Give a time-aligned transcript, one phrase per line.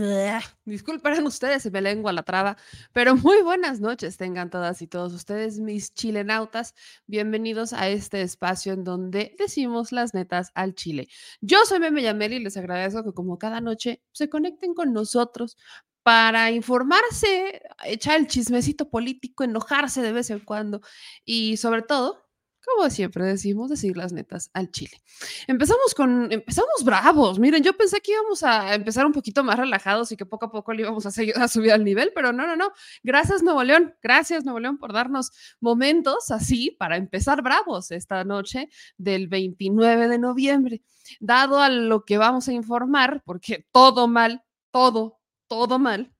[0.64, 2.56] disculpen ustedes, se me lengua la traba,
[2.92, 6.74] pero muy buenas noches tengan todas y todos ustedes, mis chilenautas.
[7.06, 11.08] Bienvenidos a este espacio en donde decimos las netas al chile.
[11.40, 15.56] Yo soy Meme Yameli y les agradezco que como cada noche se conecten con nosotros
[16.02, 20.80] para informarse, echar el chismecito político, enojarse de vez en cuando
[21.24, 22.23] y sobre todo
[22.64, 25.02] como siempre decimos, decir las netas al chile.
[25.46, 27.38] Empezamos con, empezamos bravos.
[27.38, 30.50] Miren, yo pensé que íbamos a empezar un poquito más relajados y que poco a
[30.50, 32.72] poco le íbamos a, seguir, a subir al nivel, pero no, no, no.
[33.02, 38.68] Gracias Nuevo León, gracias Nuevo León por darnos momentos así para empezar bravos esta noche
[38.96, 40.82] del 29 de noviembre.
[41.20, 46.14] Dado a lo que vamos a informar, porque todo mal, todo, todo mal,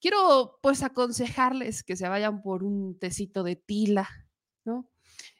[0.00, 4.08] quiero pues aconsejarles que se vayan por un tecito de tila,
[4.64, 4.88] ¿no?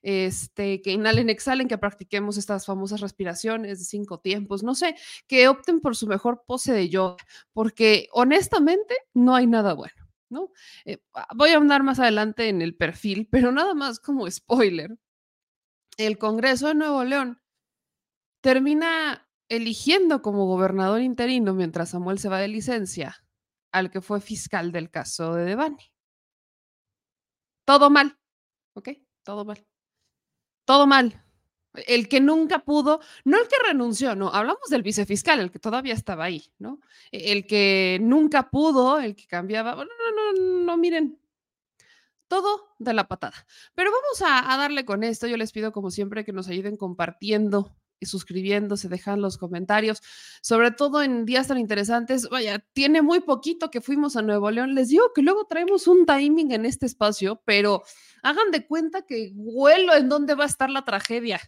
[0.02, 5.48] Este, que inhalen, exhalen, que practiquemos estas famosas respiraciones de cinco tiempos, no sé, que
[5.48, 7.16] opten por su mejor pose de yoga,
[7.52, 9.94] porque honestamente no hay nada bueno.
[10.28, 10.50] ¿no?
[10.84, 14.96] Eh, ah, voy a andar más adelante en el perfil, pero nada más como spoiler.
[15.96, 17.40] El Congreso de Nuevo León
[18.40, 23.16] termina eligiendo como gobernador interino mientras Samuel se va de licencia
[23.72, 25.92] al que fue fiscal del caso de Devani.
[27.64, 28.18] Todo mal,
[28.74, 28.90] ¿ok?
[29.24, 29.66] Todo mal
[30.66, 31.22] todo mal.
[31.86, 35.94] El que nunca pudo, no el que renunció, no, hablamos del vicefiscal, el que todavía
[35.94, 36.80] estaba ahí, ¿no?
[37.12, 41.18] E, el que nunca pudo, el que cambiaba, no, no, no, no, miren,
[42.28, 43.46] todo de la patada.
[43.74, 46.76] Pero vamos a, a darle con esto, yo les pido como siempre que nos ayuden
[46.76, 50.02] compartiendo suscribiéndose, dejan los comentarios,
[50.42, 52.28] sobre todo en días tan interesantes.
[52.28, 54.74] Vaya, tiene muy poquito que fuimos a Nuevo León.
[54.74, 57.82] Les digo que luego traemos un timing en este espacio, pero
[58.22, 61.40] hagan de cuenta que huelo en dónde va a estar la tragedia.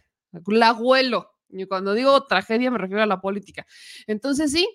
[0.47, 1.35] La huelo.
[1.49, 3.65] Y cuando digo tragedia me refiero a la política.
[4.07, 4.67] Entonces sí,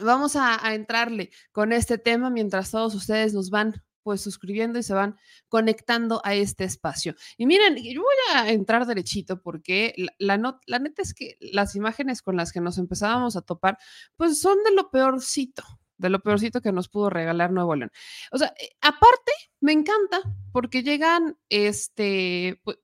[0.00, 4.84] vamos a, a entrarle con este tema mientras todos ustedes nos van pues suscribiendo y
[4.84, 7.16] se van conectando a este espacio.
[7.36, 12.22] Y miren, yo voy a entrar derechito porque la, la, neta es que las imágenes
[12.22, 13.78] con las que nos empezábamos a topar,
[14.16, 15.64] pues son de lo peorcito,
[15.96, 17.90] de lo peorcito que nos pudo regalar Nuevo León.
[18.30, 20.20] O sea, eh, aparte, me encanta
[20.52, 22.78] porque llegan, este, pues,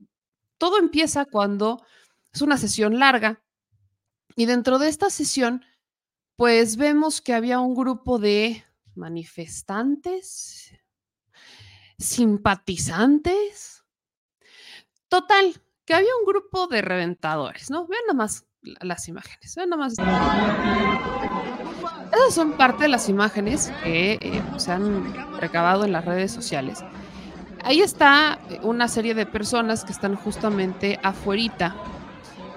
[0.59, 1.85] todo empieza cuando
[2.33, 3.43] es una sesión larga
[4.37, 5.65] y dentro de esta sesión,
[6.37, 8.65] pues vemos que había un grupo de
[8.95, 10.73] manifestantes,
[12.01, 13.85] simpatizantes.
[15.09, 17.87] Total, que había un grupo de reventadores, ¿no?
[17.87, 19.95] Vean nomás las imágenes, vean nomás.
[22.13, 26.85] Esas son parte de las imágenes que eh, se han recabado en las redes sociales.
[27.63, 31.77] Ahí está eh, una serie de personas que están justamente afuerita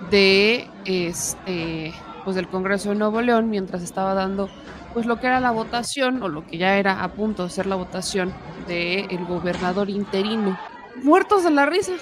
[0.10, 1.94] de este
[2.24, 4.50] pues del Congreso de Nuevo León mientras estaba dando
[4.94, 7.66] pues lo que era la votación o lo que ya era a punto de ser
[7.66, 8.34] la votación
[8.68, 10.58] del el gobernador interino.
[11.04, 11.94] Muertos de la risa.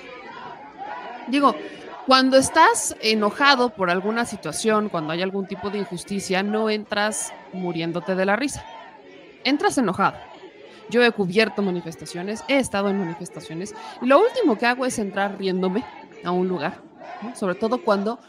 [1.27, 1.55] Digo,
[2.05, 8.15] cuando estás enojado por alguna situación, cuando hay algún tipo de injusticia, no entras muriéndote
[8.15, 8.65] de la risa.
[9.43, 10.17] Entras enojado.
[10.89, 15.37] Yo he cubierto manifestaciones, he estado en manifestaciones y lo último que hago es entrar
[15.37, 15.85] riéndome
[16.25, 16.81] a un lugar,
[17.33, 18.19] sobre todo cuando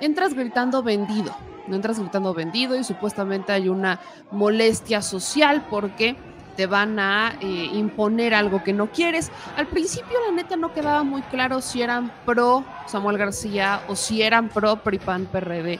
[0.00, 1.36] entras gritando vendido,
[1.68, 4.00] no entras gritando vendido y supuestamente hay una
[4.30, 6.16] molestia social porque
[6.56, 9.30] te van a eh, imponer algo que no quieres.
[9.56, 14.22] Al principio la neta no quedaba muy claro si eran pro Samuel García o si
[14.22, 15.78] eran pro PRIPAN PRD,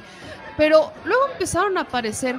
[0.56, 2.36] pero luego empezaron a aparecer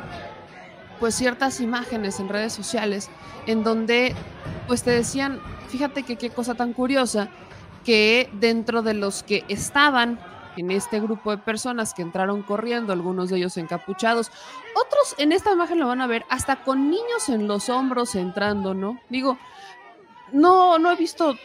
[0.99, 3.09] pues ciertas imágenes en redes sociales
[3.45, 4.15] en donde
[4.67, 5.39] pues te decían,
[5.69, 7.29] fíjate que qué cosa tan curiosa
[7.83, 10.19] que dentro de los que estaban
[10.57, 14.31] en este grupo de personas que entraron corriendo, algunos de ellos encapuchados,
[14.75, 18.73] otros en esta imagen lo van a ver hasta con niños en los hombros entrando,
[18.73, 18.99] ¿no?
[19.09, 19.37] Digo,
[20.31, 21.35] no, no he visto,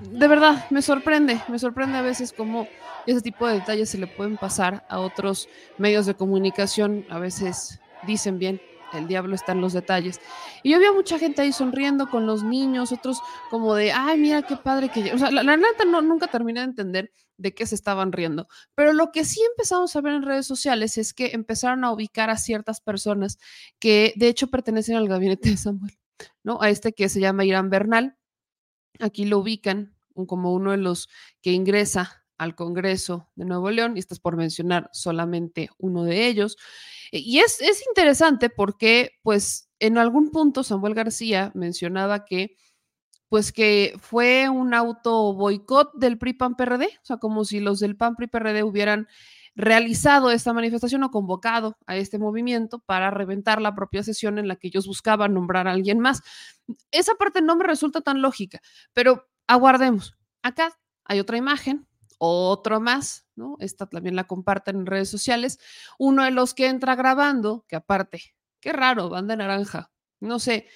[0.00, 2.68] de verdad, me sorprende, me sorprende a veces cómo
[3.06, 7.80] ese tipo de detalles se le pueden pasar a otros medios de comunicación, a veces
[8.06, 8.60] dicen bien,
[8.92, 10.20] el diablo está en los detalles.
[10.62, 13.20] Y yo vi mucha gente ahí sonriendo con los niños, otros
[13.50, 15.12] como de, ay, mira qué padre que...
[15.12, 18.48] O sea, la, neta no, nunca terminé de entender de qué se estaban riendo.
[18.74, 22.28] Pero lo que sí empezamos a ver en redes sociales es que empezaron a ubicar
[22.28, 23.38] a ciertas personas
[23.78, 25.98] que de hecho pertenecen al gabinete de Samuel,
[26.42, 26.60] ¿no?
[26.60, 28.18] A este que se llama Irán Bernal.
[29.00, 29.96] Aquí lo ubican
[30.26, 31.08] como uno de los
[31.40, 36.56] que ingresa al Congreso de Nuevo León, y estás por mencionar solamente uno de ellos.
[37.10, 42.56] Y es, es interesante porque, pues, en algún punto Samuel García mencionaba que
[43.28, 47.80] pues que fue un auto boicot del PRI PAN PRD, o sea, como si los
[47.80, 49.08] del PAN PRI PRD hubieran
[49.54, 54.54] realizado esta manifestación o convocado a este movimiento para reventar la propia sesión en la
[54.54, 56.22] que ellos buscaban nombrar a alguien más.
[56.92, 58.60] Esa parte no me resulta tan lógica,
[58.92, 60.16] pero aguardemos.
[60.42, 61.88] Acá hay otra imagen,
[62.18, 63.56] otro más, ¿no?
[63.58, 65.58] Esta también la comparten en redes sociales.
[65.98, 68.22] Uno de los que entra grabando, que aparte,
[68.60, 69.90] qué raro, banda naranja.
[70.20, 70.68] No sé,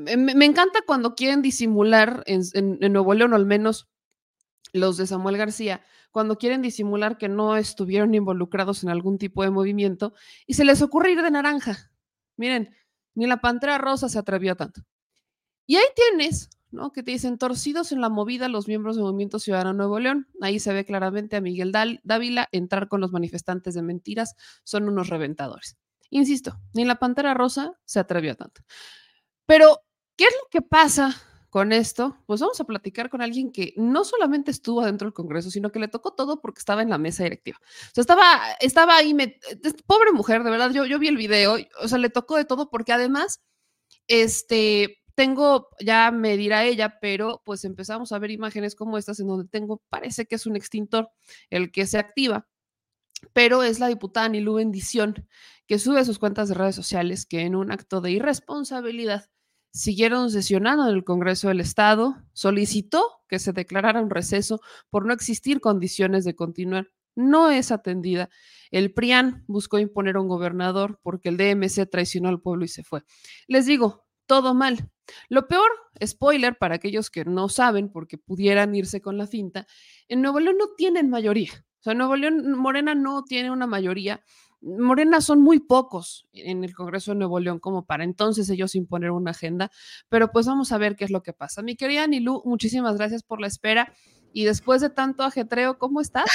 [0.00, 3.88] me, encanta cuando quieren disimular en, en Nuevo León, al menos
[4.72, 9.50] los de Samuel García, cuando quieren disimular que no estuvieron involucrados en algún tipo de
[9.50, 10.14] movimiento
[10.46, 11.90] y se les ocurre ir de naranja.
[12.36, 12.74] Miren,
[13.14, 14.82] ni la pantera rosa se atrevió tanto.
[15.66, 16.92] Y ahí tienes ¿no?
[16.92, 20.28] Que te dicen torcidos en la movida los miembros del Movimiento Ciudadano Nuevo León.
[20.40, 24.34] Ahí se ve claramente a Miguel Dávila entrar con los manifestantes de mentiras.
[24.64, 25.76] Son unos reventadores.
[26.10, 28.62] Insisto, ni la Pantera Rosa se atrevió a tanto.
[29.48, 29.80] Pero,
[30.14, 31.16] ¿qué es lo que pasa
[31.48, 32.18] con esto?
[32.26, 35.78] Pues vamos a platicar con alguien que no solamente estuvo dentro del Congreso, sino que
[35.78, 37.58] le tocó todo porque estaba en la mesa directiva.
[37.62, 39.16] O sea, estaba, estaba ahí,
[39.86, 42.68] pobre mujer, de verdad, yo, yo vi el video, o sea, le tocó de todo
[42.68, 43.40] porque además,
[44.06, 49.28] este, tengo, ya me dirá ella, pero pues empezamos a ver imágenes como estas en
[49.28, 51.10] donde tengo, parece que es un extintor
[51.48, 52.46] el que se activa,
[53.32, 55.26] pero es la diputada Nilú Bendición
[55.66, 59.30] que sube sus cuentas de redes sociales que en un acto de irresponsabilidad
[59.72, 64.60] siguieron sesionando en el Congreso del Estado, solicitó que se declarara un receso
[64.90, 66.88] por no existir condiciones de continuar.
[67.14, 68.30] No es atendida.
[68.70, 72.84] El PRIAN buscó imponer a un gobernador porque el DMC traicionó al pueblo y se
[72.84, 73.02] fue.
[73.46, 74.90] Les digo, todo mal.
[75.28, 75.70] Lo peor,
[76.04, 79.66] spoiler para aquellos que no saben porque pudieran irse con la finta,
[80.06, 81.50] en Nuevo León no tienen mayoría.
[81.80, 84.22] O sea, Nuevo León, Morena no tiene una mayoría.
[84.60, 89.10] Morena son muy pocos en el Congreso de Nuevo León como para entonces ellos imponer
[89.10, 89.70] una agenda,
[90.08, 91.62] pero pues vamos a ver qué es lo que pasa.
[91.62, 93.92] Mi querida Nilu, muchísimas gracias por la espera
[94.32, 96.28] y después de tanto ajetreo, ¿cómo estás?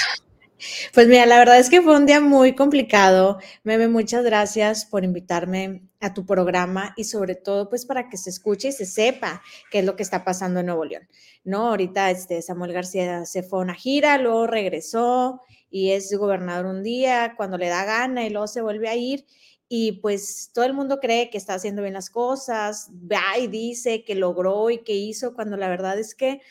[0.94, 3.40] Pues mira, la verdad es que fue un día muy complicado.
[3.64, 8.30] Meme, muchas gracias por invitarme a tu programa y sobre todo pues para que se
[8.30, 9.42] escuche y se sepa
[9.72, 11.08] qué es lo que está pasando en Nuevo León.
[11.44, 11.68] ¿No?
[11.70, 15.42] Ahorita este Samuel García se fue a una gira, luego regresó
[15.74, 19.26] y es gobernador un día cuando le da gana y luego se vuelve a ir
[19.68, 24.04] y pues todo el mundo cree que está haciendo bien las cosas, va y dice
[24.04, 26.42] que logró y que hizo cuando la verdad es que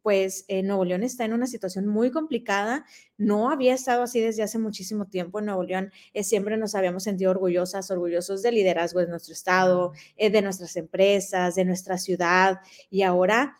[0.00, 2.86] pues eh, Nuevo León está en una situación muy complicada.
[3.18, 5.40] No había estado así desde hace muchísimo tiempo.
[5.40, 9.92] En Nuevo León eh, siempre nos habíamos sentido orgullosas, orgullosos del liderazgo de nuestro estado,
[10.16, 12.60] eh, de nuestras empresas, de nuestra ciudad.
[12.88, 13.58] Y ahora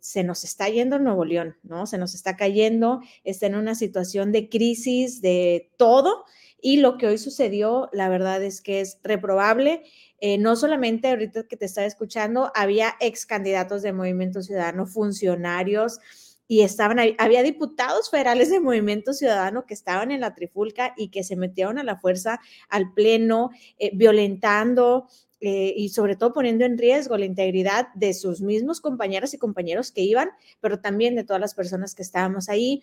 [0.00, 1.86] se nos está yendo Nuevo León, ¿no?
[1.86, 6.24] Se nos está cayendo, está en una situación de crisis de todo.
[6.60, 9.82] Y lo que hoy sucedió, la verdad es que es reprobable
[10.26, 16.00] eh, no solamente ahorita que te estaba escuchando, había ex candidatos de Movimiento Ciudadano, funcionarios,
[16.48, 21.24] y estaban había diputados federales de Movimiento Ciudadano que estaban en la trifulca y que
[21.24, 22.40] se metieron a la fuerza
[22.70, 25.08] al pleno, eh, violentando
[25.44, 29.92] eh, y sobre todo poniendo en riesgo la integridad de sus mismos compañeros y compañeros
[29.92, 32.82] que iban, pero también de todas las personas que estábamos ahí.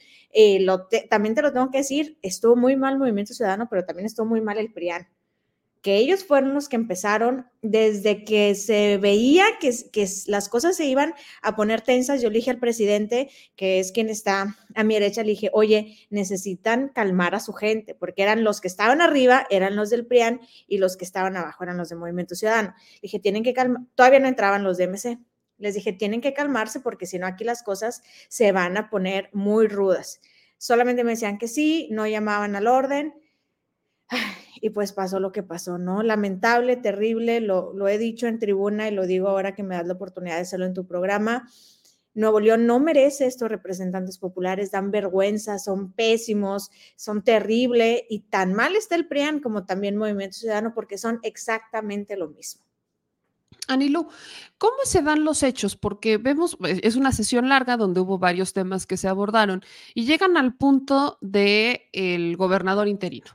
[1.10, 4.42] también te lo tengo que decir, estuvo muy mal Movimiento Ciudadano, pero también estuvo muy
[4.42, 5.08] mal el PRIAN
[5.82, 10.86] que ellos fueron los que empezaron desde que se veía que, que, las cosas se
[10.86, 12.22] iban a poner tensas.
[12.22, 16.08] Yo le dije al presidente, que es quien está a mi derecha, le dije, oye,
[16.12, 20.42] necesitan calmar a su gente, porque eran los que estaban arriba, eran los del PRIAN,
[20.68, 22.76] y los que estaban abajo eran los de Movimiento Ciudadano.
[22.96, 25.18] Le dije, tienen que calmar, todavía no entraban los de MC.
[25.58, 29.30] Les dije, tienen que calmarse porque si no aquí las cosas se van a poner
[29.34, 30.22] muy rudas.
[30.58, 33.16] Solamente me decían que sí, no llamaban al orden
[34.62, 36.04] y pues pasó lo que pasó, ¿no?
[36.04, 39.94] Lamentable, terrible, lo, he dicho en tribuna y lo digo ahora que me das la
[39.94, 41.50] oportunidad de hacerlo en tu programa.
[42.14, 48.54] Nuevo León no merece estos representantes populares, dan vergüenza, son pésimos, son terribles y tan
[48.54, 52.66] mal está el PRIAN como también Movimiento Ciudadano porque son exactamente lo mismo.
[53.68, 54.08] Anilu,
[54.58, 55.76] ¿cómo se dan los hechos?
[55.76, 60.06] Porque vemos, pues, es una sesión larga donde hubo varios temas que se abordaron y
[60.06, 63.32] llegan al punto de el gobernador interino.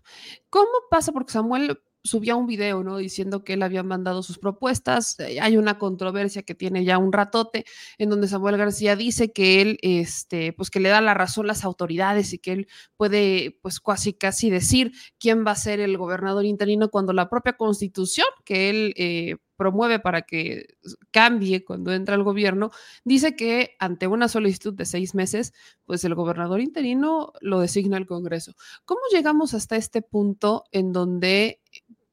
[0.50, 1.12] ¿Cómo pasa?
[1.12, 2.99] Porque Samuel subía un video, ¿no?
[2.99, 5.18] Diciendo que él había mandado sus propuestas.
[5.20, 7.64] Eh, hay una controversia que tiene ya un ratote
[7.99, 11.64] en donde Samuel García dice que él, este, pues que le da la razón las
[11.64, 16.44] autoridades y que él puede, pues casi casi decir quién va a ser el gobernador
[16.44, 20.76] interino cuando la propia constitución que él eh, promueve para que
[21.10, 22.70] cambie cuando entra el gobierno,
[23.04, 28.06] dice que ante una solicitud de seis meses, pues el gobernador interino lo designa el
[28.06, 28.54] Congreso.
[28.84, 31.60] ¿Cómo llegamos hasta este punto en donde,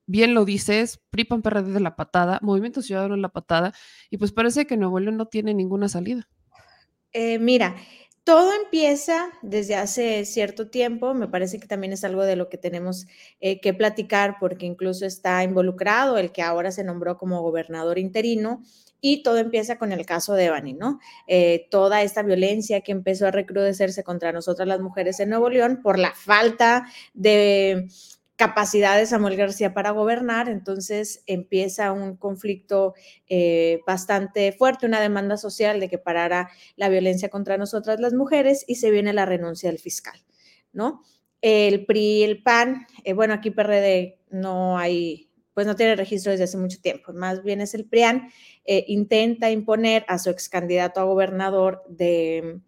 [0.05, 3.73] bien lo dices, PRIPAN PRD de la patada, Movimiento Ciudadano en la patada,
[4.09, 6.27] y pues parece que Nuevo León no tiene ninguna salida?
[7.11, 7.75] Eh, mira,
[8.23, 12.57] todo empieza desde hace cierto tiempo, me parece que también es algo de lo que
[12.57, 13.05] tenemos
[13.41, 18.63] eh, que platicar porque incluso está involucrado el que ahora se nombró como gobernador interino
[19.01, 20.99] y todo empieza con el caso de Evani, ¿no?
[21.27, 25.81] Eh, toda esta violencia que empezó a recrudecerse contra nosotras las mujeres en Nuevo León
[25.83, 27.89] por la falta de
[28.47, 32.93] capacidad de Samuel García para gobernar, entonces empieza un conflicto
[33.29, 38.65] eh, bastante fuerte, una demanda social de que parara la violencia contra nosotras las mujeres
[38.67, 40.19] y se viene la renuncia del fiscal,
[40.73, 41.03] ¿no?
[41.39, 46.43] El PRI, el PAN, eh, bueno, aquí PRD no hay, pues no tiene registro desde
[46.43, 48.29] hace mucho tiempo, más bien es el PRIAN,
[48.65, 52.59] eh, intenta imponer a su ex candidato a gobernador de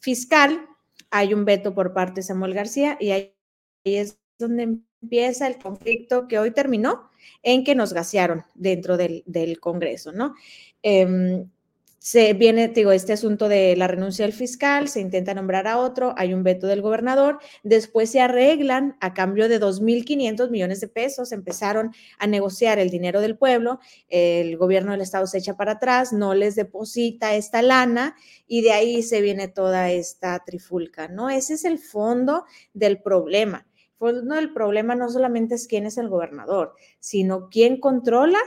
[0.00, 0.66] fiscal,
[1.10, 3.34] hay un veto por parte de Samuel García y ahí
[3.84, 7.10] es donde empieza el conflicto que hoy terminó
[7.42, 9.24] en que nos gasearon dentro del,
[9.60, 10.34] Congreso, ¿no?
[10.82, 11.48] Em,
[12.02, 16.14] se viene, digo, este asunto de la renuncia del fiscal, se intenta nombrar a otro,
[16.16, 21.30] hay un veto del gobernador, después se arreglan a cambio de 2.500 millones de pesos,
[21.30, 26.14] empezaron a negociar el dinero del pueblo, el gobierno del estado se echa para atrás,
[26.14, 28.16] no les deposita esta lana
[28.46, 31.28] y de ahí se viene toda esta trifulca, ¿no?
[31.28, 33.66] Ese es el fondo del problema
[34.00, 38.38] no, el problema no solamente es quién es el gobernador, sino quién controla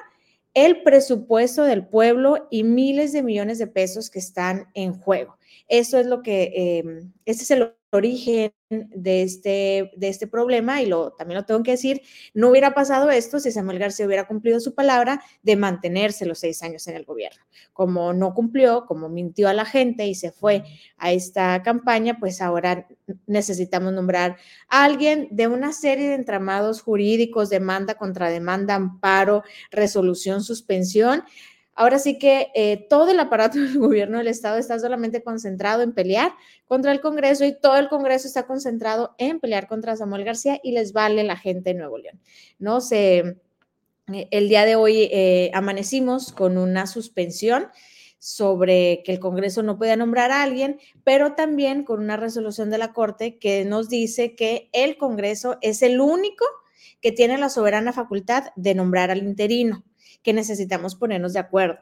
[0.53, 5.37] el presupuesto del pueblo y miles de millones de pesos que están en juego.
[5.67, 10.87] Eso es lo que, eh, ese es el origen de este, de este problema y
[10.87, 12.01] lo, también lo tengo que decir,
[12.33, 16.63] no hubiera pasado esto si Samuel García hubiera cumplido su palabra de mantenerse los seis
[16.63, 17.43] años en el gobierno.
[17.71, 20.63] Como no cumplió, como mintió a la gente y se fue
[20.97, 22.87] a esta campaña, pues ahora
[23.27, 24.37] necesitamos nombrar
[24.69, 31.23] a alguien de una serie de entramados jurídicos, demanda contra demanda, amparo, resolución, suspensión,
[31.75, 35.93] Ahora sí que eh, todo el aparato del gobierno del Estado está solamente concentrado en
[35.93, 36.33] pelear
[36.65, 40.71] contra el Congreso y todo el Congreso está concentrado en pelear contra Samuel García y
[40.71, 42.19] les vale la gente de Nuevo León.
[42.59, 43.37] No sé,
[44.11, 47.67] eh, el día de hoy eh, amanecimos con una suspensión
[48.19, 52.77] sobre que el Congreso no pueda nombrar a alguien, pero también con una resolución de
[52.77, 56.45] la Corte que nos dice que el Congreso es el único
[57.01, 59.83] que tiene la soberana facultad de nombrar al interino
[60.23, 61.79] que necesitamos ponernos de acuerdo.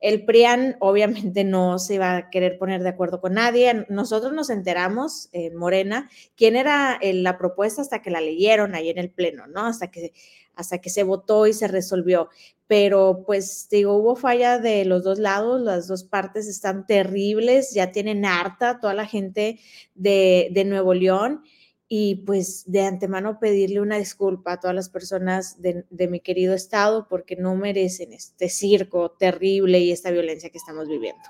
[0.00, 3.86] El PRIAN obviamente no se va a querer poner de acuerdo con nadie.
[3.88, 8.90] Nosotros nos enteramos, eh, Morena, quién era eh, la propuesta hasta que la leyeron ahí
[8.90, 9.66] en el Pleno, ¿no?
[9.66, 10.12] Hasta que,
[10.54, 12.28] hasta que se votó y se resolvió.
[12.68, 17.90] Pero pues digo, hubo falla de los dos lados, las dos partes están terribles, ya
[17.90, 19.58] tienen harta toda la gente
[19.94, 21.42] de, de Nuevo León
[21.88, 27.08] y pues de antemano pedirle una disculpa a todas las personas de, mi querido estado
[27.08, 31.22] porque no merecen este circo terrible y esta violencia que estamos viviendo.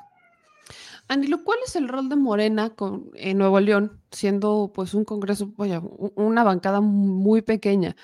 [1.11, 2.75] Anilo, ¿cuál es el rol de Morena
[3.15, 5.51] en Nuevo León, siendo pues un congreso,
[6.17, 7.97] una bancada muy pequeña?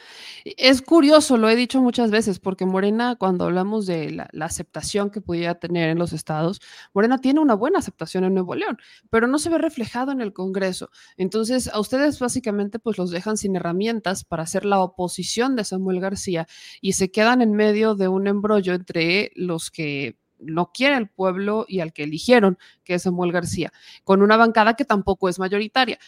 [0.44, 5.20] Es curioso, lo he dicho muchas veces, porque Morena, cuando hablamos de la, aceptación que
[5.20, 6.62] pudiera tener en los estados,
[6.94, 8.78] Morena tiene una buena aceptación en Nuevo León,
[9.11, 10.88] pero no se ve reflejado en el Congreso.
[11.18, 16.00] Entonces, a ustedes básicamente pues los dejan sin herramientas para hacer la oposición de Samuel
[16.00, 16.46] García
[16.80, 21.64] y se quedan en medio de un embrollo entre los que no quiere el pueblo
[21.68, 23.72] y al que eligieron, que es Samuel García,
[24.04, 25.98] con una bancada que tampoco es mayoritaria.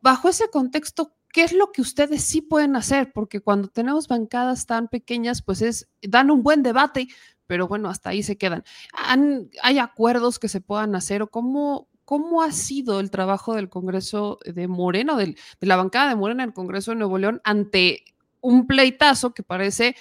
[0.00, 3.12] Bajo ese contexto, ¿qué es lo que ustedes sí pueden hacer?
[3.12, 7.08] Porque cuando tenemos bancadas tan pequeñas, pues es, dan un buen debate,
[7.46, 8.64] pero bueno, hasta ahí se quedan.
[9.62, 14.38] ¿Hay acuerdos que se puedan hacer o cómo, cómo ha sido el trabajo del Congreso
[14.44, 18.04] de Morena, de la bancada de Morena en el Congreso de Nuevo León ante
[18.40, 19.96] un pleitazo que parece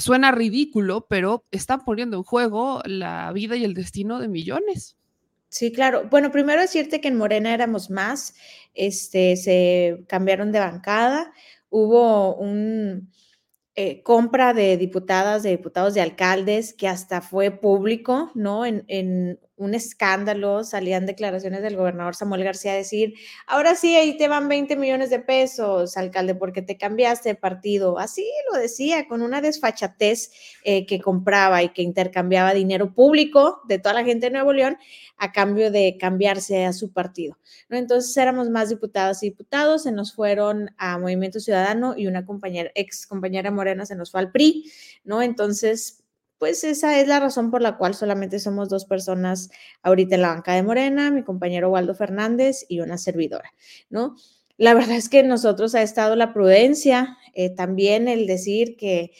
[0.00, 4.96] suena ridículo, pero están poniendo en juego la vida y el destino de millones.
[5.48, 6.08] Sí, claro.
[6.08, 8.34] Bueno, primero decirte que en Morena éramos más,
[8.74, 11.32] este, se cambiaron de bancada,
[11.70, 13.10] hubo un
[13.74, 18.64] eh, compra de diputadas, de diputados, de alcaldes, que hasta fue público, ¿no?
[18.64, 23.14] En, en un escándalo, salían declaraciones del gobernador Samuel García a decir,
[23.46, 27.98] ahora sí, ahí te van 20 millones de pesos, alcalde, porque te cambiaste de partido.
[27.98, 30.32] Así lo decía, con una desfachatez
[30.64, 34.78] eh, que compraba y que intercambiaba dinero público de toda la gente de Nuevo León
[35.18, 37.36] a cambio de cambiarse a su partido.
[37.68, 42.70] Entonces éramos más diputadas y diputados, se nos fueron a Movimiento Ciudadano y una compañera,
[42.74, 44.72] ex compañera morena se nos fue al PRI,
[45.04, 45.20] ¿no?
[45.20, 45.99] Entonces,
[46.40, 49.50] pues esa es la razón por la cual solamente somos dos personas
[49.82, 53.52] ahorita en la banca de Morena, mi compañero Waldo Fernández y una servidora,
[53.90, 54.16] ¿no?
[54.56, 59.12] La verdad es que nosotros ha estado la prudencia, eh, también el decir que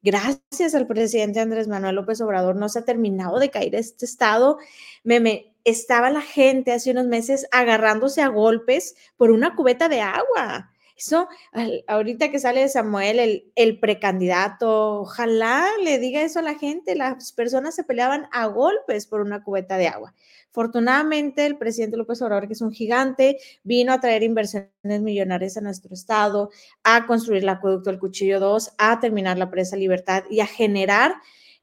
[0.00, 4.56] gracias al presidente Andrés Manuel López Obrador no se ha terminado de caer este estado.
[5.02, 10.00] Me, me, estaba la gente hace unos meses agarrándose a golpes por una cubeta de
[10.00, 10.73] agua.
[10.96, 11.28] Eso,
[11.88, 16.94] ahorita que sale Samuel, el, el, precandidato, ojalá le diga eso a la gente.
[16.94, 20.14] Las personas se peleaban a golpes por una cubeta de agua.
[20.54, 25.60] Afortunadamente, el presidente López Obrador, que es un gigante, vino a traer inversiones millonarias a
[25.60, 26.50] nuestro estado,
[26.84, 31.16] a construir el acueducto del Cuchillo 2, a terminar la presa Libertad y a generar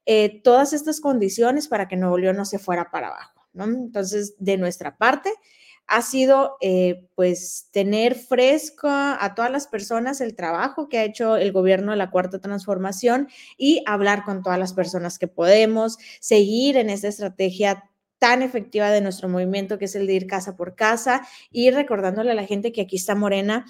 [0.06, 3.48] eh, todas estas condiciones para que Nuevo León no se fuera para abajo.
[3.54, 3.64] ¿no?
[3.64, 5.32] Entonces, de nuestra parte,
[5.92, 11.36] ha sido eh, pues tener fresco a todas las personas el trabajo que ha hecho
[11.36, 16.78] el gobierno de la cuarta transformación y hablar con todas las personas que podemos, seguir
[16.78, 17.84] en esta estrategia
[18.20, 22.32] tan efectiva de nuestro movimiento, que es el de ir casa por casa y recordándole
[22.32, 23.66] a la gente que aquí está Morena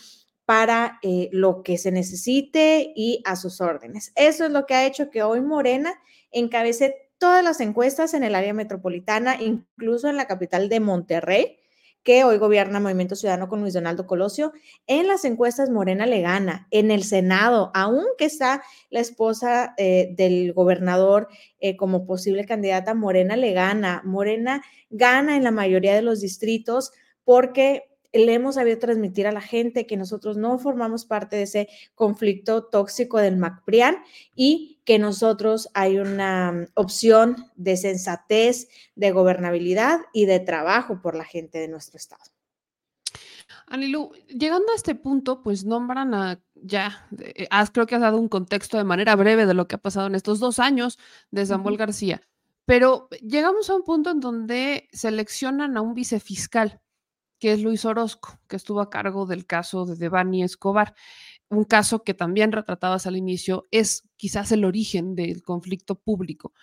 [0.46, 4.12] para eh, lo que se necesite y a sus órdenes.
[4.16, 5.96] Eso es lo que ha hecho que hoy Morena
[6.30, 11.58] encabece todas las encuestas en el área metropolitana, incluso en la capital de Monterrey,
[12.03, 14.53] que hoy gobierna Movimiento Ciudadano con Luis Donaldo Colosio.
[14.88, 20.53] En las encuestas Morena le gana, en el Senado, aunque está la esposa eh, del
[20.53, 21.27] gobernador
[21.60, 24.01] eh, como posible candidata, Morena le gana.
[24.03, 26.91] Morena gana en la mayoría de los distritos
[27.24, 31.70] porque le hemos sabido transmitir a la gente que nosotros no formamos parte de ese
[31.96, 33.98] conflicto tóxico del MacPrian
[34.36, 41.25] y que nosotros hay una opción de sensatez, de gobernabilidad y de trabajo por la
[41.25, 42.24] gente de nuestro estado.
[43.67, 48.28] Anilu, llegando a este punto, pues nombran a ya, eh, creo que has dado un
[48.28, 51.00] contexto de manera breve de lo que ha pasado en estos dos años
[51.32, 52.21] de Samuel García,
[52.65, 56.82] pero llegamos a un punto en donde seleccionan a un vicefiscal
[57.41, 60.93] que es Luis Orozco, que estuvo a cargo del caso de Devani Escobar.
[61.49, 66.54] Un caso que también retratabas al inicio es quizás el origen del conflicto público.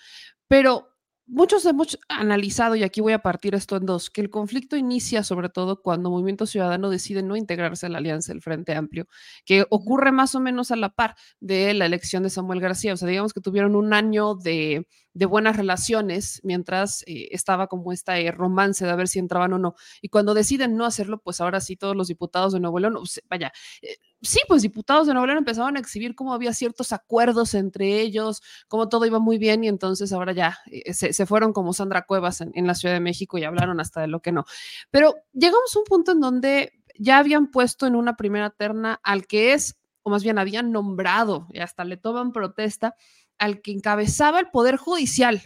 [0.47, 0.89] Pero
[1.27, 5.25] muchos hemos analizado, y aquí voy a partir esto en dos, que el conflicto inicia
[5.25, 9.09] sobre todo cuando Movimiento Ciudadano decide no integrarse a la alianza del Frente Amplio,
[9.45, 12.95] que ocurre más o menos a la par de la elección de Samuel García.
[12.95, 14.87] O sea, digamos que tuvieron un año de
[15.19, 19.75] de buenas relaciones mientras eh, estaba como este romance de ver si entraban o no.
[20.01, 22.97] Y cuando deciden no hacerlo, pues ahora sí todos los diputados de Nuevo León,
[23.29, 23.53] vaya,
[23.83, 28.01] eh, sí, pues diputados de Nuevo León empezaban a exhibir cómo había ciertos acuerdos entre
[28.01, 32.03] ellos, cómo todo iba muy bien y entonces ahora ya eh, se, fueron como Sandra
[32.03, 34.45] Cuevas en, en la Ciudad de México y hablaron hasta de lo que no.
[34.93, 39.27] Pero llegamos a un punto en donde ya habían puesto en una primera terna al
[39.27, 42.95] que es, o más bien habían nombrado, y hasta le toman protesta,
[43.39, 45.43] al que encabezaba el Poder Judicial.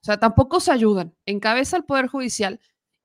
[0.00, 1.14] O sea, tampoco se ayudan.
[1.26, 2.60] Encabeza el Poder Judicial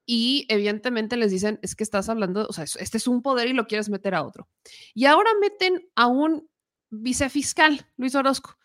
[0.05, 3.53] y evidentemente les dicen, es que estás hablando, o sea, este es un poder y
[3.53, 4.47] lo quieres meter a otro.
[4.93, 6.47] Y ahora meten a un
[6.91, 8.57] vicefiscal, Luis Orozco,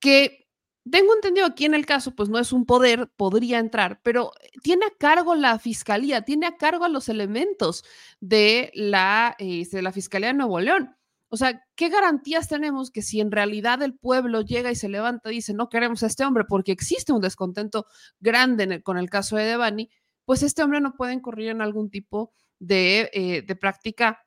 [0.00, 0.48] que
[0.90, 4.86] tengo entendido aquí en el caso, pues no es un poder, podría entrar, pero tiene
[4.86, 7.84] a cargo la fiscalía, tiene a cargo a los elementos
[8.20, 10.96] de la, eh, de la Fiscalía de Nuevo León.
[11.34, 15.32] O sea, ¿qué garantías tenemos que si en realidad el pueblo llega y se levanta
[15.32, 17.86] y dice no queremos a este hombre porque existe un descontento
[18.20, 19.90] grande con el caso de Devani,
[20.24, 24.24] pues este hombre no puede incurrir en algún tipo de, eh, de práctica,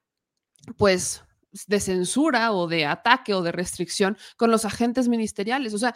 [0.76, 1.24] pues
[1.66, 5.74] de censura o de ataque o de restricción con los agentes ministeriales.
[5.74, 5.96] O sea,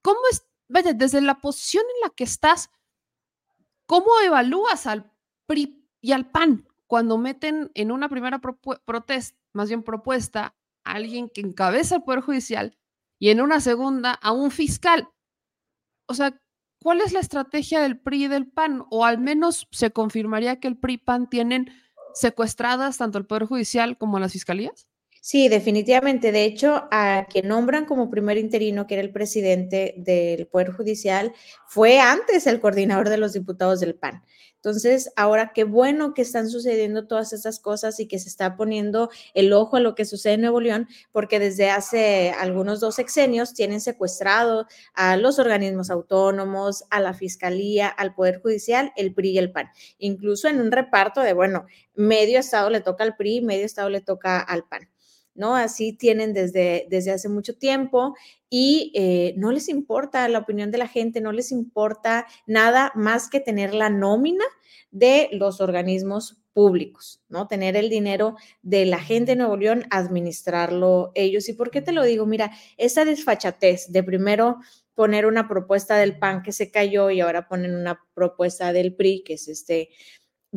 [0.00, 2.70] ¿cómo es, vaya, desde la posición en la que estás,
[3.84, 5.12] cómo evalúas al
[5.44, 11.28] PRI y al PAN cuando meten en una primera protesta más bien propuesta a alguien
[11.28, 12.78] que encabeza el Poder Judicial
[13.18, 15.08] y en una segunda a un fiscal.
[16.06, 16.40] O sea,
[16.80, 18.84] ¿cuál es la estrategia del PRI y del PAN?
[18.90, 21.72] O al menos se confirmaría que el PRI y PAN tienen
[22.14, 24.86] secuestradas tanto el Poder Judicial como las fiscalías?
[25.28, 26.30] Sí, definitivamente.
[26.30, 31.32] De hecho, a quien nombran como primer interino, que era el presidente del Poder Judicial,
[31.66, 34.22] fue antes el coordinador de los diputados del PAN.
[34.54, 39.10] Entonces, ahora qué bueno que están sucediendo todas estas cosas y que se está poniendo
[39.34, 43.52] el ojo a lo que sucede en Nuevo León, porque desde hace algunos dos sexenios
[43.52, 49.38] tienen secuestrado a los organismos autónomos, a la fiscalía, al Poder Judicial, el PRI y
[49.38, 53.66] el PAN, incluso en un reparto de, bueno, medio estado le toca al PRI, medio
[53.66, 54.88] estado le toca al PAN.
[55.36, 55.56] ¿No?
[55.56, 58.14] Así tienen desde, desde hace mucho tiempo
[58.48, 63.28] y eh, no les importa la opinión de la gente, no les importa nada más
[63.28, 64.44] que tener la nómina
[64.90, 67.48] de los organismos públicos, ¿no?
[67.48, 71.48] Tener el dinero de la gente de Nuevo León, administrarlo ellos.
[71.50, 72.24] ¿Y por qué te lo digo?
[72.24, 74.56] Mira, esa desfachatez de primero
[74.94, 79.22] poner una propuesta del PAN que se cayó y ahora ponen una propuesta del PRI,
[79.22, 79.90] que es este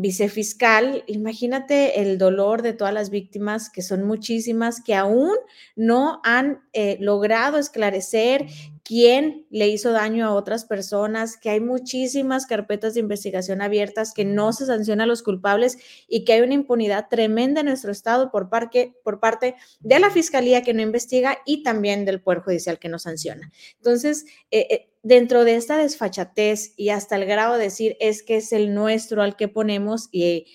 [0.02, 5.36] vicefiscal, imagínate el dolor de todas las víctimas, que son muchísimas, que aún
[5.76, 8.48] no han eh, logrado esclarecer
[8.89, 14.25] quién le hizo daño a otras personas, que hay muchísimas carpetas de investigación abiertas, que
[14.25, 18.32] no se sanciona a los culpables y que hay una impunidad tremenda en nuestro estado
[18.32, 18.49] por,
[19.04, 22.97] por parte de la fiscalía que no investiga y también del Poder Judicial que no
[22.97, 23.52] sanciona.
[23.75, 28.38] Entonces, eh, eh, dentro de esta desfachatez y hasta el grado de decir es que
[28.38, 30.47] es el nuestro al que ponemos y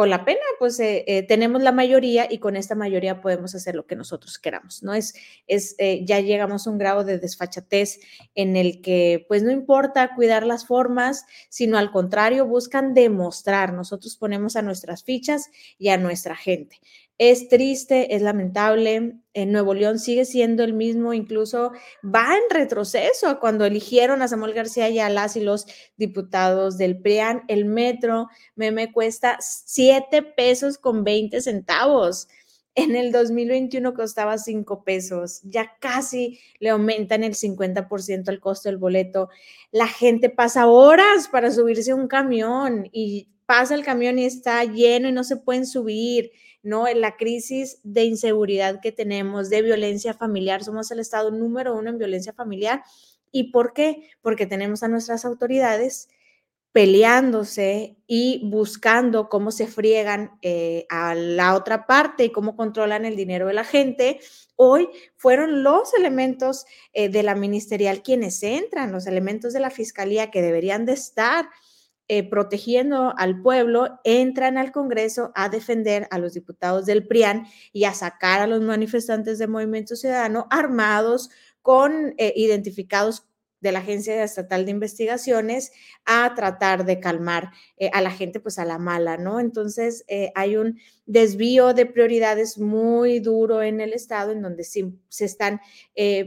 [0.00, 3.74] con la pena, pues eh, eh, tenemos la mayoría y con esta mayoría podemos hacer
[3.74, 4.94] lo que nosotros queramos, ¿no?
[4.94, 5.12] Es,
[5.46, 8.00] es eh, ya llegamos a un grado de desfachatez
[8.34, 13.74] en el que, pues no importa cuidar las formas, sino al contrario, buscan demostrar.
[13.74, 16.80] Nosotros ponemos a nuestras fichas y a nuestra gente.
[17.22, 19.18] Es triste, es lamentable.
[19.34, 21.70] En Nuevo León sigue siendo el mismo, incluso
[22.02, 25.66] va en retroceso cuando eligieron a Samuel García y a las y los
[25.98, 27.42] diputados del PRIAN.
[27.46, 32.26] El metro me, me cuesta 7 pesos con 20 centavos.
[32.74, 38.78] En el 2021 costaba 5 pesos, ya casi le aumentan el 50% el costo del
[38.78, 39.28] boleto.
[39.72, 44.64] La gente pasa horas para subirse a un camión y pasa el camión y está
[44.64, 46.30] lleno y no se pueden subir
[46.62, 46.88] ¿no?
[46.88, 51.90] En la crisis de inseguridad que tenemos, de violencia familiar, somos el estado número uno
[51.90, 52.82] en violencia familiar.
[53.32, 54.08] ¿Y por qué?
[54.22, 56.08] Porque tenemos a nuestras autoridades
[56.72, 63.16] peleándose y buscando cómo se friegan eh, a la otra parte y cómo controlan el
[63.16, 64.20] dinero de la gente.
[64.54, 70.30] Hoy fueron los elementos eh, de la ministerial quienes entran, los elementos de la fiscalía
[70.30, 71.48] que deberían de estar
[72.12, 77.84] eh, protegiendo al pueblo, entran al Congreso a defender a los diputados del PRIAN y
[77.84, 81.30] a sacar a los manifestantes de Movimiento Ciudadano armados
[81.62, 83.28] con eh, identificados
[83.60, 85.70] de la Agencia Estatal de Investigaciones
[86.04, 89.38] a tratar de calmar eh, a la gente, pues a la mala, ¿no?
[89.38, 95.60] Entonces, hay un desvío de prioridades muy duro en el Estado, en donde se, están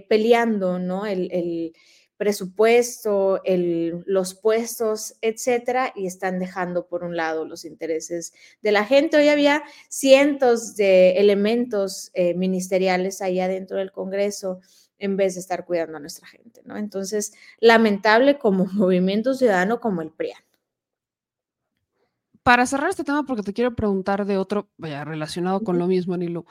[0.08, 1.06] peleando, ¿no?
[1.06, 1.74] el
[2.18, 3.42] presupuesto,
[4.06, 9.18] los puestos, etcétera, y están dejando por un lado los intereses de la gente.
[9.18, 14.60] Hoy había cientos de elementos eh, ministeriales allá dentro del Congreso
[15.00, 16.78] en vez de estar cuidando a nuestra gente, ¿no?
[16.78, 20.42] Entonces, lamentable como movimiento ciudadano como el PRIAN.
[22.42, 26.18] Para cerrar este tema, porque te quiero preguntar de otro, vaya, relacionado con lo mismo,
[26.18, 26.46] Nilo,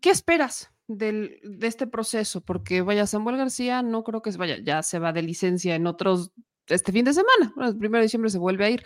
[0.00, 4.82] ¿qué esperas del, de este proceso, porque vaya, Samuel García no creo que vaya, ya
[4.82, 6.32] se va de licencia en otros,
[6.68, 8.84] este fin de semana, el primero de diciembre se vuelve a ir.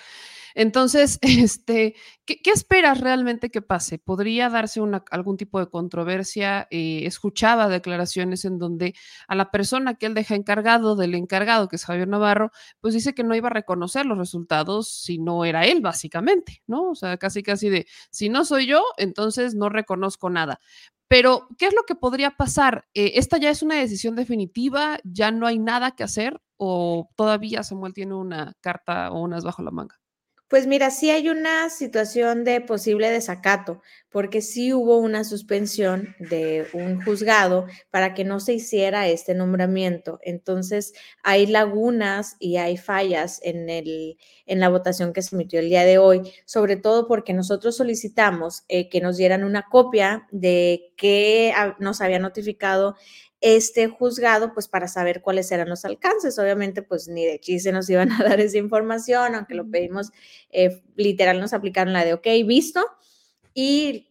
[0.54, 3.98] Entonces, este, ¿qué, esperas realmente que pase?
[3.98, 6.66] ¿Podría darse una, algún tipo de controversia?
[6.70, 8.94] Eh, escuchaba declaraciones en donde
[9.28, 13.14] a la persona que él deja encargado del encargado, que es Javier Navarro, pues dice
[13.14, 16.90] que no iba a reconocer los resultados si no era él, básicamente, ¿no?
[16.90, 20.60] O sea, casi, casi de, si no soy yo, entonces no reconozco nada.
[21.08, 22.86] Pero, ¿qué es lo que podría pasar?
[22.94, 25.00] Eh, ¿Esta ya es una decisión definitiva?
[25.02, 26.40] ¿Ya no hay nada que hacer?
[26.62, 29.98] ¿O todavía Samuel tiene una carta o unas bajo la manga?
[30.46, 36.66] Pues mira, sí hay una situación de posible desacato, porque sí hubo una suspensión de
[36.74, 40.18] un juzgado para que no se hiciera este nombramiento.
[40.22, 40.92] Entonces,
[41.22, 45.84] hay lagunas y hay fallas en, el, en la votación que se emitió el día
[45.84, 51.54] de hoy, sobre todo porque nosotros solicitamos eh, que nos dieran una copia de que
[51.78, 52.96] nos había notificado
[53.40, 56.38] este juzgado, pues para saber cuáles eran los alcances.
[56.38, 60.10] Obviamente, pues ni de chiste nos iban a dar esa información, aunque lo pedimos,
[60.50, 62.84] eh, literal nos aplicaron la de, ok, visto.
[63.54, 64.10] Y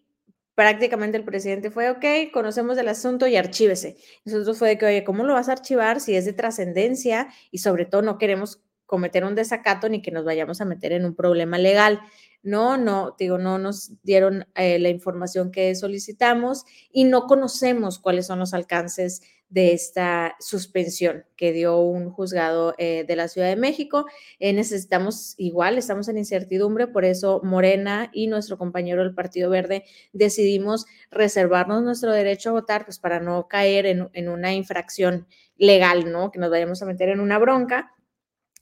[0.55, 3.97] prácticamente el presidente fue, ok, conocemos el asunto y archívese.
[4.25, 7.29] Nosotros fue de que, oye, ¿cómo lo vas a archivar si es de trascendencia?
[7.51, 11.05] Y sobre todo no queremos cometer un desacato ni que nos vayamos a meter en
[11.05, 11.99] un problema legal.
[12.41, 18.25] No, no, digo, no nos dieron eh, la información que solicitamos y no conocemos cuáles
[18.25, 23.55] son los alcances de esta suspensión que dio un juzgado eh, de la Ciudad de
[23.55, 24.05] México.
[24.39, 29.83] Eh, necesitamos igual, estamos en incertidumbre, por eso Morena y nuestro compañero del Partido Verde
[30.13, 36.11] decidimos reservarnos nuestro derecho a votar, pues para no caer en, en una infracción legal,
[36.11, 36.31] ¿no?
[36.31, 37.91] Que nos vayamos a meter en una bronca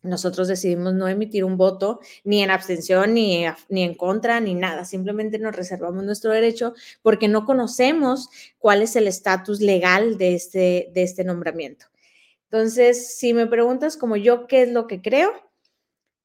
[0.02, 4.86] nosotros decidimos no emitir un voto ni en abstención, ni, ni en contra, ni nada.
[4.86, 10.92] Simplemente nos reservamos nuestro derecho porque no conocemos cuál es el estatus legal de este,
[10.94, 11.88] de este nombramiento.
[12.50, 15.32] Entonces, si me preguntas como yo qué es lo que creo,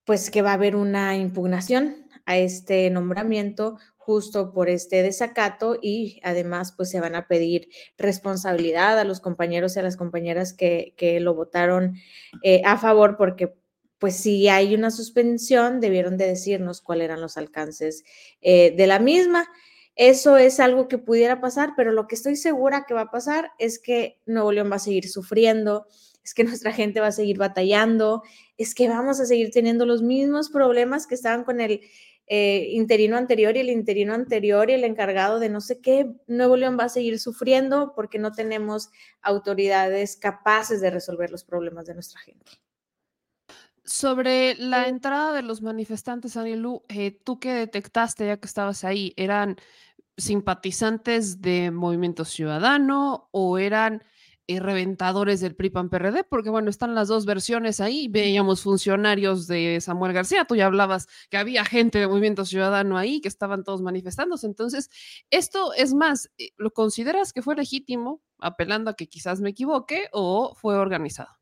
[0.05, 6.21] pues que va a haber una impugnación a este nombramiento justo por este desacato y
[6.25, 10.95] además pues se van a pedir responsabilidad a los compañeros y a las compañeras que,
[10.97, 11.95] que lo votaron
[12.43, 13.55] eh, a favor porque
[14.03, 18.03] pues si hay una suspensión, debieron de decirnos cuáles eran los alcances
[18.41, 19.49] eh, de la misma.
[19.95, 23.53] Eso es algo que pudiera pasar, pero lo que estoy segura que va a pasar
[23.61, 25.87] es que Nuevo León va a seguir sufriendo
[26.25, 28.25] es que nuestra gente va a seguir batallando,
[28.59, 31.81] es que vamos a seguir teniendo los mismos problemas que estaban con el
[32.27, 36.57] eh, interino anterior y el interino anterior y el encargado de no sé qué, Nuevo
[36.57, 41.95] León va a seguir sufriendo porque no tenemos autoridades capaces de resolver los problemas de
[41.95, 42.51] nuestra gente.
[43.85, 49.13] Sobre la entrada de los manifestantes, Anilu, eh, tú que detectaste ya que estabas ahí,
[49.17, 49.57] ¿eran
[50.17, 54.05] simpatizantes de Movimiento Ciudadano o eran
[54.47, 56.23] eh, reventadores del PRI-PAN-PRD?
[56.25, 58.07] Porque bueno, están las dos versiones ahí.
[58.09, 63.21] Veíamos funcionarios de Samuel García, tú ya hablabas que había gente de Movimiento Ciudadano ahí,
[63.21, 64.47] que estaban todos manifestándose.
[64.47, 64.91] Entonces,
[65.31, 70.09] esto es más, eh, ¿lo consideras que fue legítimo, apelando a que quizás me equivoque,
[70.13, 71.42] o fue organizado?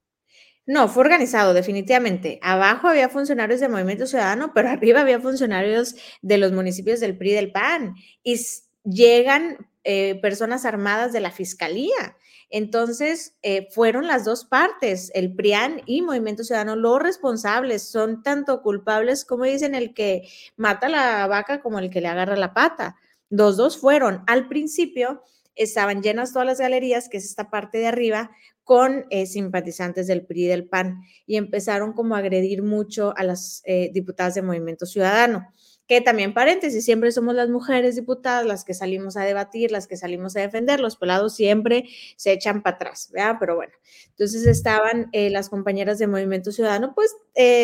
[0.70, 2.38] No, fue organizado, definitivamente.
[2.42, 7.32] Abajo había funcionarios de Movimiento Ciudadano, pero arriba había funcionarios de los municipios del PRI
[7.32, 7.96] del PAN.
[8.22, 8.40] Y
[8.84, 12.16] llegan eh, personas armadas de la Fiscalía.
[12.50, 17.82] Entonces, eh, fueron las dos partes, el PRIAN y Movimiento Ciudadano, los responsables.
[17.90, 22.36] Son tanto culpables como dicen el que mata la vaca como el que le agarra
[22.36, 22.94] la pata.
[23.28, 24.22] Los dos fueron.
[24.28, 25.24] Al principio
[25.56, 28.30] estaban llenas todas las galerías, que es esta parte de arriba,
[28.70, 33.24] con eh, simpatizantes del PRI y del PAN y empezaron como a agredir mucho a
[33.24, 35.48] las eh, diputadas de Movimiento Ciudadano
[35.88, 39.96] que también paréntesis, siempre somos las mujeres diputadas las que salimos a debatir, las que
[39.96, 43.38] salimos a defender, los pelados siempre se echan para atrás, ¿verdad?
[43.40, 43.72] Pero bueno,
[44.10, 47.12] entonces estaban eh, las compañeras de Movimiento Ciudadano pues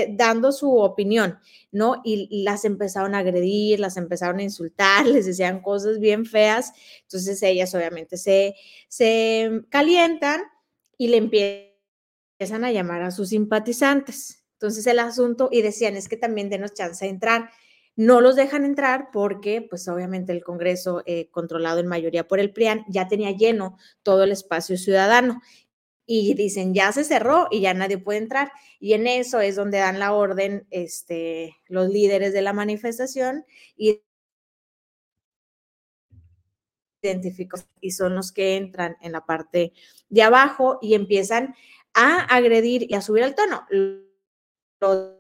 [0.09, 1.39] dando su opinión,
[1.71, 2.03] ¿no?
[2.05, 7.41] Y, las empezaron a agredir, las empezaron a insultar, les decían cosas bien feas, entonces
[7.45, 8.57] ellas obviamente se,
[8.89, 10.43] se calientan
[10.99, 14.45] y le empiezan a llamar a sus simpatizantes.
[14.55, 17.51] Entonces el asunto, y decían, es que también denos chance de entrar.
[17.95, 22.53] No los dejan entrar porque, pues obviamente el Congreso, eh, controlado en mayoría por el
[22.53, 25.41] PRIAN, ya tenía lleno todo el espacio ciudadano.
[26.07, 28.53] Y dicen, ya se cerró y ya nadie puede entrar.
[28.79, 33.45] Y en eso es donde dan la orden este, los líderes de la manifestación
[33.77, 34.03] y
[37.07, 39.73] identificados y son los que entran en la parte
[40.09, 41.55] de abajo y empiezan
[41.95, 43.67] a agredir y a subir el tono.
[44.81, 45.17] Los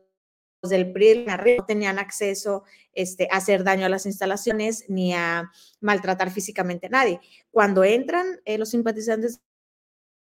[0.63, 6.31] del PRI no tenían acceso este, a hacer daño a las instalaciones ni a maltratar
[6.31, 7.21] físicamente a nadie.
[7.51, 9.41] Cuando entran eh, los simpatizantes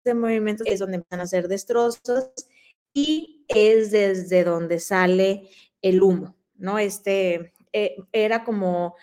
[0.03, 2.31] de movimientos es donde empiezan a hacer destrozos
[2.93, 5.49] y es desde donde sale
[5.81, 6.79] el humo, ¿no?
[6.79, 8.95] Este eh, era como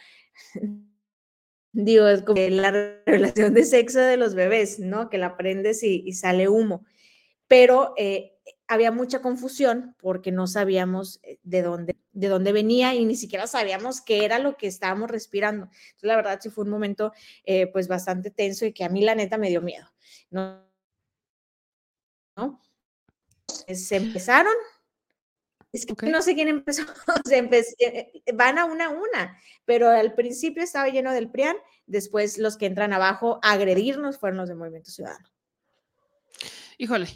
[1.76, 2.70] digo, es como la
[3.06, 5.10] relación de sexo de los bebés, ¿no?
[5.10, 6.84] Que la prendes y, sale humo.
[7.46, 8.32] Pero eh,
[8.66, 13.46] había mucha confusión porque no sabíamos eh, de dónde, de dónde venía y ni siquiera
[13.46, 15.66] sabíamos qué era lo que estábamos respirando.
[15.66, 17.12] Entonces, la verdad, sí fue un momento
[17.44, 19.86] eh, pues bastante tenso y que a mí la neta me dio miedo,
[20.30, 20.66] ¿no?
[22.36, 22.60] ¿No?
[23.46, 24.52] Se empezaron
[25.72, 26.82] es que no sé quién empezó,
[27.30, 32.38] eh, eh, van a una a una, pero al principio estaba lleno del PRIAN, después
[32.38, 35.28] los que entran abajo a agredirnos fueron los de Movimiento Ciudadano.
[36.78, 37.08] Híjole,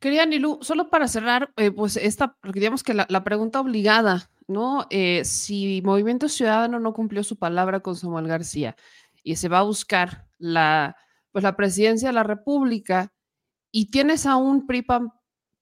[0.00, 4.86] querida Nilu, solo para cerrar, eh, pues esta, digamos que la, pregunta obligada, ¿no?
[5.22, 8.76] si Movimiento Ciudadano no cumplió su palabra con Samuel García
[9.22, 10.96] y se va a buscar la,
[11.30, 13.12] pues la presidencia de la República
[13.70, 15.10] y tienes a un PRIPAM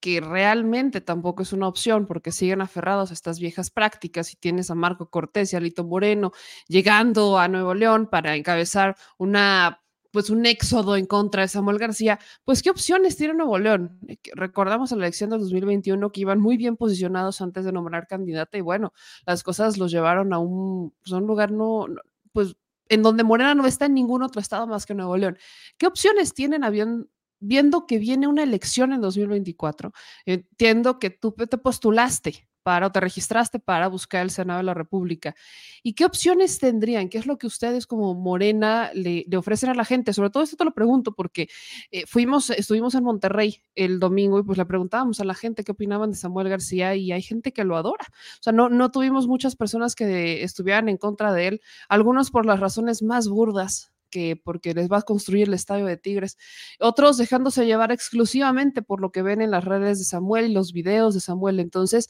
[0.03, 4.69] que realmente tampoco es una opción porque siguen aferrados a estas viejas prácticas y tienes
[4.69, 6.33] a Marco Cortés y a Lito Moreno
[6.67, 12.19] llegando a Nuevo León para encabezar una pues un éxodo en contra de Samuel García,
[12.43, 13.97] pues ¿qué opciones tiene Nuevo León?
[14.09, 18.57] Eh, recordamos la elección del 2021 que iban muy bien posicionados antes de nombrar candidata
[18.57, 18.91] y bueno,
[19.25, 21.87] las cosas los llevaron a un, pues, un lugar no,
[22.33, 22.57] pues
[22.89, 25.37] en donde Morena no está en ningún otro estado más que Nuevo León.
[25.77, 27.07] ¿Qué opciones tienen habiendo,
[27.43, 29.91] viendo que viene una elección en 2024,
[30.25, 34.73] entiendo que tú te postulaste para o te registraste para buscar el Senado de la
[34.73, 35.35] República.
[35.83, 37.09] ¿Y qué opciones tendrían?
[37.09, 40.13] ¿Qué es lo que ustedes como Morena le, ofrecen a la gente?
[40.13, 41.49] Sobre todo esto te lo pregunto porque
[41.91, 45.73] eh, fuimos, estuvimos en Monterrey el domingo y pues le preguntábamos a la gente qué
[45.73, 48.05] opinaban de Samuel García y hay gente que lo adora.
[48.09, 52.45] O sea, no, no tuvimos muchas personas que estuvieran en contra de él, algunos por
[52.45, 56.37] las razones más burdas que porque les va a construir el estadio de Tigres.
[56.79, 60.71] Otros dejándose llevar exclusivamente por lo que ven en las redes de Samuel y los
[60.71, 61.59] videos de Samuel.
[61.59, 62.09] Entonces,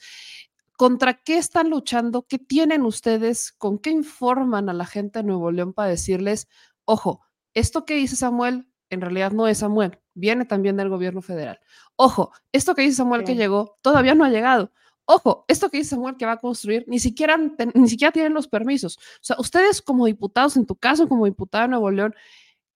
[0.75, 2.27] ¿contra qué están luchando?
[2.27, 3.53] ¿Qué tienen ustedes?
[3.53, 6.49] ¿Con qué informan a la gente de Nuevo León para decirles,
[6.83, 7.21] ojo,
[7.53, 11.59] esto que dice Samuel en realidad no es Samuel, viene también del gobierno federal.
[11.95, 14.71] Ojo, esto que dice Samuel que llegó todavía no ha llegado.
[15.05, 17.37] Ojo, esto que dice Samuel que va a construir, ni siquiera,
[17.73, 18.97] ni siquiera tienen los permisos.
[18.97, 22.15] O sea, ustedes como diputados, en tu caso como diputado de Nuevo León,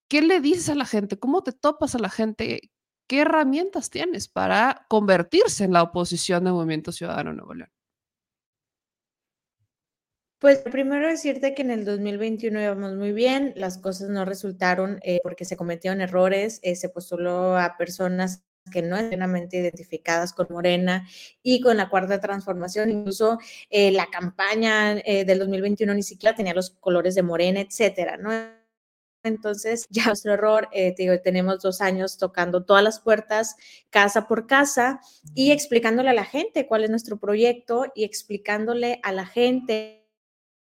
[0.09, 1.17] ¿qué le dices a la gente?
[1.17, 2.71] ¿Cómo te topas a la gente?
[3.07, 7.71] ¿qué herramientas tienes para convertirse en la oposición de Movimiento Ciudadano Nuevo León?
[10.39, 15.19] Pues primero decirte que en el 2021 íbamos muy bien, las cosas no resultaron eh,
[15.23, 20.47] porque se cometieron errores, eh, se postuló a personas que no están plenamente identificadas con
[20.49, 21.07] Morena
[21.43, 26.71] y con la cuarta transformación, incluso eh, la campaña del 2021 ni siquiera tenía los
[26.71, 28.31] colores de Morena, etcétera, ¿no?
[29.23, 33.55] Entonces, ya nuestro error, te digo, tenemos dos años tocando todas las puertas,
[33.89, 34.99] casa por casa,
[35.35, 40.06] y explicándole a la gente cuál es nuestro proyecto y explicándole a la gente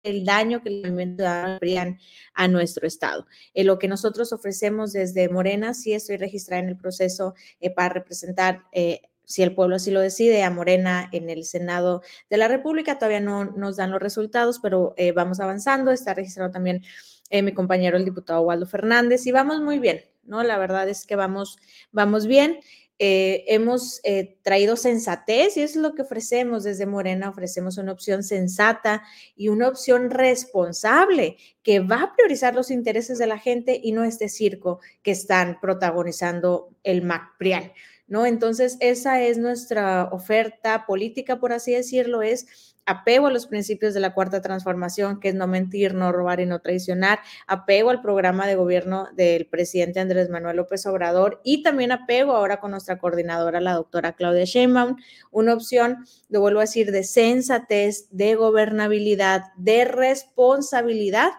[0.08, 2.00] el daño que el movimiento darían
[2.34, 3.28] a nuestro Estado.
[3.54, 7.90] Eh, lo que nosotros ofrecemos desde Morena, sí estoy registrada en el proceso eh, para
[7.90, 12.48] representar, eh, si el pueblo así lo decide, a Morena en el Senado de la
[12.48, 12.98] República.
[12.98, 15.92] Todavía no nos dan los resultados, pero vamos avanzando.
[15.92, 16.82] Está registrado también
[17.30, 20.44] mi compañero, el diputado Waldo Fernández, y vamos muy bien, ¿no?
[20.44, 21.58] La verdad es que vamos,
[21.92, 22.62] vamos bien.
[23.00, 28.24] Eh, hemos eh, traído sensatez y es lo que ofrecemos desde Morena, ofrecemos una opción
[28.24, 29.04] sensata
[29.36, 34.04] y una opción responsable que va a priorizar los intereses de la gente y no
[34.04, 37.74] este circo que están protagonizando el MacPrial.
[38.10, 38.26] ¿No?
[38.26, 44.00] Entonces, esa es nuestra oferta política, por así decirlo, es apego a los principios de
[44.00, 48.48] la cuarta transformación, que es no mentir, no robar y no traicionar, apego al programa
[48.48, 53.60] de gobierno del presidente Andrés Manuel López Obrador y también apego ahora con nuestra coordinadora,
[53.60, 54.96] la doctora Claudia Sheinbaum,
[55.32, 61.32] una opción, lo vuelvo a decir, de sensatez, de gobernabilidad, de responsabilidad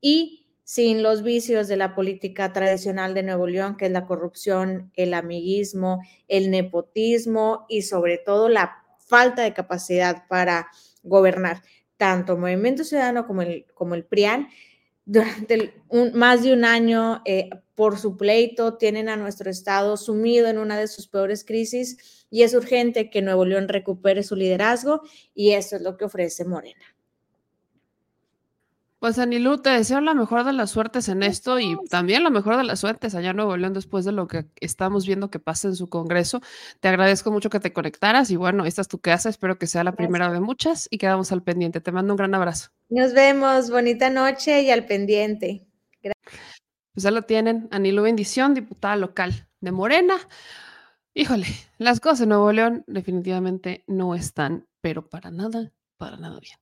[0.00, 4.92] y sin los vicios de la política tradicional de Nuevo León, que es la corrupción,
[4.94, 10.68] el amiguismo, el nepotismo y sobre todo la falta de capacidad para
[11.02, 11.62] gobernar.
[11.96, 14.48] Tanto Movimiento Ciudadano como el, como el PRIAN,
[15.04, 15.74] durante
[16.14, 20.78] más de un año eh, por su pleito, tienen a nuestro Estado sumido en una
[20.78, 25.02] de sus peores crisis y es urgente que Nuevo León recupere su liderazgo
[25.34, 26.91] y eso es lo que ofrece Morena.
[29.02, 32.56] Pues Anilú, te deseo la mejor de las suertes en esto y también la mejor
[32.56, 35.66] de las suertes allá en Nuevo León después de lo que estamos viendo que pasa
[35.66, 36.40] en su congreso.
[36.78, 39.82] Te agradezco mucho que te conectaras y bueno, esta es tu casa, espero que sea
[39.82, 41.80] la primera de muchas y quedamos al pendiente.
[41.80, 42.70] Te mando un gran abrazo.
[42.90, 45.66] Nos vemos, bonita noche y al pendiente.
[46.00, 46.40] Gracias.
[46.94, 50.14] Pues ya lo tienen, Anilú Bendición, diputada local de Morena.
[51.12, 56.56] Híjole, las cosas en Nuevo León definitivamente no están, pero para nada, para nada bien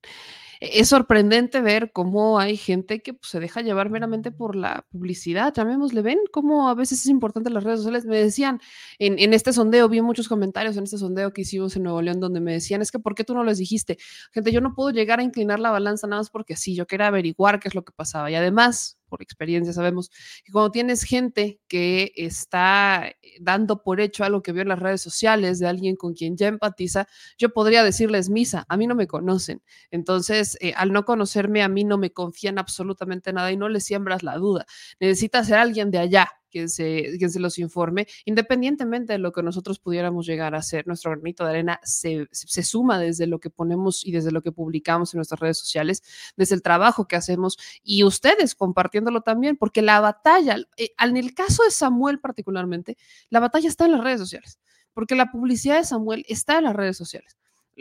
[0.60, 5.54] es sorprendente ver cómo hay gente que pues, se deja llevar meramente por la publicidad,
[5.54, 8.04] llamémosle, ven cómo a veces es importante las redes sociales.
[8.04, 8.60] Me decían
[8.98, 12.40] en, este sondeo, vi muchos comentarios en este sondeo que hicimos en Nuevo León donde
[12.40, 13.96] me decían, es que ¿por qué tú no les dijiste?
[14.32, 17.06] Gente, yo no puedo llegar a inclinar la balanza nada más porque sí, yo quería
[17.06, 18.30] averiguar qué es lo que pasaba.
[18.30, 20.10] Y además, por experiencia sabemos
[20.44, 24.78] que cuando tienes gente que está eh, dando por hecho algo que vio en las
[24.78, 28.94] redes sociales de alguien con quien ya empatiza, yo podría decirles misa, a mí no
[28.94, 29.62] me conocen.
[29.90, 33.80] Entonces, eh, al no conocerme, a mí no me confían absolutamente nada y no le
[33.80, 34.64] siembras la duda.
[35.00, 39.42] Necesita ser alguien de allá quien se, quien se los informe, independientemente de lo que
[39.42, 40.86] nosotros pudiéramos llegar a hacer.
[40.86, 44.52] Nuestro granito de arena se, se, suma desde lo que ponemos y desde lo que
[44.52, 46.02] publicamos en nuestras redes sociales,
[46.36, 51.34] desde el trabajo que hacemos y ustedes compartiéndolo también, porque la batalla, eh, en el
[51.34, 52.96] caso de Samuel particularmente,
[53.30, 54.58] la batalla está en las redes sociales,
[54.92, 57.38] porque la publicidad de Samuel está en las redes sociales.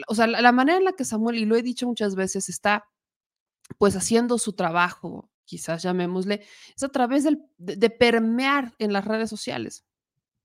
[0.08, 2.48] O sea, la, la manera en la que Samuel, y lo he dicho muchas veces,
[2.48, 2.86] está
[3.78, 9.32] pues haciendo su trabajo quizás llamémosle, es a través del, de, permear en las redes
[9.32, 9.84] sociales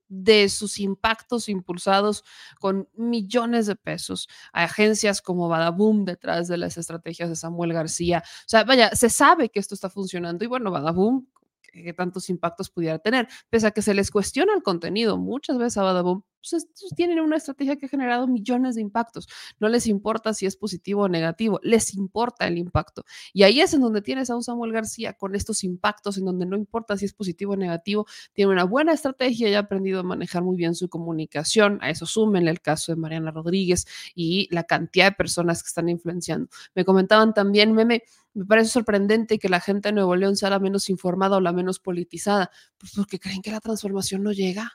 [0.09, 2.25] de sus impactos impulsados
[2.59, 8.23] con millones de pesos a agencias como Badaboom detrás de las estrategias de Samuel García.
[8.25, 11.27] O sea, vaya, se sabe que esto está funcionando y bueno, Badaboom
[11.61, 15.77] que tantos impactos pudiera tener, pese a que se les cuestiona el contenido muchas veces
[15.79, 19.29] a Badaboom, pues tienen una estrategia que ha generado millones de impactos.
[19.59, 23.05] No les importa si es positivo o negativo, les importa el impacto.
[23.33, 26.47] Y ahí es en donde tienes a un Samuel García con estos impactos, en donde
[26.47, 30.03] no importa si es positivo o negativo, tiene una buena estrategia y ha aprendido a
[30.03, 31.79] manejar muy bien su comunicación.
[31.83, 35.89] A eso súmenle el caso de Mariana Rodríguez y la cantidad de personas que están
[35.89, 36.49] influenciando.
[36.75, 38.03] Me comentaban también, meme,
[38.35, 41.53] me parece sorprendente que la gente de Nuevo León sea la menos informada o la
[41.53, 44.73] menos politizada, pues porque creen que la transformación no llega.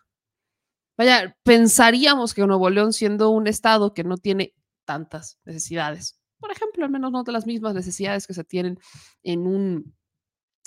[1.00, 6.84] Vaya, pensaríamos que Nuevo León, siendo un estado que no tiene tantas necesidades, por ejemplo,
[6.84, 8.78] al menos no de las mismas necesidades que se tienen
[9.24, 9.96] en un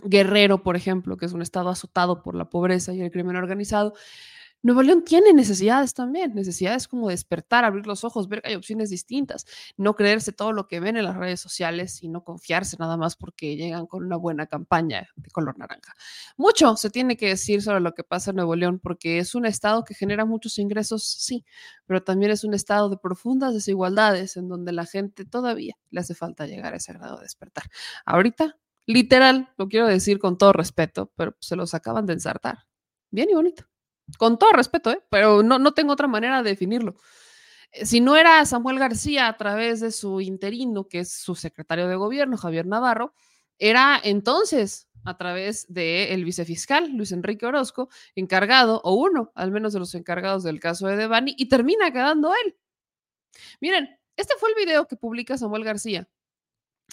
[0.02, 3.92] Guerrero, por ejemplo, que es un estado azotado por la pobreza y el crimen organizado,
[4.62, 8.90] Nuevo León tiene necesidades también, necesidades como despertar, abrir los ojos, ver que hay opciones
[8.90, 9.44] distintas,
[9.76, 13.16] no creerse todo lo que ven en las redes sociales y no confiarse nada más
[13.16, 15.94] porque llegan con una buena campaña de color naranja.
[16.36, 19.46] Mucho se tiene que decir sobre lo que pasa en Nuevo León porque es un
[19.46, 21.44] estado que genera muchos ingresos, sí,
[21.86, 26.14] pero también es un estado de profundas desigualdades en donde la gente todavía le hace
[26.14, 27.64] falta llegar a ese grado de despertar.
[28.06, 32.58] Ahorita, literal, lo quiero decir con todo respeto, pero se los acaban de ensartar.
[33.10, 33.71] Bien y bonito.
[34.18, 35.02] Con todo respeto, ¿eh?
[35.10, 36.96] pero no, no tengo otra manera de definirlo.
[37.72, 41.88] Eh, si no era Samuel García a través de su interino, que es su secretario
[41.88, 43.14] de gobierno, Javier Navarro,
[43.58, 49.80] era entonces a través del vicefiscal Luis Enrique Orozco, encargado, o uno al menos de
[49.80, 52.56] los encargados del caso de Devani, y termina quedando él.
[53.60, 56.08] Miren, este fue el video que publica Samuel García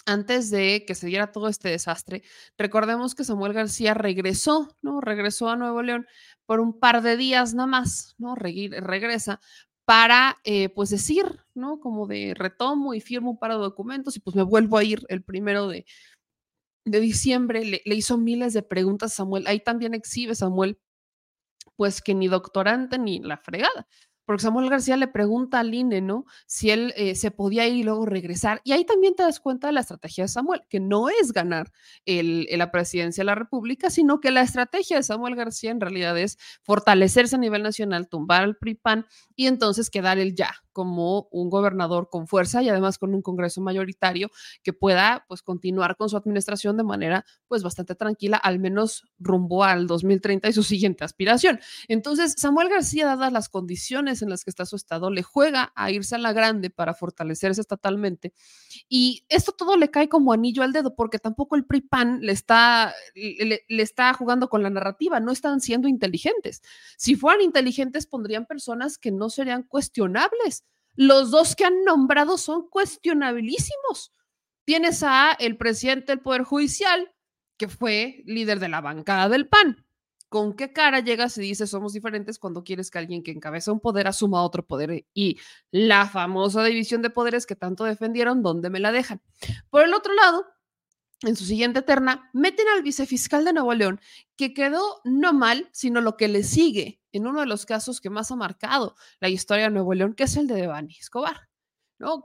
[0.06, 2.22] antes de que se diera todo este desastre,
[2.56, 5.00] recordemos que Samuel García regresó, ¿no?
[5.00, 6.06] Regresó a Nuevo León
[6.46, 8.34] por un par de días nada más, ¿no?
[8.34, 9.40] regresa
[9.84, 11.24] para, eh, pues, decir,
[11.54, 11.80] ¿no?
[11.80, 15.68] Como de retomo y firmo para documentos y pues me vuelvo a ir el primero
[15.68, 15.84] de,
[16.84, 17.64] de diciembre.
[17.64, 19.46] Le, le hizo miles de preguntas a Samuel.
[19.46, 20.78] Ahí también exhibe Samuel,
[21.76, 23.86] pues, que ni doctorante ni la fregada
[24.30, 26.24] porque Samuel García le pregunta al INE, ¿no?
[26.46, 28.60] Si él eh, se podía ir y luego regresar.
[28.62, 31.72] Y ahí también te das cuenta de la estrategia de Samuel, que no es ganar
[32.04, 36.16] el, la presidencia de la República, sino que la estrategia de Samuel García en realidad
[36.16, 39.04] es fortalecerse a nivel nacional, tumbar al PRIPAN
[39.34, 43.60] y entonces quedar el ya como un gobernador con fuerza y además con un Congreso
[43.60, 44.30] mayoritario
[44.62, 49.64] que pueda pues continuar con su administración de manera pues bastante tranquila, al menos rumbo
[49.64, 51.60] al 2030 y su siguiente aspiración.
[51.88, 55.90] Entonces, Samuel García, dadas las condiciones en las que está su estado, le juega a
[55.90, 58.32] irse a la grande para fortalecerse estatalmente.
[58.88, 62.94] Y esto todo le cae como anillo al dedo, porque tampoco el PRI-PAN le está,
[63.14, 66.62] le, le está jugando con la narrativa, no están siendo inteligentes.
[66.96, 70.64] Si fueran inteligentes, pondrían personas que no serían cuestionables.
[70.94, 74.12] Los dos que han nombrado son cuestionabilísimos.
[74.64, 77.12] Tienes a el presidente del Poder Judicial,
[77.56, 79.84] que fue líder de la bancada del PAN.
[80.28, 83.80] ¿Con qué cara llegas y dices somos diferentes cuando quieres que alguien que encabeza un
[83.80, 85.04] poder asuma otro poder?
[85.12, 85.38] Y
[85.72, 89.20] la famosa división de poderes que tanto defendieron, ¿dónde me la dejan?
[89.70, 90.46] Por el otro lado,
[91.22, 94.00] en su siguiente terna, meten al vicefiscal de Nuevo León,
[94.36, 98.10] que quedó no mal, sino lo que le sigue en uno de los casos que
[98.10, 101.50] más ha marcado la historia de Nuevo León, que es el de Devani Escobar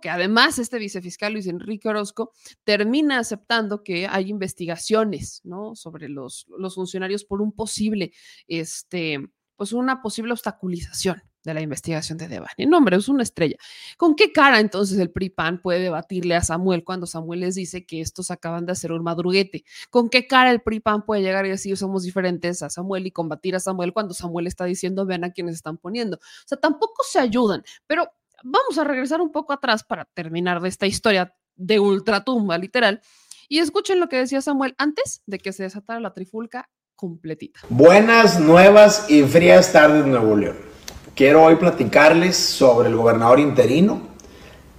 [0.01, 2.31] que además este vicefiscal Luis Enrique Orozco
[2.63, 5.75] termina aceptando que hay investigaciones ¿no?
[5.75, 8.13] sobre los, los funcionarios por un posible,
[8.47, 9.19] este,
[9.55, 12.65] pues una posible obstaculización de la investigación de Devani.
[12.67, 13.55] No, hombre, es una estrella.
[13.97, 18.01] ¿Con qué cara entonces el PRIPAN puede debatirle a Samuel cuando Samuel les dice que
[18.01, 19.63] estos acaban de hacer un madruguete?
[19.89, 23.55] ¿Con qué cara el PRIPAN puede llegar y decir somos diferentes a Samuel y combatir
[23.55, 26.17] a Samuel cuando Samuel está diciendo vean a quienes están poniendo?
[26.17, 28.09] O sea, tampoco se ayudan, pero
[28.43, 33.01] vamos a regresar un poco atrás para terminar de esta historia de ultratumba, literal.
[33.47, 37.59] Y escuchen lo que decía Samuel antes de que se desatara la trifulca completita.
[37.69, 40.74] Buenas, nuevas y frías tardes, Nuevo León.
[41.15, 44.01] Quiero hoy platicarles sobre el gobernador interino.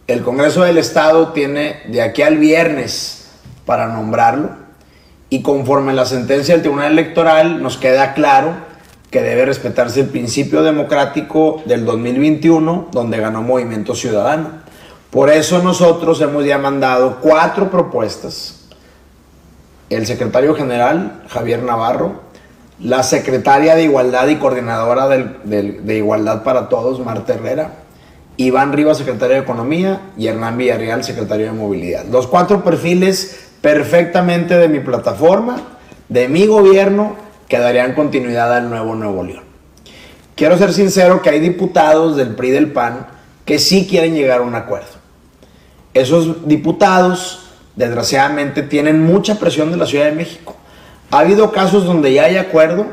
[0.06, 3.28] El Congreso del Estado tiene de aquí al viernes
[3.64, 4.50] para nombrarlo
[5.30, 8.50] y conforme la sentencia del Tribunal Electoral nos queda claro
[9.10, 14.50] que debe respetarse el principio democrático del 2021, donde ganó Movimiento Ciudadano.
[15.10, 18.68] Por eso nosotros hemos ya mandado cuatro propuestas.
[19.88, 22.25] El secretario general, Javier Navarro,
[22.78, 27.72] la secretaria de Igualdad y coordinadora de Igualdad para Todos, Marta Herrera,
[28.36, 32.04] Iván Rivas, secretario de Economía, y Hernán Villarreal, secretario de Movilidad.
[32.04, 35.60] Los cuatro perfiles perfectamente de mi plataforma,
[36.08, 37.16] de mi gobierno
[37.48, 39.44] que darían continuidad al nuevo Nuevo León.
[40.34, 43.06] Quiero ser sincero que hay diputados del PRI del PAN
[43.46, 44.88] que sí quieren llegar a un acuerdo.
[45.94, 50.54] Esos diputados, desgraciadamente, tienen mucha presión de la Ciudad de México.
[51.10, 52.86] Ha habido casos donde ya hay acuerdo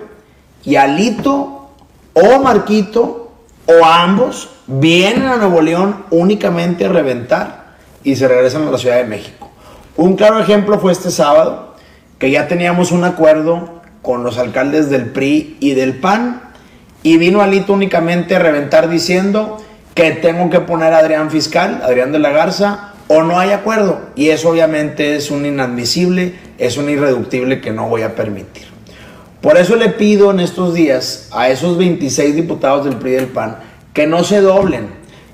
[0.63, 1.69] y Alito
[2.13, 3.31] o Marquito
[3.65, 7.63] o ambos vienen a Nuevo León únicamente a reventar
[8.03, 9.49] y se regresan a la Ciudad de México.
[9.95, 11.75] Un claro ejemplo fue este sábado,
[12.19, 16.41] que ya teníamos un acuerdo con los alcaldes del PRI y del PAN
[17.03, 19.57] y vino Alito únicamente a reventar diciendo
[19.93, 24.01] que tengo que poner a Adrián Fiscal, Adrián de la Garza, o no hay acuerdo.
[24.15, 28.67] Y eso obviamente es un inadmisible, es un irreductible que no voy a permitir.
[29.41, 33.57] Por eso le pido en estos días a esos 26 diputados del PRI del PAN
[33.93, 34.87] que no se doblen,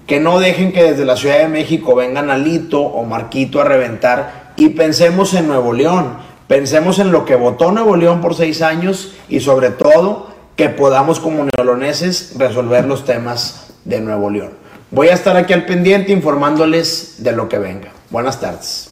[0.08, 4.54] que no dejen que desde la Ciudad de México vengan Alito o Marquito a reventar
[4.58, 9.14] y pensemos en Nuevo León Pensemos en lo que votó Nuevo León por seis años
[9.30, 14.54] y sobre todo que podamos como neoloneses resolver los temas de Nuevo León.
[14.92, 17.94] Voy a estar aquí al pendiente informándoles de lo que venga.
[18.10, 18.90] Buenas tardes.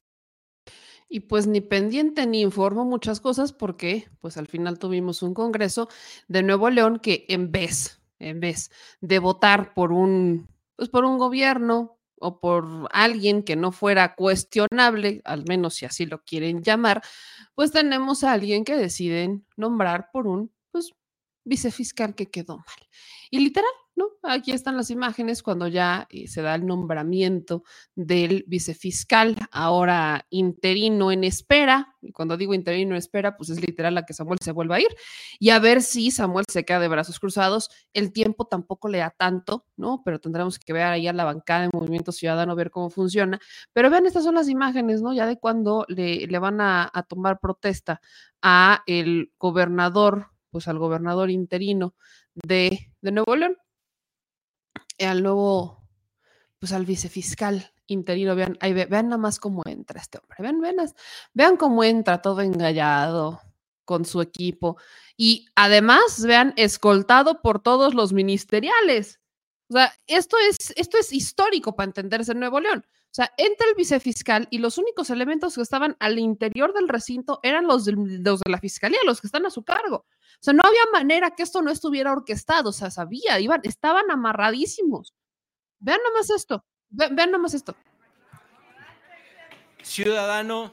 [1.09, 5.89] Y pues ni pendiente ni informo muchas cosas porque pues al final tuvimos un congreso
[6.27, 8.69] de Nuevo León que en vez, en vez
[9.01, 15.21] de votar por un, pues por un gobierno o por alguien que no fuera cuestionable,
[15.25, 17.01] al menos si así lo quieren llamar,
[17.55, 20.93] pues tenemos a alguien que deciden nombrar por un pues,
[21.43, 22.87] vicefiscal que quedó mal.
[23.31, 24.11] Y literal, ¿no?
[24.21, 27.63] Aquí están las imágenes cuando ya eh, se da el nombramiento
[27.95, 31.95] del vicefiscal, ahora interino en espera.
[32.01, 34.79] Y cuando digo interino en espera, pues es literal a que Samuel se vuelva a
[34.79, 34.95] ir
[35.39, 37.69] y a ver si Samuel se queda de brazos cruzados.
[37.91, 40.03] El tiempo tampoco le da tanto, ¿no?
[40.05, 43.39] Pero tendremos que ver ahí a la bancada de Movimiento Ciudadano, ver cómo funciona.
[43.73, 45.11] Pero vean, estas son las imágenes, ¿no?
[45.13, 47.99] Ya de cuando le, le van a, a tomar protesta
[48.43, 51.95] a el gobernador, pues al gobernador interino
[52.35, 53.57] de, de Nuevo León
[54.99, 55.87] al nuevo,
[56.59, 58.35] pues al vicefiscal interino.
[58.35, 60.37] Vean, ahí, vean nada más cómo entra este hombre.
[60.39, 60.77] Vean, vean,
[61.33, 63.41] vean cómo entra todo engallado
[63.85, 64.77] con su equipo.
[65.15, 69.19] Y además, vean, escoltado por todos los ministeriales.
[69.69, 72.85] O sea, esto es, esto es histórico para entenderse en Nuevo León.
[72.85, 77.39] O sea, entra el vicefiscal y los únicos elementos que estaban al interior del recinto
[77.41, 80.05] eran los los de la fiscalía, los que están a su cargo.
[80.39, 84.11] O sea, no había manera que esto no estuviera orquestado, o sea, sabía, iban, estaban
[84.11, 85.13] amarradísimos.
[85.79, 87.75] Vean nomás esto, vean, nomás esto.
[89.81, 90.71] Ciudadano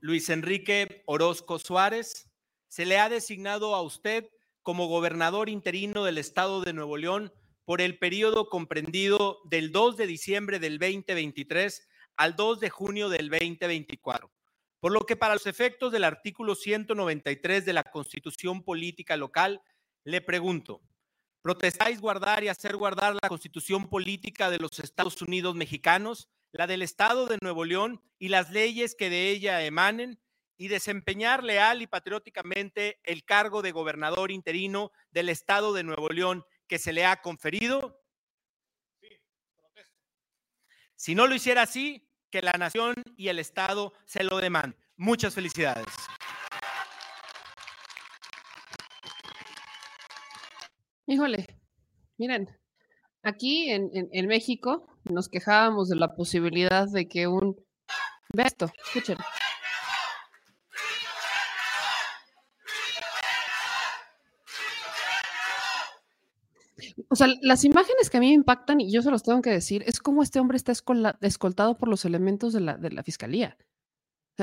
[0.00, 2.28] Luis Enrique Orozco Suárez,
[2.68, 4.28] se le ha designado a usted
[4.62, 7.32] como gobernador interino del estado de Nuevo León
[7.64, 13.28] por el periodo comprendido del 2 de diciembre del 2023 al 2 de junio del
[13.28, 14.32] 2024.
[14.82, 19.62] Por lo que para los efectos del artículo 193 de la Constitución Política Local,
[20.02, 20.80] le pregunto,
[21.40, 26.82] ¿protestáis guardar y hacer guardar la Constitución Política de los Estados Unidos mexicanos, la del
[26.82, 30.18] Estado de Nuevo León y las leyes que de ella emanen?
[30.56, 36.44] y desempeñar leal y patrióticamente el cargo de gobernador interino del Estado de Nuevo León
[36.68, 38.00] que se le ha conferido?
[40.94, 44.74] Si no lo hiciera así, que la nación y el Estado se lo demanden.
[44.96, 45.86] Muchas felicidades.
[51.06, 51.46] Híjole,
[52.16, 52.48] miren,
[53.22, 57.56] aquí en, México nos quejábamos de la posibilidad de que un...
[58.32, 59.18] Ve escuchen.
[67.08, 69.50] O sea, las imágenes que a mí me impactan, y yo se los tengo que
[69.50, 73.56] decir, es cómo este hombre está escoltado por los elementos de la, de la fiscalía.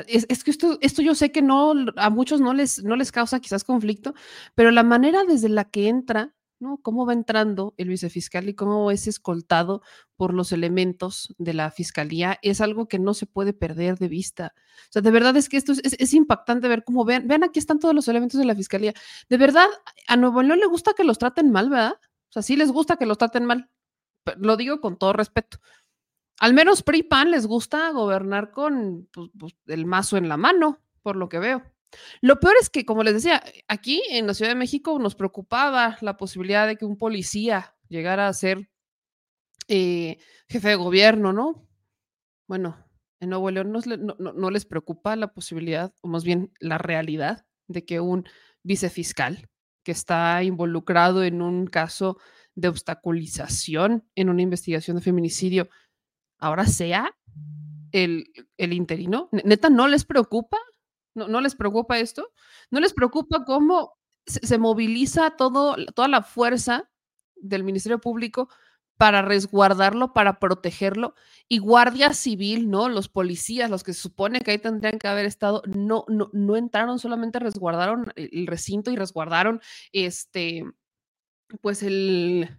[0.07, 3.11] Es, es, que esto, esto yo sé que no, a muchos no les, no les
[3.11, 4.13] causa quizás conflicto,
[4.55, 6.77] pero la manera desde la que entra, ¿no?
[6.81, 9.81] Cómo va entrando el vicefiscal y cómo es escoltado
[10.15, 14.53] por los elementos de la fiscalía es algo que no se puede perder de vista.
[14.89, 17.59] O sea, de verdad es que esto es, es, impactante ver cómo ven, vean aquí
[17.59, 18.93] están todos los elementos de la fiscalía.
[19.29, 19.67] De verdad,
[20.07, 21.95] a Nuevo León le gusta que los traten mal, ¿verdad?
[22.29, 23.69] O sea, sí les gusta que los traten mal.
[24.37, 25.59] Lo digo con todo respeto.
[26.39, 30.79] Al menos PRI PAN les gusta gobernar con pues, pues, el mazo en la mano,
[31.01, 31.63] por lo que veo.
[32.21, 35.97] Lo peor es que, como les decía, aquí en la Ciudad de México nos preocupaba
[36.01, 38.69] la posibilidad de que un policía llegara a ser
[39.67, 40.17] eh,
[40.47, 41.67] jefe de gobierno, ¿no?
[42.47, 42.77] Bueno,
[43.19, 47.85] en Nuevo León no, no, les preocupa la posibilidad, o más bien la realidad, de
[47.85, 48.27] que un
[48.63, 49.49] vicefiscal
[49.89, 52.19] que está involucrado en un caso
[52.53, 55.67] de obstaculización en una investigación de feminicidio,
[56.37, 57.17] ahora sea
[57.91, 59.29] el, el interino.
[59.31, 60.59] Neta, ¿no les preocupa?
[61.15, 62.31] ¿No, ¿No, les preocupa esto?
[62.69, 66.87] ¿No les preocupa cómo se, moviliza toda la fuerza
[67.35, 68.47] del Ministerio Público
[68.99, 71.15] para resguardarlo, para protegerlo.
[71.47, 72.89] Y Guardia Civil, ¿no?
[72.89, 76.57] Los policías, los que se supone que ahí tendrían que haber estado, no, no, no
[76.57, 79.61] entraron, solamente resguardaron el recinto y resguardaron
[79.93, 80.65] este,
[81.61, 82.49] pues el,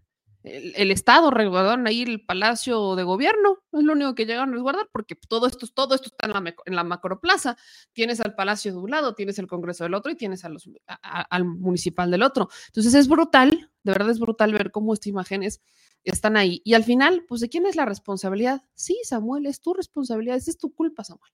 [0.42, 4.88] el, Estado, resguardaron ahí el Palacio de Gobierno, es lo único que llegaron a resguardar,
[4.90, 7.56] porque todo esto, todo esto está en la, en la macroplaza.
[7.92, 12.10] Tienes al Palacio de un lado, tienes el Congreso del otro y tienes al municipal
[12.10, 12.48] del otro.
[12.68, 15.60] Entonces es brutal, de verdad es brutal ver cómo estas imágenes
[16.04, 16.62] están ahí.
[16.64, 18.62] Y al final, pues, ¿de quién es la responsabilidad?
[18.74, 21.32] Sí, Samuel, es tu responsabilidad, es tu culpa, Samuel.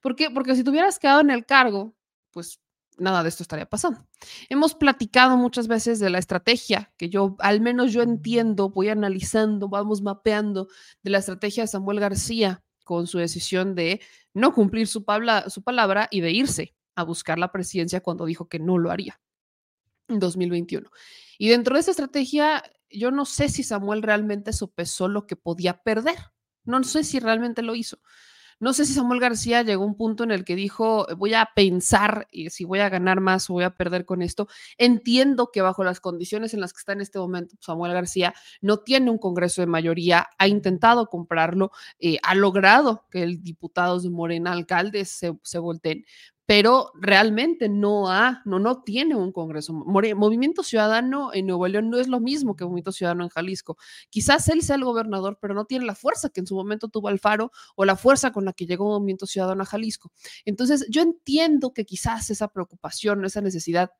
[0.00, 0.30] ¿Por qué?
[0.30, 1.94] Porque si te hubieras quedado en el cargo,
[2.30, 2.60] pues
[2.98, 4.06] nada de esto estaría pasando.
[4.48, 9.68] Hemos platicado muchas veces de la estrategia que yo, al menos yo entiendo, voy analizando,
[9.68, 10.68] vamos mapeando
[11.02, 14.00] de la estrategia de Samuel García con su decisión de
[14.34, 15.04] no cumplir su,
[15.48, 19.20] su palabra y de irse a buscar la presidencia cuando dijo que no lo haría.
[20.08, 20.90] en 2021.
[21.38, 25.82] Y dentro de esa estrategia, yo no sé si Samuel realmente sopesó lo que podía
[25.82, 26.16] perder.
[26.64, 28.00] No sé si realmente lo hizo.
[28.60, 31.50] No sé si Samuel García llegó a un punto en el que dijo, voy a
[31.54, 34.48] pensar si voy a ganar más o voy a perder con esto.
[34.78, 38.78] Entiendo que bajo las condiciones en las que está en este momento Samuel García no
[38.78, 44.10] tiene un Congreso de mayoría, ha intentado comprarlo, eh, ha logrado que el diputados de
[44.10, 46.04] Morena, alcaldes, se, se volteen,
[46.48, 49.74] pero realmente no ha, no, no tiene un Congreso.
[49.74, 53.76] Movimiento Ciudadano en Nuevo León no es lo mismo que Movimiento Ciudadano en Jalisco.
[54.08, 57.08] Quizás él sea el gobernador, pero no tiene la fuerza que en su momento tuvo
[57.08, 60.10] Alfaro o la fuerza con la que llegó Movimiento Ciudadano a Jalisco.
[60.46, 63.90] Entonces, yo entiendo que quizás esa preocupación, esa necesidad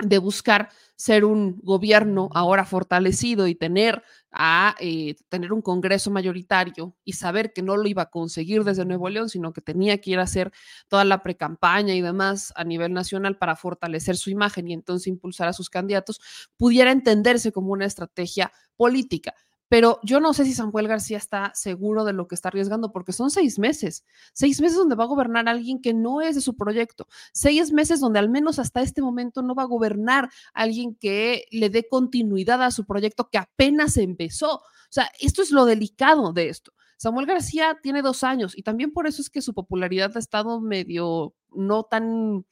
[0.00, 6.94] de buscar ser un gobierno ahora fortalecido y tener a eh, tener un Congreso mayoritario
[7.04, 10.10] y saber que no lo iba a conseguir desde Nuevo León, sino que tenía que
[10.10, 10.52] ir a hacer
[10.88, 15.48] toda la precampaña y demás a nivel nacional para fortalecer su imagen y entonces impulsar
[15.48, 16.20] a sus candidatos,
[16.56, 19.34] pudiera entenderse como una estrategia política
[19.68, 23.12] pero yo no sé si Samuel García está seguro de lo que está arriesgando, porque
[23.12, 26.56] son seis meses, seis meses donde va a gobernar alguien que no es de su
[26.56, 31.44] proyecto, seis meses donde al menos hasta este momento no va a gobernar alguien que
[31.50, 34.56] le dé continuidad a su proyecto que apenas empezó.
[34.56, 36.72] O sea, esto es lo delicado de esto.
[36.96, 40.60] Samuel García tiene dos años y también por eso es que su popularidad ha estado
[40.60, 42.44] medio no tan,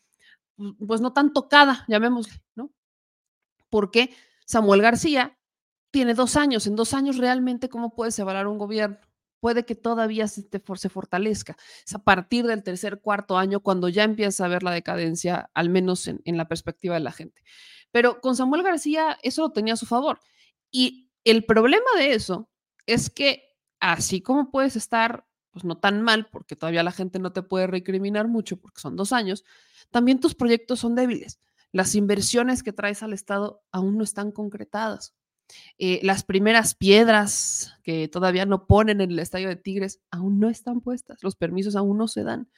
[0.86, 2.70] pues no tan tocada, llamémosle, ¿no?
[3.70, 4.14] Porque
[4.44, 5.36] Samuel García
[5.96, 6.66] tiene dos años.
[6.66, 8.98] En dos años realmente, ¿cómo puedes evaluar un gobierno?
[9.40, 10.46] Puede que todavía se,
[10.90, 11.56] fortalezca.
[11.86, 15.70] Es a partir del tercer, cuarto año cuando ya empieza a ver la decadencia, al
[15.70, 17.42] menos en, en la perspectiva de la gente.
[17.92, 20.20] Pero con Samuel García eso lo tenía a su favor.
[20.70, 22.50] Y el problema de eso
[22.84, 27.32] es que así como puedes estar, pues no tan mal, porque todavía la gente no
[27.32, 29.44] te puede recriminar mucho porque son dos años,
[29.90, 31.40] también tus proyectos son débiles.
[31.72, 35.15] Las inversiones que traes al Estado aún no están concretadas.
[35.78, 40.48] Eh, las primeras piedras que todavía no ponen en el estadio de Tigres aún no
[40.48, 42.50] están puestas, los permisos aún no se dan.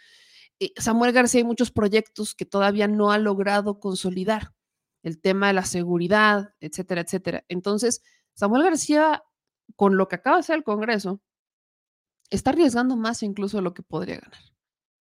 [0.60, 4.54] Eh, Samuel García hay muchos proyectos que todavía no ha logrado consolidar,
[5.02, 7.44] el tema de la seguridad, etcétera, etcétera.
[7.48, 8.02] Entonces,
[8.34, 9.22] Samuel García,
[9.76, 11.20] con lo que acaba de hacer el Congreso,
[12.30, 14.40] está arriesgando más incluso de lo que podría ganar.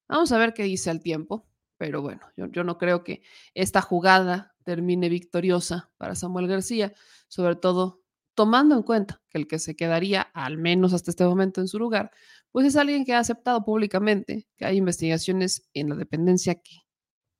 [0.07, 1.45] Vamos a ver qué dice el tiempo,
[1.77, 3.21] pero bueno, yo no creo que
[3.53, 6.93] esta jugada termine victoriosa para Samuel García
[7.27, 8.03] sobre todo
[8.35, 11.79] tomando en cuenta que el que se quedaría, al menos hasta este momento, en su
[11.79, 12.11] lugar,
[12.51, 16.81] pues es alguien que ha aceptado públicamente que hay investigaciones en la dependencia que,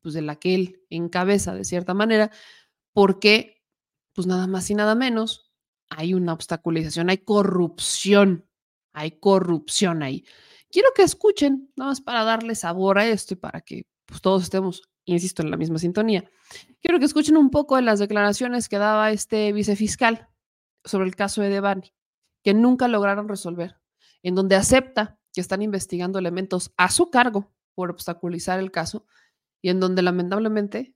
[0.02, 2.32] pues de la que él encabeza de cierta manera,
[2.94, 3.64] porque,
[4.14, 5.52] pues nada más y nada menos,
[5.90, 8.48] hay una obstaculización, hay corrupción,
[8.94, 10.26] hay corrupción ahí.
[10.72, 14.44] Quiero que escuchen, nada más para darle sabor a esto y para que pues, todos
[14.44, 16.30] estemos insisto, en la misma sintonía.
[16.82, 20.30] Quiero que escuchen un poco de las declaraciones que daba este vicefiscal
[20.84, 21.94] sobre el caso de Devani,
[22.44, 23.78] que nunca lograron resolver,
[24.22, 29.06] en donde acepta que están investigando elementos a su cargo por obstaculizar el caso
[29.62, 30.94] y en donde lamentablemente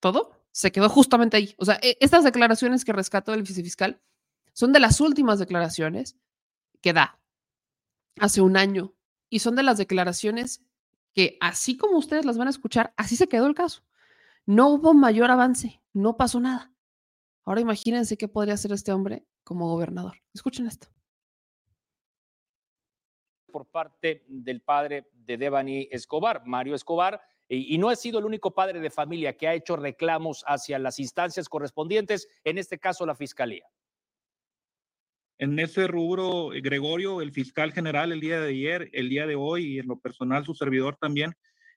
[0.00, 1.54] todo se quedó justamente ahí.
[1.58, 4.00] O sea, e, estas declaraciones que rescató el vicefiscal
[4.52, 6.16] son de las últimas declaraciones
[6.80, 7.18] que da
[8.20, 8.94] hace un año
[9.30, 10.60] y son de las declaraciones
[11.14, 13.82] que así como ustedes las van a escuchar, así se quedó el caso.
[14.46, 16.72] No hubo mayor avance, no pasó nada.
[17.44, 20.20] Ahora imagínense qué podría hacer este hombre como gobernador.
[20.34, 20.88] Escuchen esto.
[23.50, 28.54] Por parte del padre de Devani Escobar, Mario Escobar, y, no ha sido el único
[28.54, 33.14] padre de familia que ha hecho reclamos hacia las instancias correspondientes, en este caso la
[33.14, 33.68] Fiscalía.
[35.38, 39.34] En ese rubro, eh, Gregorio, el fiscal general, el día de ayer, el día de
[39.34, 41.32] hoy y en lo personal su servidor también,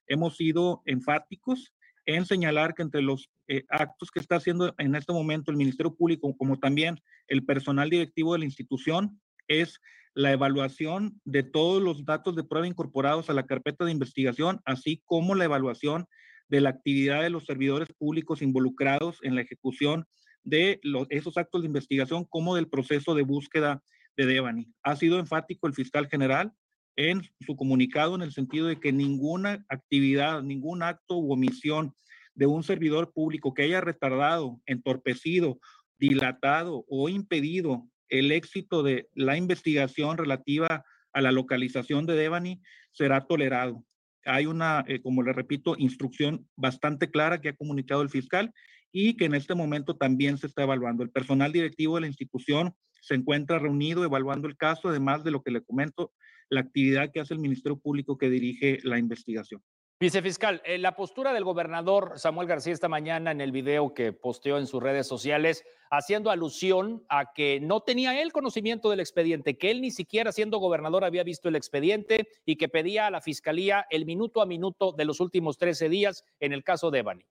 [0.08, 1.74] hemos sido enfáticos
[2.06, 5.94] en señalar que entre los eh, actos que está haciendo en este momento el Ministerio
[5.94, 9.80] Público, como también el personal directivo de la institución, es
[10.14, 15.02] la evaluación de todos los datos de prueba incorporados a la carpeta de investigación, así
[15.06, 16.06] como la evaluación
[16.48, 20.06] de la actividad de los servidores públicos involucrados en la ejecución
[20.48, 20.80] de
[21.10, 23.84] esos actos de investigación como del proceso de búsqueda
[24.16, 24.72] de Devani.
[24.82, 26.54] Ha sido enfático el fiscal general
[26.96, 31.94] en su comunicado en el sentido de que ninguna actividad, ningún acto u omisión
[32.34, 35.60] de un servidor público que haya retardado, entorpecido,
[36.00, 42.62] dilatado o impedido el éxito de la investigación relativa a la localización de Devani
[42.94, 43.84] será tolerado.
[44.24, 48.54] Hay una, eh, como le repito, instrucción bastante clara que ha comunicado el fiscal
[48.92, 51.04] y que en este momento también se está evaluando.
[51.04, 55.42] El personal directivo de la institución se encuentra reunido evaluando el caso, además de lo
[55.42, 56.12] que le comento,
[56.50, 59.62] la actividad que hace el Ministerio Público que dirige la investigación.
[60.00, 64.60] Vicefiscal, eh, la postura del gobernador Samuel García esta mañana en el video que posteó
[64.60, 69.72] en sus redes sociales, haciendo alusión a que no tenía él conocimiento del expediente, que
[69.72, 73.88] él ni siquiera siendo gobernador había visto el expediente y que pedía a la fiscalía
[73.90, 77.26] el minuto a minuto de los últimos 13 días en el caso de Evani.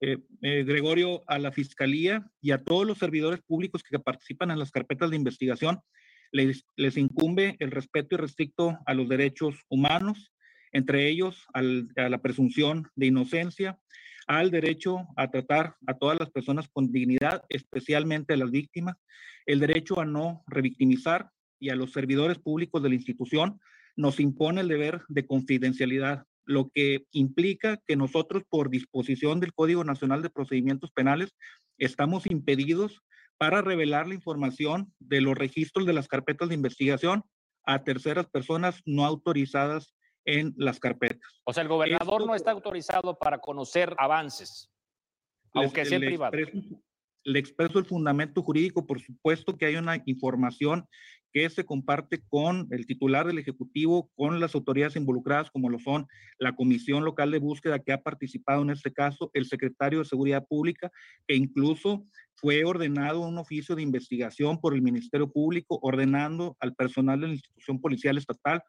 [0.00, 4.58] Eh, eh, Gregorio, a la fiscalía y a todos los servidores públicos que participan en
[4.58, 5.80] las carpetas de investigación,
[6.30, 6.64] les,
[6.96, 10.32] incumbe el respeto y restricto a los derechos humanos
[10.72, 13.78] entre ellos a la presunción de inocencia,
[14.26, 18.96] al derecho a tratar a todas las personas con dignidad, especialmente a las víctimas,
[19.46, 23.58] el derecho a no revictimizar y a los servidores públicos de la institución
[23.96, 29.84] nos impone el deber de confidencialidad, lo que implica que nosotros por disposición del Código
[29.84, 31.36] Nacional de Procedimientos Penales
[31.76, 33.02] estamos impedidos
[33.36, 37.22] para revelar la información de los registros de las carpetas de investigación
[37.64, 39.94] a terceras personas no autorizadas
[40.24, 41.20] en las carpetas.
[41.44, 44.70] O sea, el gobernador no está autorizado para conocer avances,
[45.52, 46.32] aunque sea privado.
[47.24, 50.88] le expreso el fundamento jurídico, por supuesto que hay una información
[51.38, 56.08] que se comparte con el titular del Ejecutivo, con las autoridades involucradas, como lo son
[56.40, 60.44] la Comisión Local de Búsqueda que ha participado en este caso, el secretario de Seguridad
[60.48, 60.90] Pública,
[61.28, 67.20] que incluso fue ordenado un oficio de investigación por el Ministerio Público, ordenando al personal
[67.20, 68.60] de la institución policial estatal,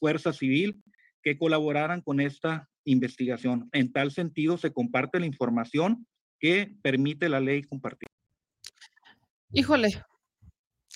[0.00, 0.82] Fuerza Civil,
[1.22, 3.68] que colaboraran con esta investigación.
[3.72, 6.06] En tal sentido, se comparte la información
[6.40, 8.08] que permite la ley compartir.
[9.52, 9.90] Híjole,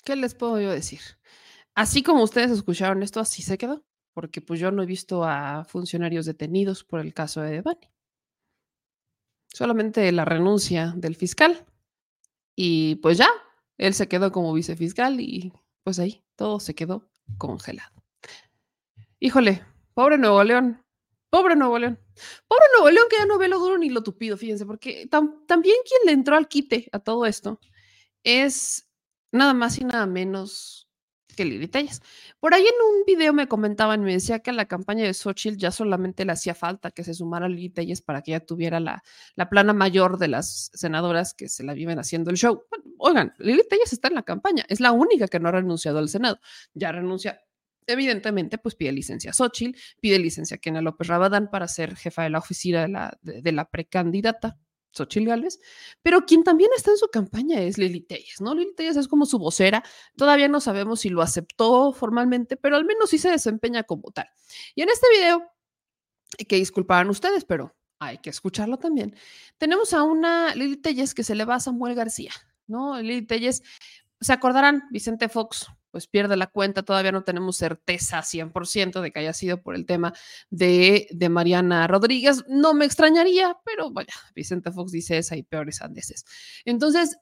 [0.09, 1.01] ¿qué les puedo yo decir?
[1.75, 3.85] Así como ustedes escucharon esto, así se quedó,
[4.15, 7.91] porque pues yo no he visto a funcionarios detenidos por el caso de Devani.
[9.53, 11.63] Solamente la renuncia del fiscal.
[12.55, 13.29] Y pues ya,
[13.77, 15.53] él se quedó como vicefiscal y
[15.83, 17.07] pues ahí todo se quedó
[17.37, 18.03] congelado.
[19.19, 20.83] Híjole, Pobre Nuevo León.
[21.29, 21.99] Pobre Nuevo León.
[22.47, 25.77] Pobre Nuevo León que ya no ve lo duro ni lo tupido, fíjense, porque también
[25.87, 27.59] quien le entró al quite a todo esto
[28.23, 28.88] es
[29.31, 30.87] nada más y nada menos
[31.35, 32.01] que Lili Telles.
[32.39, 35.57] Por ahí en un video me comentaban, me decía que a la campaña de Xochitl
[35.57, 39.03] ya solamente le hacía falta que se sumara Lili Telles para que ya tuviera la,
[39.35, 42.63] la plana mayor de las senadoras que se la viven haciendo el show.
[42.97, 46.09] oigan, Lili Telles está en la campaña, es la única que no ha renunciado al
[46.09, 46.39] Senado.
[46.73, 47.41] Ya renuncia
[47.89, 52.23] evidentemente, pues pide licencia a Xochitl, pide licencia a Kenia López Rabadán para ser jefa
[52.23, 54.57] de la oficina de la, de, la precandidata.
[54.91, 55.59] Xochitl Gálvez,
[56.01, 58.55] pero quien también está en su campaña es Lili Telles, ¿no?
[58.55, 59.83] Lili Telles es como su vocera,
[60.15, 64.27] todavía no sabemos si lo aceptó formalmente, pero al menos sí se desempeña como tal.
[64.75, 65.43] Y en este video,
[66.47, 69.15] que disculparán ustedes, pero hay que escucharlo también,
[69.57, 72.31] tenemos a una Lili Telles que se le va a Samuel García,
[72.67, 73.01] ¿no?
[73.01, 73.63] Lili Telles,
[74.21, 79.19] se acordarán, Vicente Fox pues pierde la cuenta, todavía no tenemos certeza 100% de que
[79.19, 80.13] haya sido por el tema
[80.49, 82.43] de, de, Mariana Rodríguez.
[82.47, 86.25] No me extrañaría, pero vaya, Vicente Fox dice esa y peores andeses.
[86.65, 87.17] Entonces,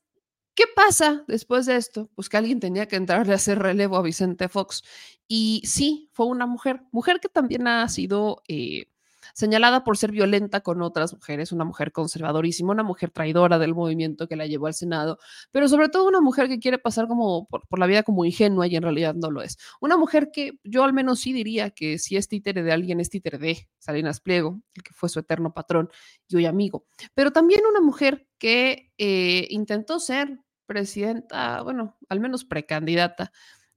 [0.56, 2.10] ¿qué pasa después de esto?
[2.16, 4.84] Pues que alguien tenía que entrarle a hacer relevo a Vicente Fox.
[5.28, 8.42] Y sí, fue una mujer, mujer que también ha sido...
[8.48, 8.88] Eh,
[9.34, 14.28] señalada por ser violenta con otras mujeres, una mujer conservadorísima, una mujer traidora del movimiento
[14.28, 15.20] que la llevó al Senado,
[15.52, 18.76] pero sobre todo una mujer que quiere pasar como por, la vida como ingenua y
[18.76, 19.58] en realidad no lo es.
[19.82, 23.10] Una mujer que yo al menos sí diría que si es títere de alguien, es
[23.10, 25.90] títere de Salinas Pliego, el que fue su eterno patrón
[26.28, 32.46] y hoy amigo, pero también una mujer que eh, intentó ser presidenta, bueno, al menos
[32.46, 33.32] precandidata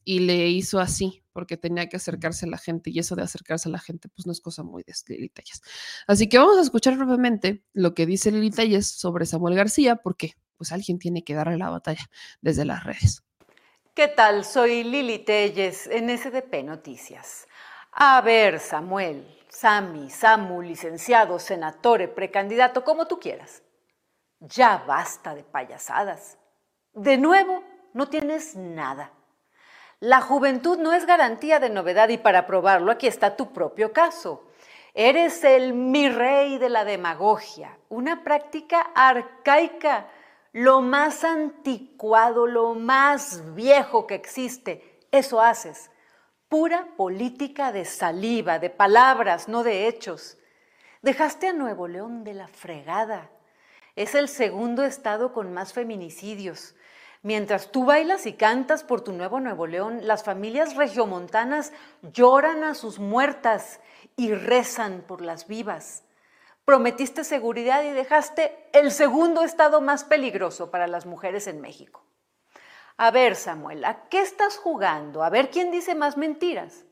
[0.05, 3.69] y le hizo así porque tenía que acercarse a la gente y eso de acercarse
[3.69, 5.63] a la gente pues no es cosa muy de Lili Telles.
[6.07, 10.35] Así que vamos a escuchar brevemente lo que dice Lili Telles sobre Samuel García porque
[10.57, 13.23] pues alguien tiene que darle la batalla desde las redes.
[13.95, 14.45] ¿Qué tal?
[14.45, 17.47] Soy Lili Telles en SDP Noticias.
[17.93, 23.63] A ver, Samuel, Sami, Samu, licenciado, senatore, precandidato, como tú quieras.
[24.39, 26.39] Ya basta de payasadas.
[26.93, 29.13] De nuevo, no tienes nada.
[30.01, 34.47] La juventud no es garantía de novedad y para probarlo aquí está tu propio caso.
[34.95, 40.09] Eres el mi rey de la demagogia, una práctica arcaica,
[40.53, 44.99] lo más anticuado, lo más viejo que existe.
[45.13, 45.91] Eso haces.
[46.49, 50.39] Pura política de saliva, de palabras, no de hechos.
[51.03, 53.31] Dejaste a Nuevo León de la fregada.
[53.97, 56.75] Es el segundo estado con más feminicidios.
[57.23, 62.75] Mientras tú bailas y cantas por tu nuevo Nuevo León, las familias regiomontanas lloran a
[62.75, 63.81] sus muertas
[64.17, 66.05] y rezan por las vivas.
[66.65, 72.03] Prometiste seguridad y dejaste el segundo estado más peligroso para las mujeres en México.
[72.97, 75.23] A ver, Samuel, ¿a qué estás jugando?
[75.23, 76.85] A ver quién dice más mentiras.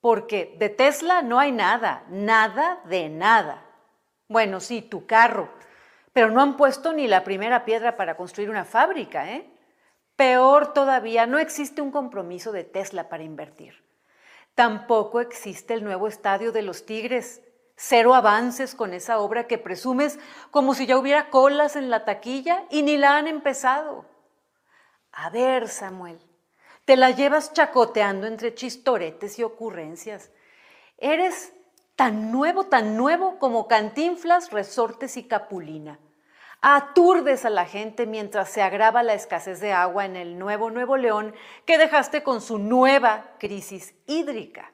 [0.00, 3.64] Porque de Tesla no hay nada, nada de nada.
[4.28, 5.50] Bueno, sí, tu carro,
[6.16, 9.46] pero no han puesto ni la primera piedra para construir una fábrica, ¿eh?
[10.16, 13.84] Peor todavía, no existe un compromiso de Tesla para invertir.
[14.54, 17.42] Tampoco existe el nuevo estadio de los Tigres.
[17.76, 20.18] Cero avances con esa obra que presumes
[20.50, 24.06] como si ya hubiera colas en la taquilla y ni la han empezado.
[25.12, 26.18] A ver, Samuel,
[26.86, 30.30] te la llevas chacoteando entre chistoretes y ocurrencias.
[30.96, 31.52] Eres
[31.94, 35.98] tan nuevo, tan nuevo como cantinflas, resortes y capulina.
[36.60, 40.96] Aturdes a la gente mientras se agrava la escasez de agua en el nuevo Nuevo
[40.96, 41.34] León
[41.64, 44.72] que dejaste con su nueva crisis hídrica.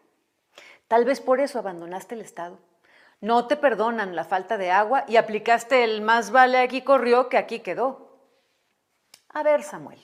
[0.88, 2.58] Tal vez por eso abandonaste el Estado.
[3.20, 7.38] No te perdonan la falta de agua y aplicaste el más vale aquí corrió que
[7.38, 8.18] aquí quedó.
[9.28, 10.00] A ver, Samuel,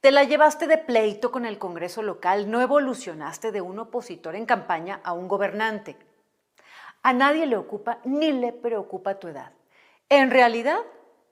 [0.00, 4.46] te la llevaste de pleito con el Congreso local, no evolucionaste de un opositor en
[4.46, 5.96] campaña a un gobernante.
[7.02, 9.52] A nadie le ocupa ni le preocupa tu edad.
[10.08, 10.80] En realidad,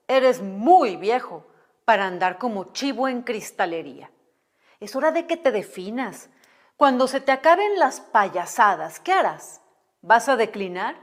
[0.09, 1.45] Eres muy viejo
[1.85, 4.09] para andar como chivo en cristalería.
[4.79, 6.31] Es hora de que te definas.
[6.77, 9.61] Cuando se te acaben las payasadas, ¿qué harás?
[10.01, 10.95] ¿Vas a declinar?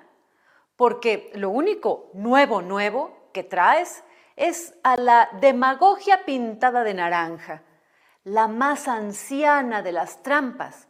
[0.74, 4.02] Porque lo único nuevo, nuevo que traes
[4.34, 7.62] es a la demagogia pintada de naranja,
[8.24, 10.88] la más anciana de las trampas.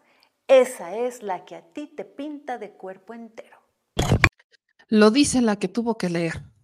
[0.49, 3.59] Esa es la que a ti te pinta de cuerpo entero.
[4.89, 6.56] Lo dice la que tuvo que leer.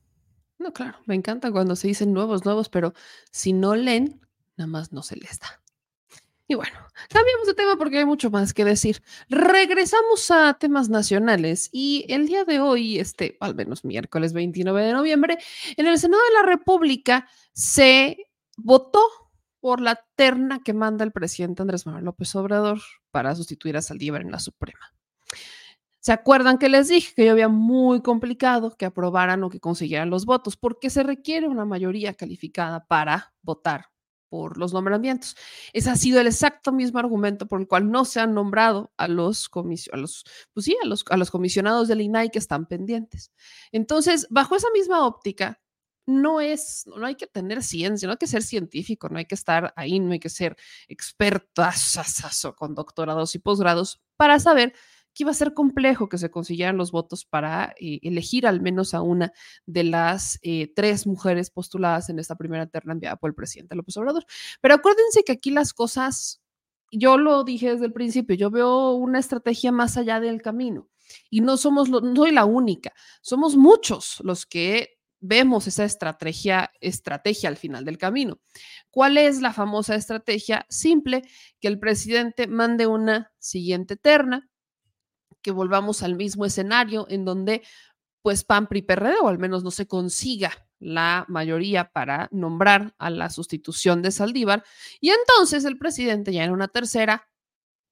[0.62, 2.94] No, claro, me encanta cuando se dicen nuevos, nuevos, pero
[3.32, 4.20] si no leen,
[4.56, 5.60] nada más no se les da.
[6.46, 9.02] Y bueno, cambiamos de tema porque hay mucho más que decir.
[9.28, 14.92] Regresamos a temas nacionales y el día de hoy, este, al menos miércoles 29 de
[14.92, 15.38] noviembre,
[15.76, 19.00] en el Senado de la República se votó
[19.58, 24.20] por la terna que manda el presidente Andrés Manuel López Obrador para sustituir a Saldívar
[24.20, 24.94] en la Suprema.
[26.02, 30.10] ¿Se acuerdan que les dije que yo había muy complicado que aprobaran o que consiguieran
[30.10, 30.56] los votos?
[30.56, 33.86] Porque se requiere una mayoría calificada para votar
[34.28, 35.36] por los nombramientos.
[35.72, 39.06] Ese ha sido el exacto mismo argumento por el cual no se han nombrado a
[39.06, 39.48] los,
[39.92, 43.30] a los, pues sí, a los, a los comisionados del INAI que están pendientes.
[43.70, 45.60] Entonces, bajo esa misma óptica,
[46.04, 49.36] no es, no hay que tener ciencia, no hay que ser científico, no hay que
[49.36, 50.56] estar ahí, no hay que ser
[50.88, 51.62] experto
[52.56, 54.74] con doctorados y posgrados para saber
[55.14, 58.94] que iba a ser complejo que se consiguieran los votos para eh, elegir al menos
[58.94, 59.32] a una
[59.66, 63.96] de las eh, tres mujeres postuladas en esta primera terna enviada por el presidente López
[63.96, 64.24] Obrador.
[64.60, 66.40] Pero acuérdense que aquí las cosas,
[66.90, 70.88] yo lo dije desde el principio, yo veo una estrategia más allá del camino.
[71.28, 77.48] Y no somos, no soy la única, somos muchos los que vemos esa estrategia, estrategia
[77.48, 78.40] al final del camino.
[78.90, 80.66] ¿Cuál es la famosa estrategia?
[80.68, 81.22] Simple,
[81.60, 84.50] que el presidente mande una siguiente terna
[85.42, 87.62] que volvamos al mismo escenario en donde
[88.22, 93.10] pues PAN, PRI, PRD, o al menos no se consiga la mayoría para nombrar a
[93.10, 94.64] la sustitución de Saldívar.
[95.00, 97.28] Y entonces el presidente ya en una tercera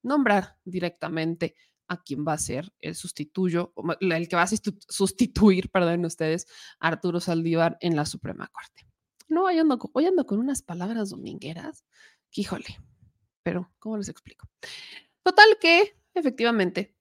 [0.02, 1.54] nombrar directamente
[1.88, 4.48] a quien va a ser el sustituyo, el que va a
[4.88, 6.46] sustituir, perdón ustedes,
[6.78, 8.86] a Arturo Saldívar en la Suprema Corte.
[9.28, 11.84] No, hoy ando, con unas palabras domingueras,
[12.32, 12.78] híjole,
[13.42, 14.48] pero ¿cómo les explico?
[15.22, 16.96] Total que efectivamente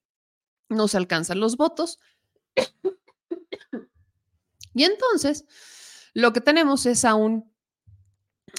[0.70, 2.00] no se alcanzan los votos.
[4.74, 5.46] y entonces,
[6.14, 7.52] lo que tenemos es a un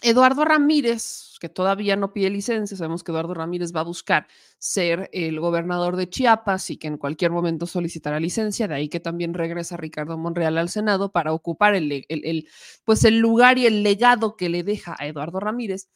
[0.03, 4.27] Eduardo Ramírez, que todavía no pide licencia, sabemos que Eduardo Ramírez va a buscar
[4.59, 9.01] ser el gobernador de Chiapas y que en cualquier momento solicitará licencia, de ahí que
[9.01, 12.49] también regresa Ricardo Monreal al Senado para ocupar el, el,
[12.85, 15.89] pues el lugar y el legado que le deja a Eduardo Ramírez.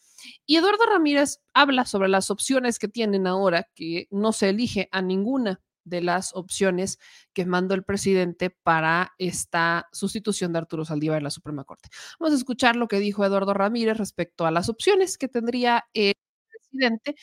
[0.47, 5.03] Y Eduardo Ramírez habla sobre las opciones que tienen ahora, que no se elige a
[5.03, 6.99] ninguna de las opciones
[7.33, 11.89] que mandó el presidente para esta sustitución de Arturo Saldívar en la Suprema Corte.
[12.19, 16.15] Vamos a escuchar lo que dijo Eduardo Ramírez respecto a las opciones que tendría el
[16.51, 17.15] presidente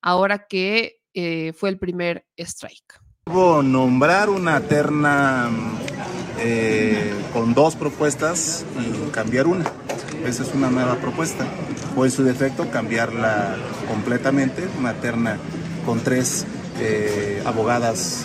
[0.00, 3.00] ahora que eh, fue el primer strike.
[3.26, 5.48] Nombrar una terna
[6.38, 9.70] eh, con dos propuestas y cambiar una.
[10.24, 11.46] Esa es una nueva propuesta.
[11.96, 13.56] O en su defecto cambiarla
[13.88, 15.38] completamente, una terna
[15.84, 16.46] con tres
[16.80, 18.24] eh, abogadas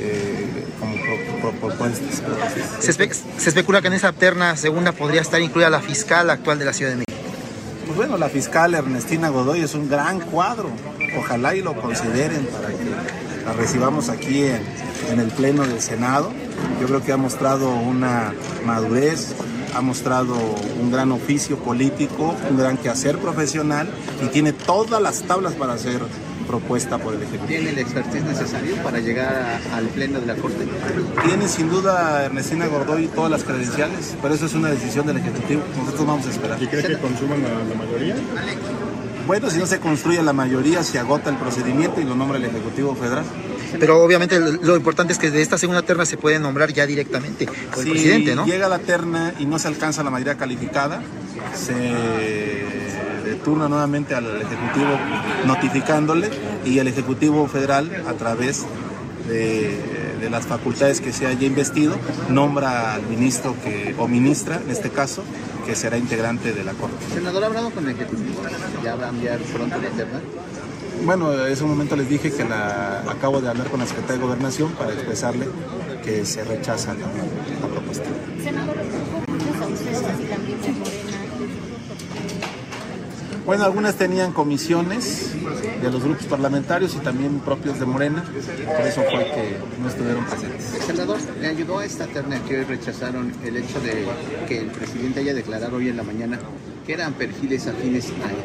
[0.00, 0.46] eh,
[0.78, 2.22] como propuestas.
[2.80, 6.64] Se, se, especula que en esa terna segunda podría estar incluida la fiscal actual de
[6.64, 7.12] la Ciudad de México.
[7.86, 10.70] Pues bueno, la fiscal Ernestina Godoy es un gran cuadro.
[11.18, 12.84] Ojalá y lo consideren para que
[13.44, 14.60] la recibamos aquí en,
[15.10, 16.32] en el Pleno del Senado.
[16.80, 18.34] Yo creo que ha mostrado una
[18.64, 19.34] madurez,
[19.74, 20.34] ha mostrado
[20.80, 23.88] un gran oficio político, un gran quehacer profesional
[24.22, 26.00] y tiene todas las tablas para ser
[26.46, 27.46] propuesta por el Ejecutivo.
[27.48, 29.34] ¿Tiene el expertise necesario para llegar
[29.72, 30.66] a- al pleno de la Corte?
[31.26, 35.62] Tiene sin duda Ernestina Gordoy todas las credenciales, pero eso es una decisión del Ejecutivo.
[35.78, 36.62] Nosotros vamos a esperar.
[36.62, 38.14] ¿Y cree que consuman la, la mayoría?
[39.26, 42.44] Bueno, si no se construye la mayoría, se agota el procedimiento y lo nombra el
[42.44, 43.24] Ejecutivo Federal.
[43.80, 46.86] Pero obviamente lo lo importante es que de esta segunda terna se puede nombrar ya
[46.86, 48.46] directamente por el si presidente, ¿no?
[48.46, 51.02] llega la terna y no se alcanza la mayoría calificada,
[51.52, 51.74] se
[53.44, 54.98] turna nuevamente al Ejecutivo
[55.46, 56.30] notificándole
[56.64, 58.64] y el Ejecutivo Federal, a través
[59.28, 59.78] de,
[60.20, 61.96] de las facultades que se haya investido,
[62.28, 65.22] nombra al ministro que, o ministra, en este caso,
[65.66, 66.96] que será integrante de la Corte.
[67.12, 68.40] Senador, ¿ha hablado con el Ejecutivo?
[68.84, 70.20] ¿Ya va a enviar pronto la terna?
[71.04, 74.26] Bueno, en ese momento les dije que la, acabo de hablar con la Secretaría de
[74.26, 75.46] Gobernación para expresarle
[76.04, 77.00] que se rechaza la,
[77.60, 78.04] la propuesta.
[83.46, 85.30] Bueno, algunas tenían comisiones
[85.80, 90.24] de los grupos parlamentarios y también propios de Morena, por eso fue que no estuvieron
[90.24, 90.64] presentes.
[90.84, 94.04] Senador, ¿le ayudó a esta terna que hoy rechazaron el hecho de
[94.48, 96.40] que el presidente haya declarado hoy en la mañana
[96.84, 98.36] que eran perfiles afines a él,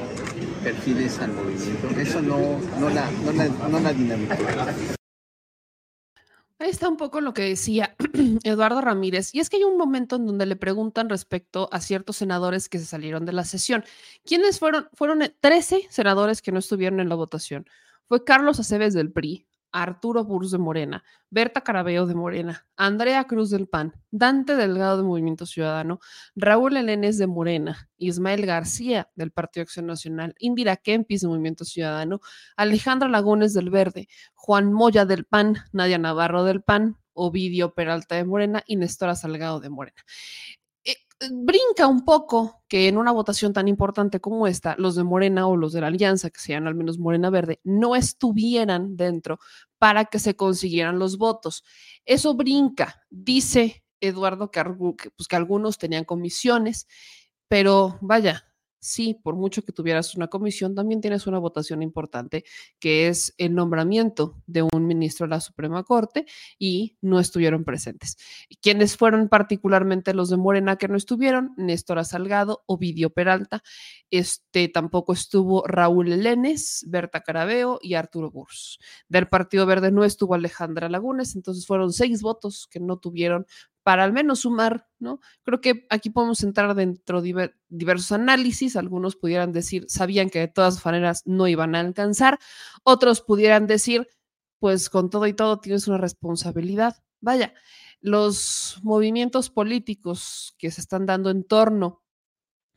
[0.63, 1.99] perfiles al movimiento?
[1.99, 4.35] Eso no, no, la, no, la, no la dinamitó.
[6.61, 7.95] Ahí está un poco lo que decía
[8.43, 9.33] Eduardo Ramírez.
[9.33, 12.77] Y es que hay un momento en donde le preguntan respecto a ciertos senadores que
[12.77, 13.83] se salieron de la sesión.
[14.25, 14.87] ¿Quiénes fueron?
[14.93, 17.65] Fueron 13 senadores que no estuvieron en la votación.
[18.07, 23.49] Fue Carlos Aceves del PRI, Arturo Burs de Morena, Berta Carabeo de Morena, Andrea Cruz
[23.49, 25.99] del PAN, Dante Delgado de Movimiento Ciudadano,
[26.35, 32.21] Raúl Elenes de Morena, Ismael García del Partido Acción Nacional, Indira Kempis de Movimiento Ciudadano,
[32.55, 38.23] Alejandra Lagunes del Verde, Juan Moya del PAN, Nadia Navarro del PAN, Ovidio Peralta de
[38.25, 40.01] Morena y Nestora Salgado de Morena.
[41.29, 45.55] Brinca un poco que en una votación tan importante como esta, los de Morena o
[45.55, 49.37] los de la Alianza, que sean al menos Morena Verde, no estuvieran dentro
[49.77, 51.63] para que se consiguieran los votos.
[52.05, 54.63] Eso brinca, dice Eduardo que,
[55.15, 56.87] pues, que algunos tenían comisiones,
[57.47, 58.50] pero vaya,
[58.81, 62.43] sí, por mucho que tuvieras una comisión, también tienes una votación importante,
[62.79, 66.25] que es el nombramiento de un ministro de la Suprema Corte
[66.59, 68.17] y no estuvieron presentes.
[68.61, 71.53] ¿Quiénes fueron particularmente los de Morena que no estuvieron?
[71.57, 73.61] Néstor Salgado, Ovidio Peralta,
[74.09, 78.79] este tampoco estuvo Raúl Elenes, Berta Carabeo y Arturo Burs.
[79.07, 83.45] Del Partido Verde no estuvo Alejandra Lagunes, entonces fueron seis votos que no tuvieron
[83.83, 85.19] para al menos sumar, ¿no?
[85.43, 88.75] Creo que aquí podemos entrar dentro de diversos análisis.
[88.75, 92.39] Algunos pudieran decir, sabían que de todas maneras no iban a alcanzar.
[92.83, 94.07] Otros pudieran decir,
[94.59, 96.97] pues con todo y todo tienes una responsabilidad.
[97.19, 97.53] Vaya,
[98.01, 102.03] los movimientos políticos que se están dando en torno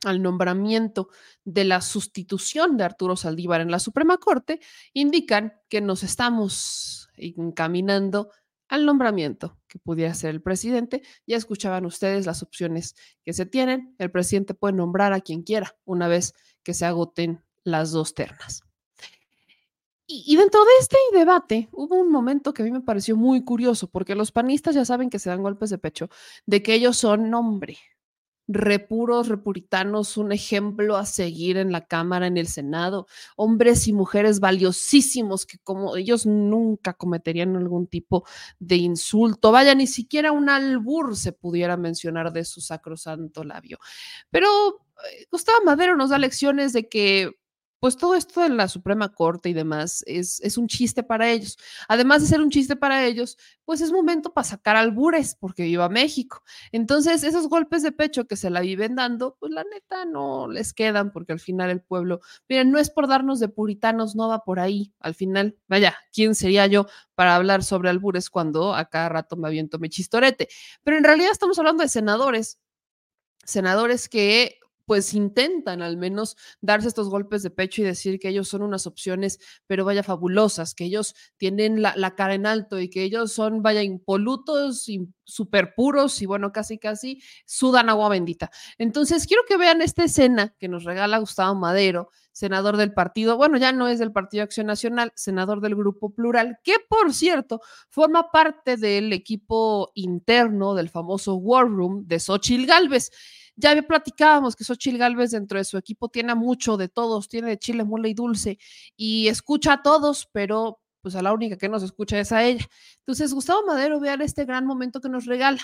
[0.03, 1.09] al nombramiento
[1.43, 4.59] de la sustitución de Arturo Saldívar en la Suprema Corte
[4.93, 8.29] indican que nos estamos encaminando
[8.67, 11.03] al nombramiento que pudiera ser el presidente.
[11.25, 13.95] Ya escuchaban ustedes las opciones que se tienen.
[13.99, 18.63] El presidente puede nombrar a quien quiera una vez que se agoten las dos ternas.
[20.07, 23.43] Y, y, dentro de este debate hubo un momento que a mí me pareció muy
[23.43, 26.09] curioso, porque los panistas ya saben que se dan golpes de pecho
[26.45, 27.79] de que ellos son hombre,
[28.47, 34.39] repuros, repuritanos, un ejemplo a seguir en la Cámara, en el Senado, hombres y mujeres
[34.39, 38.25] valiosísimos que como ellos nunca cometerían algún tipo
[38.59, 43.79] de insulto, vaya, ni siquiera un albur se pudiera mencionar de su sacrosanto labio.
[44.29, 44.47] Pero
[45.11, 47.31] eh, Gustavo Madero nos da lecciones de que
[47.85, 51.55] pues todo esto en la Suprema Corte y demás es, es, un chiste para ellos.
[51.87, 55.87] Además de ser un chiste para ellos, pues es momento para sacar albures, porque viva
[55.87, 56.41] México.
[56.71, 60.73] Entonces, esos golpes de pecho que se la viven dando, pues la neta no les
[60.73, 64.43] quedan, porque al final el pueblo, miren, no es por darnos de puritanos, no va
[64.43, 64.91] por ahí.
[64.99, 69.47] Al final, vaya, ¿quién sería yo para hablar sobre albures cuando a cada rato me
[69.47, 70.47] aviento mi chistorete?
[70.81, 72.59] Pero en realidad estamos hablando de senadores,
[73.43, 78.47] senadores que pues intentan al menos darse estos golpes de pecho y decir que ellos
[78.47, 82.89] son unas opciones, pero vaya fabulosas, que ellos tienen la, la cara en alto y
[82.89, 84.87] que ellos son, vaya, impolutos,
[85.23, 88.51] súper puros y bueno, casi, casi sudan agua bendita.
[88.77, 93.57] Entonces, quiero que vean esta escena que nos regala Gustavo Madero, senador del partido, bueno,
[93.57, 98.29] ya no es del Partido Acción Nacional, senador del Grupo Plural, que por cierto forma
[98.29, 103.09] parte del equipo interno del famoso War Room de Xochil Gálvez.
[103.55, 107.57] Ya platicábamos que Xochil Gálvez dentro de su equipo tiene mucho de todos, tiene de
[107.57, 108.57] chile, mole y dulce
[108.97, 112.65] y escucha a todos, pero pues a la única que nos escucha es a ella.
[112.97, 115.59] Entonces, Gustavo Madero, vean este gran momento que nos regala.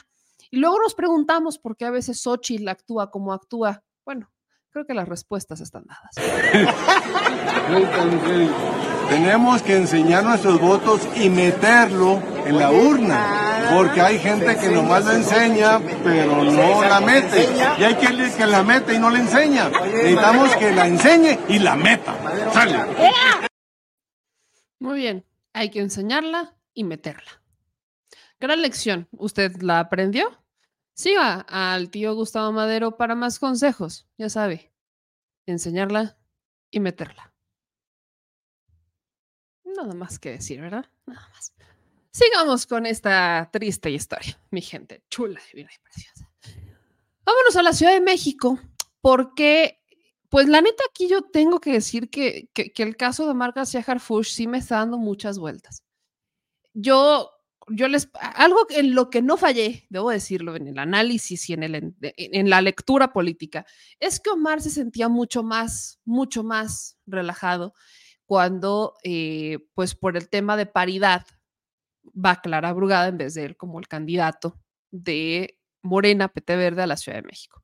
[0.51, 3.83] Y luego nos preguntamos por qué a veces Xochitl actúa como actúa.
[4.05, 4.31] Bueno,
[4.69, 6.15] creo que las respuestas están dadas.
[9.09, 13.40] Tenemos que enseñar nuestros votos y meterlo en la urna,
[13.71, 17.47] porque hay gente que nomás la enseña, pero no la mete.
[17.79, 19.69] Y hay quien que la mete y no la enseña.
[19.69, 22.15] Necesitamos que la enseñe y la meta.
[22.51, 22.77] Sale.
[24.79, 27.41] Muy bien, hay que enseñarla y meterla.
[28.39, 29.07] Gran lección.
[29.11, 30.43] ¿Usted la aprendió?
[30.93, 34.07] Siga al tío Gustavo Madero para más consejos.
[34.17, 34.73] Ya sabe,
[35.45, 36.17] enseñarla
[36.69, 37.33] y meterla.
[39.63, 40.85] Nada más que decir, ¿verdad?
[41.05, 41.53] Nada más.
[42.11, 46.29] Sigamos con esta triste historia, mi gente chula, divina y preciosa.
[47.23, 48.59] Vámonos a la Ciudad de México,
[48.99, 49.79] porque,
[50.29, 53.83] pues la neta aquí yo tengo que decir que, que, el caso de Marc García
[53.85, 55.83] Harfush sí me está dando muchas vueltas.
[56.73, 57.29] Yo
[57.69, 61.63] yo les, algo en lo que no fallé, debo decirlo, en el análisis y en,
[61.63, 63.65] el, en, la lectura política,
[63.99, 67.73] es que Omar se sentía mucho más, mucho más relajado
[68.25, 71.25] cuando, eh, pues por el tema de paridad,
[72.03, 74.59] va Clara Brugada en vez de él como el candidato
[74.91, 77.63] de Morena, PT Verde a la Ciudad de México.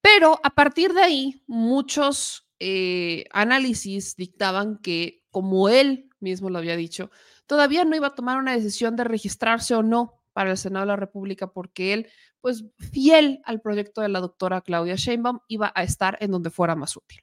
[0.00, 6.76] Pero a partir de ahí, muchos eh, análisis dictaban que, como él mismo lo había
[6.76, 7.10] dicho,
[7.46, 10.92] todavía no iba a tomar una decisión de registrarse o no para el Senado de
[10.92, 12.08] la República porque él,
[12.40, 16.74] pues fiel al proyecto de la doctora Claudia Sheinbaum, iba a estar en donde fuera
[16.74, 17.20] más útil.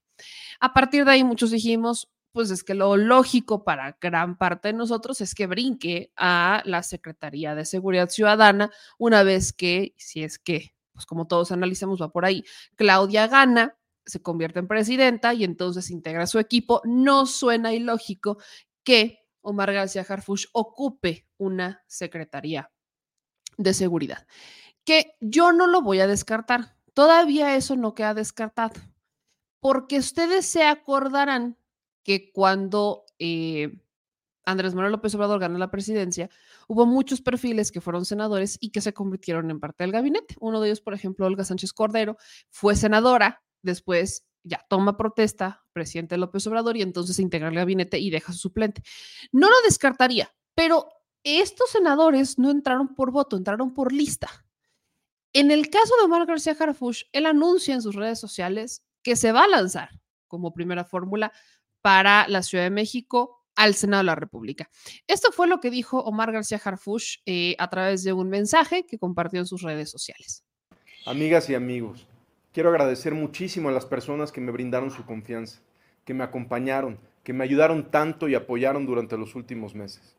[0.60, 2.10] A partir de ahí muchos dijimos,
[2.40, 6.84] pues es que lo lógico para gran parte de nosotros es que brinque a la
[6.84, 12.14] Secretaría de Seguridad Ciudadana una vez que, si es que, pues como todos analizamos, va
[12.14, 12.46] por ahí,
[12.78, 16.82] Claudia gana, se convierte en presidenta y entonces integra su equipo.
[16.86, 18.38] No suena ilógico
[18.86, 22.72] que Omar García Harfush ocupe una secretaría
[23.58, 24.26] de seguridad,
[24.86, 26.78] que yo no lo voy a descartar.
[26.94, 28.80] Todavía eso no queda descartado,
[29.60, 31.58] porque ustedes se acordarán
[32.04, 33.82] que cuando eh,
[34.46, 36.30] Andrés Manuel López Obrador ganó la presidencia,
[36.68, 40.36] hubo muchos perfiles que fueron senadores y que se convirtieron en parte del gabinete.
[40.40, 42.18] Uno de ellos, por ejemplo, Olga Sánchez Cordero,
[42.50, 48.00] fue senadora, después ya toma protesta, presidente López Obrador, y entonces se integra el gabinete
[48.00, 48.82] y deja su suplente.
[49.32, 50.90] No lo descartaría, pero
[51.24, 54.30] estos senadores no entraron por voto, entraron por lista.
[55.34, 59.32] En el caso de Omar García Harfush, él anuncia en sus redes sociales que se
[59.32, 59.90] va a lanzar
[60.28, 61.32] como primera fórmula
[61.82, 64.70] para la Ciudad de México al Senado de la República.
[65.08, 68.98] Esto fue lo que dijo Omar García Harfush eh, a través de un mensaje que
[68.98, 70.44] compartió en sus redes sociales.
[71.06, 72.08] Amigas y amigos,
[72.52, 75.60] Quiero agradecer muchísimo a las personas que me brindaron su confianza,
[76.04, 80.18] que me acompañaron, que me ayudaron tanto y apoyaron durante los últimos meses.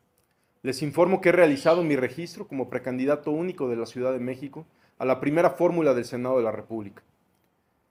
[0.63, 4.65] Les informo que he realizado mi registro como precandidato único de la Ciudad de México
[4.99, 7.03] a la primera fórmula del Senado de la República.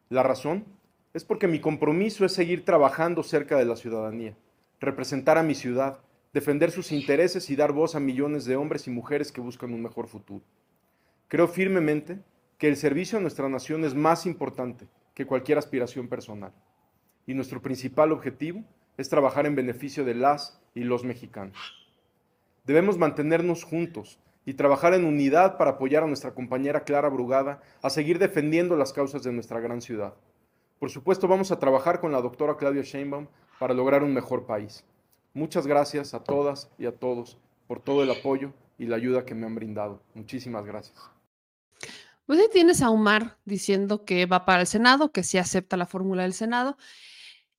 [0.08, 0.64] La razón
[1.14, 4.36] es porque mi compromiso es seguir trabajando cerca de la ciudadanía,
[4.80, 6.00] representar a mi ciudad,
[6.34, 9.82] defender sus intereses y dar voz a millones de hombres y mujeres que buscan un
[9.82, 10.44] mejor futuro.
[11.28, 12.20] Creo firmemente
[12.58, 16.54] que el servicio a nuestra nación es más importante que cualquier aspiración personal.
[17.26, 18.64] Y nuestro principal objetivo
[18.98, 21.58] es trabajar en beneficio de las y los mexicanos.
[22.66, 27.90] Debemos mantenernos juntos y trabajar en unidad para apoyar a nuestra compañera Clara Brugada a
[27.90, 30.14] seguir defendiendo las causas de nuestra gran ciudad.
[30.80, 33.28] Por supuesto, vamos a trabajar con la doctora Claudia Sheinbaum
[33.60, 34.86] para lograr un mejor país.
[35.34, 37.38] Muchas gracias a todas y a todos
[37.68, 40.02] por todo el apoyo y la ayuda que me han brindado.
[40.16, 40.98] Muchísimas gracias.
[42.26, 45.86] Pues ahí tienes a Omar diciendo que va para el Senado, que sí acepta la
[45.86, 46.78] fórmula del Senado.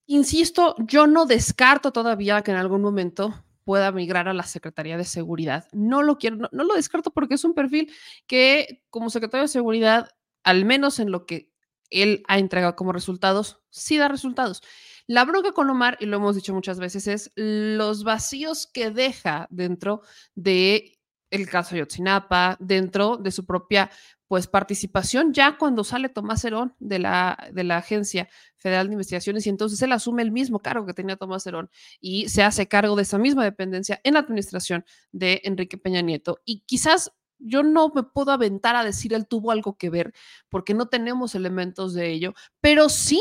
[0.07, 5.05] Insisto, yo no descarto todavía que en algún momento pueda migrar a la Secretaría de
[5.05, 5.69] Seguridad.
[5.73, 7.93] No lo quiero, no, lo descarto porque es un perfil
[8.27, 10.11] que como secretario de Seguridad,
[10.43, 11.50] al menos en lo que
[11.91, 14.63] él ha entregado como resultados, sí da resultados.
[15.07, 19.49] La bronca con Omar, y lo hemos dicho muchas veces, es los vacíos que deja
[19.51, 20.03] dentro
[20.35, 21.01] de
[21.31, 23.91] el caso Yotzinapa, dentro de su propia
[24.31, 29.45] pues participación ya cuando sale Tomás Herón de la, de la Agencia Federal de Investigaciones
[29.45, 31.69] y entonces él asume el mismo cargo que tenía Tomás Herón
[32.01, 36.39] y se hace cargo de esa misma dependencia en la administración de Enrique Peña Nieto.
[36.45, 37.11] Y quizás
[37.41, 40.13] yo no me puedo aventar a decir él tuvo algo que ver
[40.49, 43.21] porque no tenemos elementos de ello, pero sí,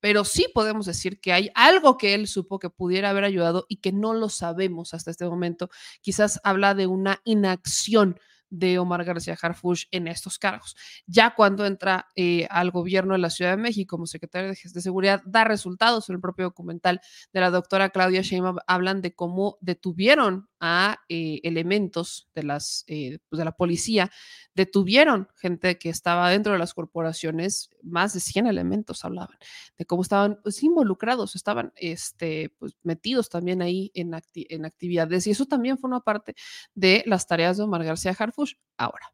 [0.00, 3.76] pero sí podemos decir que hay algo que él supo que pudiera haber ayudado y
[3.76, 5.70] que no lo sabemos hasta este momento.
[6.00, 8.18] Quizás habla de una inacción
[8.50, 10.76] de Omar García Harfush en estos cargos.
[11.06, 15.22] Ya cuando entra eh, al gobierno de la Ciudad de México como secretario de, Seguridad,
[15.24, 16.08] da resultados.
[16.08, 17.00] En el propio documental
[17.32, 23.18] de la doctora Claudia Sheinbaum hablan de cómo detuvieron a eh, elementos de, las, eh,
[23.28, 24.10] pues, de la policía,
[24.54, 29.38] detuvieron gente que estaba dentro de las corporaciones, más de 100 elementos hablaban,
[29.76, 35.30] de cómo estaban pues, involucrados, estaban este, pues, metidos también ahí en, en actividades y
[35.30, 36.34] eso también forma parte
[36.74, 38.54] de las tareas de Omar García Harfush.
[38.76, 39.12] Ahora,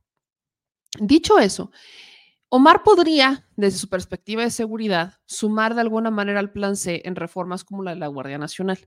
[1.01, 1.71] dicho eso,
[2.57, 7.17] Omar podría, desde su perspectiva de seguridad, sumar de alguna manera al plan C en
[7.17, 8.79] reformas como la de la Guardia Nacional.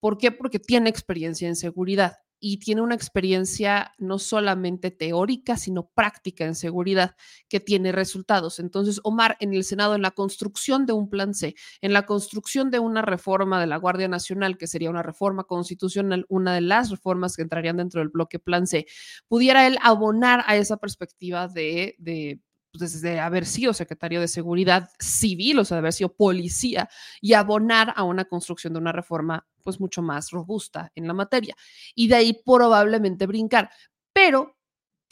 [0.00, 0.32] ¿Por qué?
[0.32, 2.14] Porque tiene experiencia en seguridad
[2.46, 7.16] y tiene una experiencia no solamente teórica, sino práctica en seguridad
[7.48, 8.58] que tiene resultados.
[8.58, 12.70] Entonces, Omar en el Senado, en la construcción de un plan C, en la construcción
[12.70, 16.90] de una reforma de la Guardia Nacional, que sería una reforma constitucional, una de las
[16.90, 18.84] reformas que entrarían dentro del bloque plan C,
[19.26, 22.40] pudiera él abonar a esa perspectiva de, de
[22.76, 26.88] pues, desde haber sido secretario de Seguridad Civil, o sea, de haber sido policía,
[27.20, 31.54] y abonar a una construcción de una reforma pues mucho más robusta en la materia.
[31.94, 33.70] Y de ahí probablemente brincar.
[34.12, 34.56] Pero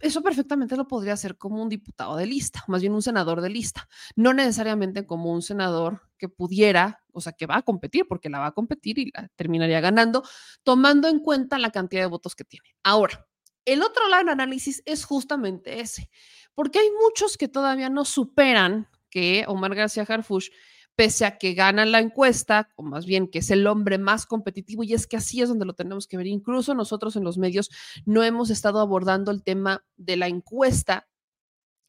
[0.01, 3.51] eso perfectamente lo podría hacer como un diputado de lista, más bien un senador de
[3.51, 8.29] lista, no necesariamente como un senador que pudiera, o sea, que va a competir, porque
[8.29, 10.25] la va a competir y la terminaría ganando,
[10.65, 12.75] tomando en cuenta la cantidad de votos que tiene.
[12.83, 13.29] Ahora,
[13.65, 16.11] el otro lado del análisis es justamente ese
[16.55, 20.49] porque hay muchos que todavía no superan que Omar García Harfush,
[20.97, 24.83] pese a que gana la encuesta, o más bien que es el hombre más competitivo,
[24.83, 26.27] y es que así es donde lo tenemos que ver.
[26.27, 27.71] Incluso nosotros en los medios
[28.05, 31.09] no hemos estado abordando el tema de la encuesta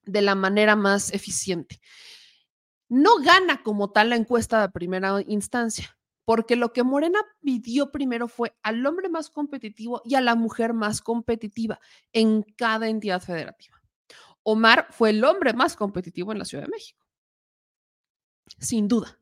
[0.04, 1.80] de la manera más eficiente.
[2.90, 8.28] No gana como tal la encuesta de primera instancia, porque lo que Morena pidió primero
[8.28, 11.80] fue al hombre más competitivo y a la mujer más competitiva
[12.12, 13.83] en cada entidad federativa.
[14.44, 17.06] Omar fue el hombre más competitivo en la Ciudad de México.
[18.60, 19.20] Sin duda.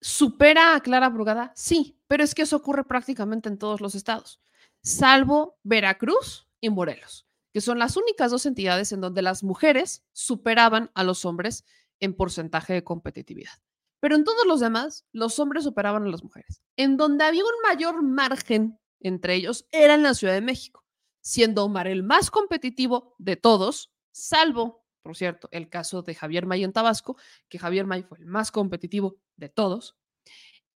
[0.00, 1.52] ¿Supera a Clara Brugada?
[1.54, 4.40] Sí, pero es que eso ocurre prácticamente en todos los estados,
[4.82, 10.90] salvo Veracruz y Morelos, que son las únicas dos entidades en donde las mujeres superaban
[10.94, 11.64] a los hombres
[12.00, 13.52] en porcentaje de competitividad.
[14.00, 16.60] Pero en todos los demás, los hombres superaban a las mujeres.
[16.76, 20.84] En donde había un mayor margen entre ellos era en la Ciudad de México,
[21.20, 26.62] siendo Omar el más competitivo de todos, salvo, por cierto, el caso de Javier May
[26.62, 27.16] en Tabasco,
[27.48, 29.96] que Javier May fue el más competitivo de todos,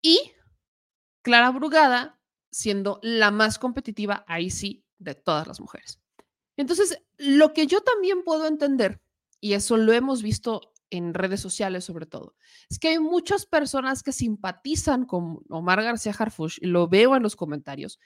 [0.02, 0.32] y
[1.22, 6.00] Clara Brugada siendo la más competitiva, ahí sí, de todas las mujeres.
[6.56, 9.02] Entonces, lo que yo también puedo entender,
[9.40, 12.34] y eso lo hemos visto en redes sociales sobre todo,
[12.70, 17.36] es que hay muchas personas que simpatizan con Omar García Harfush, lo veo en los
[17.36, 17.98] comentarios,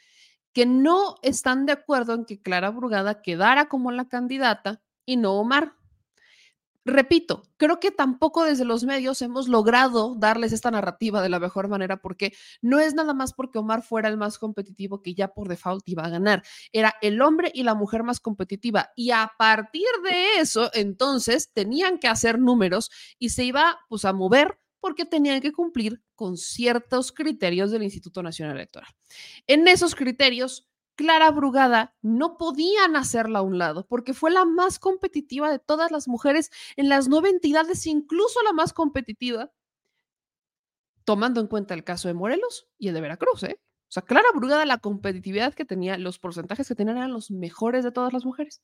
[0.52, 5.35] que no están de acuerdo en que Clara Brugada quedara como la candidata y no
[5.35, 5.74] Omar.
[6.85, 11.69] Repito, creo que tampoco desde los medios hemos logrado darles esta narrativa de la mejor
[11.69, 12.32] manera porque
[12.62, 16.05] no es nada más porque Omar fuera el más competitivo que ya por default iba
[16.05, 16.43] a ganar.
[16.73, 21.99] Era el hombre y la mujer más competitiva y a partir de eso entonces tenían
[21.99, 27.12] que hacer números y se iba pues a mover porque tenían que cumplir con ciertos
[27.12, 28.89] criterios del Instituto Nacional Electoral.
[29.47, 30.70] En esos criterios
[31.01, 35.90] Clara Brugada no podían hacerla a un lado porque fue la más competitiva de todas
[35.90, 39.51] las mujeres en las nueve entidades, incluso la más competitiva,
[41.05, 43.44] tomando en cuenta el caso de Morelos y el de Veracruz.
[43.44, 43.59] ¿eh?
[43.62, 47.82] O sea, Clara Brugada, la competitividad que tenía, los porcentajes que tenían eran los mejores
[47.82, 48.60] de todas las mujeres.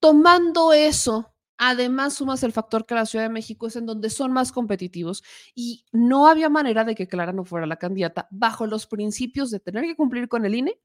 [0.00, 4.34] Tomando eso, además sumas el factor que la Ciudad de México es en donde son
[4.34, 8.86] más competitivos y no había manera de que Clara no fuera la candidata bajo los
[8.86, 10.78] principios de tener que cumplir con el INE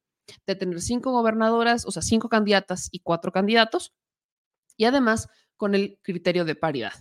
[0.46, 3.94] de tener cinco gobernadoras, o sea, cinco candidatas y cuatro candidatos,
[4.78, 6.94] y además con el criterio de paridad.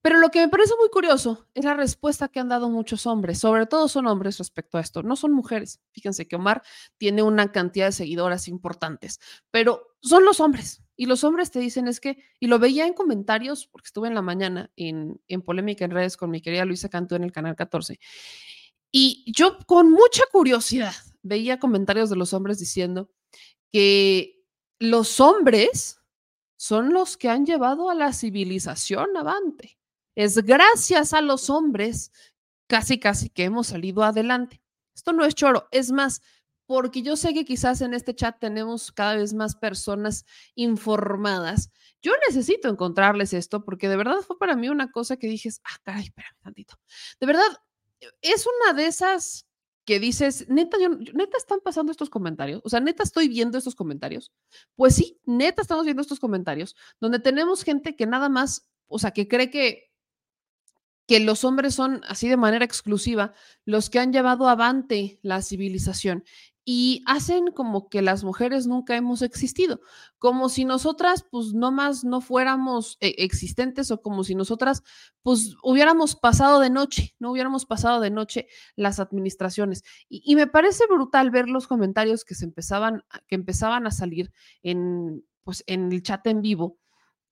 [0.00, 3.40] Pero lo que me parece muy curioso es la respuesta que han dado muchos hombres,
[3.40, 5.80] sobre todo son hombres respecto a esto, no son mujeres.
[5.90, 6.62] Fíjense que Omar
[6.98, 9.18] tiene una cantidad de seguidoras importantes,
[9.50, 10.82] pero son los hombres.
[10.94, 14.14] Y los hombres te dicen es que, y lo veía en comentarios, porque estuve en
[14.14, 17.54] la mañana en, en polémica en redes con mi querida Luisa Cantú en el canal
[17.54, 17.98] 14,
[18.90, 23.10] y yo con mucha curiosidad veía comentarios de los hombres diciendo
[23.72, 24.44] que
[24.78, 26.00] los hombres
[26.56, 29.78] son los que han llevado a la civilización avante.
[30.16, 32.12] Es gracias a los hombres
[32.66, 34.60] casi, casi que hemos salido adelante.
[34.94, 36.20] Esto no es choro, es más,
[36.66, 41.70] porque yo sé que quizás en este chat tenemos cada vez más personas informadas.
[42.02, 45.78] Yo necesito encontrarles esto porque de verdad fue para mí una cosa que dije, ah,
[45.84, 46.74] caray, espérame tantito.
[47.20, 47.48] De verdad,
[48.22, 49.46] es una de esas
[49.88, 53.74] que dices, neta, yo, neta están pasando estos comentarios, o sea, neta estoy viendo estos
[53.74, 54.32] comentarios.
[54.76, 59.12] Pues sí, neta estamos viendo estos comentarios, donde tenemos gente que nada más, o sea,
[59.12, 59.90] que cree que,
[61.06, 63.32] que los hombres son así de manera exclusiva
[63.64, 66.22] los que han llevado avante la civilización.
[66.70, 69.80] Y hacen como que las mujeres nunca hemos existido,
[70.18, 74.82] como si nosotras pues no más no fuéramos eh, existentes o como si nosotras
[75.22, 79.82] pues hubiéramos pasado de noche, no hubiéramos pasado de noche las administraciones.
[80.10, 84.30] Y, me parece brutal ver los comentarios que se empezaban, que empezaban a salir
[84.62, 86.76] en, pues, en el chat en vivo.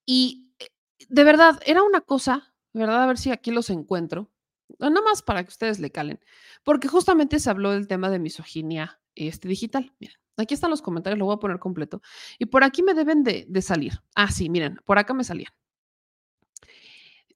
[0.03, 0.69] Y eh,
[1.09, 4.31] de verdad, era una cosa, verdad, a ver si aquí los encuentro,
[4.79, 6.19] nada más para que ustedes le calen,
[6.63, 9.93] porque justamente se habló del tema de misoginia este digital.
[10.37, 12.01] Aquí están los comentarios, lo voy a poner completo.
[12.37, 13.93] Y por aquí me deben de, de salir.
[14.15, 15.51] Ah, sí, miren, por acá me salían.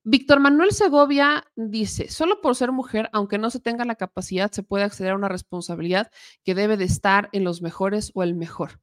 [0.03, 4.63] Víctor Manuel Segovia dice, solo por ser mujer, aunque no se tenga la capacidad, se
[4.63, 6.09] puede acceder a una responsabilidad
[6.43, 8.81] que debe de estar en los mejores o el mejor.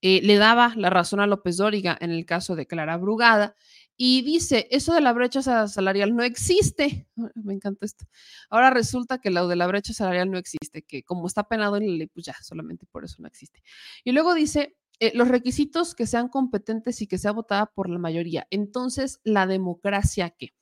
[0.00, 3.56] Eh, le daba la razón a López Dóriga en el caso de Clara Brugada
[4.02, 7.06] y dice, eso de la brecha salarial no existe.
[7.34, 8.06] Me encanta esto.
[8.48, 11.86] Ahora resulta que lo de la brecha salarial no existe, que como está penado en
[11.86, 13.62] la ley, pues ya, solamente por eso no existe.
[14.02, 17.98] Y luego dice, eh, los requisitos que sean competentes y que sea votada por la
[17.98, 18.46] mayoría.
[18.48, 20.54] Entonces, la democracia, ¿qué?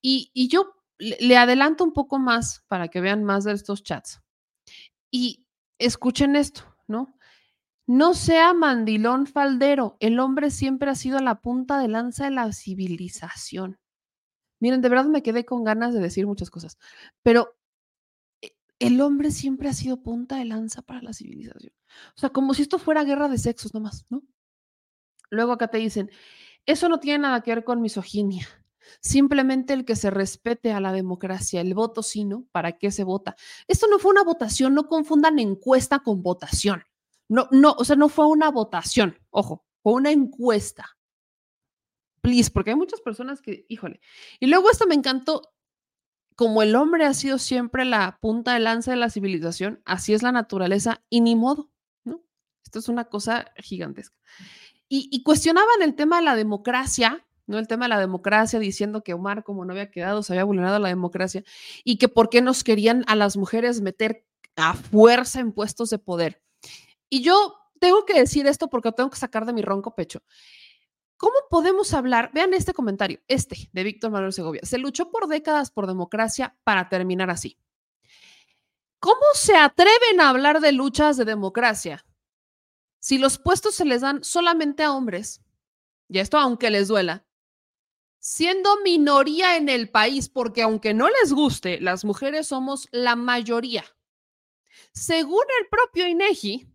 [0.00, 4.20] Y, y yo le adelanto un poco más para que vean más de estos chats.
[5.10, 5.44] Y
[5.80, 7.16] escuchen esto, ¿no?
[7.86, 9.96] No sea mandilón faldero.
[10.00, 13.78] El hombre siempre ha sido la punta de lanza de la civilización.
[14.60, 16.78] Miren, de verdad me quedé con ganas de decir muchas cosas,
[17.22, 17.56] pero
[18.42, 21.72] eh, el hombre siempre ha sido punta de lanza para la civilización.
[22.16, 24.22] O sea, como si esto fuera guerra de sexos nomás, ¿no?
[25.30, 26.10] Luego acá te dicen,
[26.64, 28.46] eso no tiene nada que ver con misoginia.
[29.00, 32.46] Simplemente el que se respete a la democracia, el voto sí, ¿no?
[32.52, 33.36] ¿Para qué se vota?
[33.68, 36.82] Esto no fue una votación, no confundan encuesta con votación.
[37.28, 40.96] No, no, o sea, no fue una votación, ojo, fue una encuesta.
[42.20, 44.00] Please, porque hay muchas personas que, híjole.
[44.40, 45.42] Y luego esto me encantó,
[46.34, 50.22] como el hombre ha sido siempre la punta de lanza de la civilización, así es
[50.22, 51.70] la naturaleza y ni modo,
[52.04, 52.22] ¿no?
[52.64, 54.16] Esto es una cosa gigantesca.
[54.88, 57.58] Y, y cuestionaban el tema de la democracia, ¿no?
[57.58, 60.78] El tema de la democracia, diciendo que Omar, como no había quedado, se había vulnerado
[60.78, 61.42] la democracia
[61.84, 64.26] y que por qué nos querían a las mujeres meter
[64.56, 66.42] a fuerza en puestos de poder.
[67.08, 70.22] Y yo tengo que decir esto porque lo tengo que sacar de mi ronco pecho.
[71.16, 72.30] ¿Cómo podemos hablar?
[72.34, 74.60] Vean este comentario, este de Víctor Manuel Segovia.
[74.64, 77.58] Se luchó por décadas por democracia para terminar así.
[78.98, 82.04] ¿Cómo se atreven a hablar de luchas de democracia
[82.98, 85.42] si los puestos se les dan solamente a hombres?
[86.08, 87.26] Y esto aunque les duela,
[88.18, 93.84] siendo minoría en el país, porque aunque no les guste, las mujeres somos la mayoría.
[94.92, 96.68] Según el propio INEGI,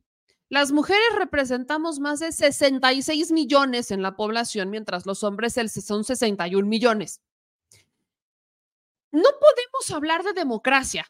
[0.51, 6.67] las mujeres representamos más de 66 millones en la población, mientras los hombres son 61
[6.67, 7.21] millones.
[9.13, 11.09] No podemos hablar de democracia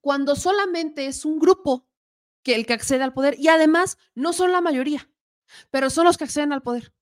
[0.00, 1.86] cuando solamente es un grupo
[2.42, 5.08] que el que accede al poder y además no son la mayoría,
[5.70, 6.92] pero son los que acceden al poder.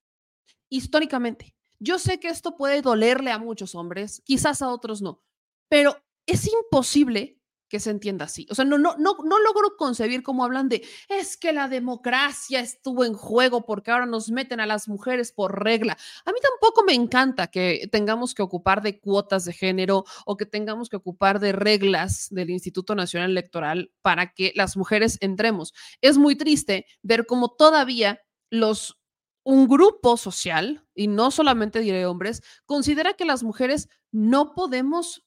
[0.69, 5.25] Históricamente, yo sé que esto puede dolerle a muchos hombres, quizás a otros no,
[5.71, 5.97] pero
[6.27, 7.38] es imposible
[7.69, 8.47] que se entienda así.
[8.51, 12.61] O sea, no, no, no, no logro concebir cómo hablan de es que la democracia
[12.61, 15.97] estuvo en juego porque ahora nos meten a las mujeres por regla.
[16.25, 20.47] A mí tampoco me encanta que tengamos que ocupar de cuotas de género o que
[20.47, 25.75] tengamos que ocupar de reglas del Instituto Nacional Electoral para que las mujeres entremos.
[26.01, 28.21] Es muy triste ver cómo todavía
[28.51, 28.99] los
[29.45, 35.25] un grupo social, y no solamente diré hombres, considera que las mujeres no podemos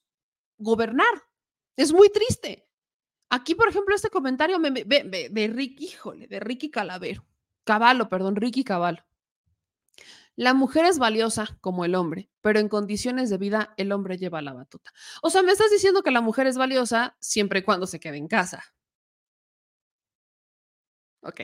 [0.58, 1.24] gobernar
[1.76, 2.68] es muy triste.
[3.30, 7.24] Aquí, por ejemplo, este comentario me, de Ricky, híjole, de Ricky Calavero.
[7.64, 9.04] Caballo, perdón, Ricky Caballo.
[10.36, 14.40] La mujer es valiosa como el hombre, pero en condiciones de vida el hombre lleva
[14.40, 14.92] la batuta.
[15.22, 18.16] O sea, me estás diciendo que la mujer es valiosa siempre y cuando se quede
[18.16, 18.64] en casa.
[21.22, 21.40] Ok.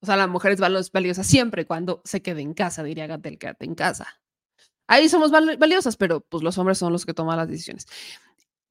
[0.00, 3.38] O sea, la mujer es valiosa siempre y cuando se quede en casa, diría Gatel,
[3.38, 4.20] quédate en casa.
[4.86, 7.86] Ahí somos valiosas, pero pues los hombres son los que toman las decisiones.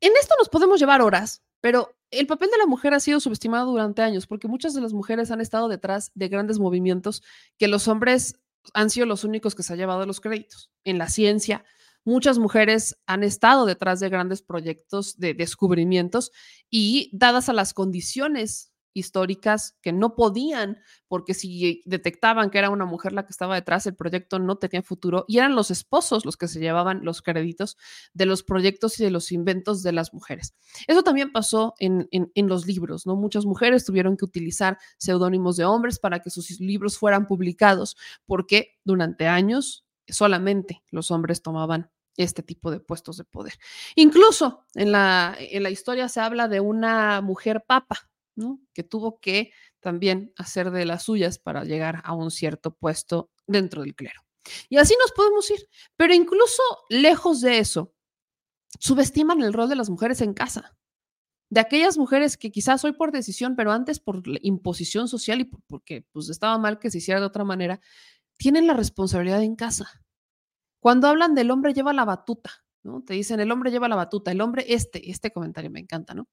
[0.01, 3.69] En esto nos podemos llevar horas, pero el papel de la mujer ha sido subestimado
[3.69, 7.21] durante años porque muchas de las mujeres han estado detrás de grandes movimientos
[7.57, 8.39] que los hombres
[8.73, 10.71] han sido los únicos que se han llevado los créditos.
[10.83, 11.63] En la ciencia,
[12.03, 16.31] muchas mujeres han estado detrás de grandes proyectos de descubrimientos
[16.69, 22.85] y dadas a las condiciones históricas que no podían, porque si detectaban que era una
[22.85, 26.37] mujer la que estaba detrás, el proyecto no tenía futuro y eran los esposos los
[26.37, 27.77] que se llevaban los créditos
[28.13, 30.55] de los proyectos y de los inventos de las mujeres.
[30.87, 33.15] Eso también pasó en, en, los libros, ¿no?
[33.15, 38.79] Muchas mujeres tuvieron que utilizar seudónimos de hombres para que sus libros fueran publicados, porque
[38.83, 43.53] durante años solamente los hombres tomaban este tipo de puestos de poder.
[43.95, 48.09] Incluso en la, en la historia se habla de una mujer papa,
[48.73, 53.81] Que tuvo que también hacer de las suyas para llegar a un cierto puesto dentro
[53.83, 54.21] del clero.
[54.69, 55.67] Y así nos podemos ir.
[55.95, 57.93] Pero incluso lejos de eso,
[58.79, 60.77] subestiman el rol de las mujeres en casa.
[61.49, 66.05] De aquellas mujeres que quizás hoy por decisión, pero antes por imposición social y porque
[66.11, 67.81] pues, estaba mal que se hiciera de otra manera,
[68.37, 70.01] tienen la responsabilidad en casa.
[70.79, 73.03] Cuando hablan del hombre lleva la batuta, ¿no?
[73.03, 76.27] Te dicen el hombre lleva la batuta, el hombre, este, este comentario me encanta, ¿no?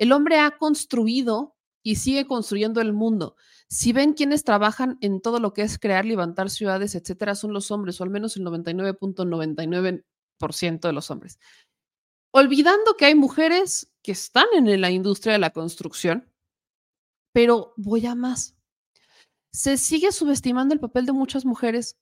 [0.00, 3.36] El hombre ha construido y sigue construyendo el mundo.
[3.68, 7.70] Si ven quienes trabajan en todo lo que es crear, levantar ciudades, etcétera, son los
[7.70, 11.38] hombres, o al menos el 99.99% de los hombres.
[12.30, 16.32] Olvidando que hay mujeres que están en la industria de la construcción,
[17.32, 18.56] pero voy a más.
[19.52, 21.98] Se sigue subestimando el papel de muchas mujeres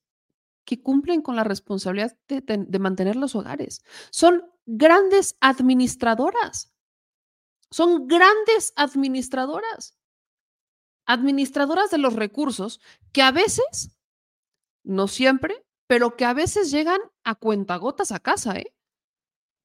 [0.64, 3.82] que cumplen con la responsabilidad de, de mantener los hogares.
[4.10, 6.77] Son grandes administradoras.
[7.70, 9.96] Son grandes administradoras.
[11.06, 12.80] Administradoras de los recursos
[13.12, 13.98] que a veces,
[14.84, 18.74] no siempre, pero que a veces llegan a cuentagotas a casa, ¿eh?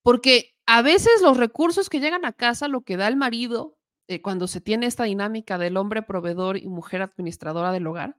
[0.03, 3.77] Porque a veces los recursos que llegan a casa, lo que da el marido,
[4.07, 8.17] eh, cuando se tiene esta dinámica del hombre proveedor y mujer administradora del hogar,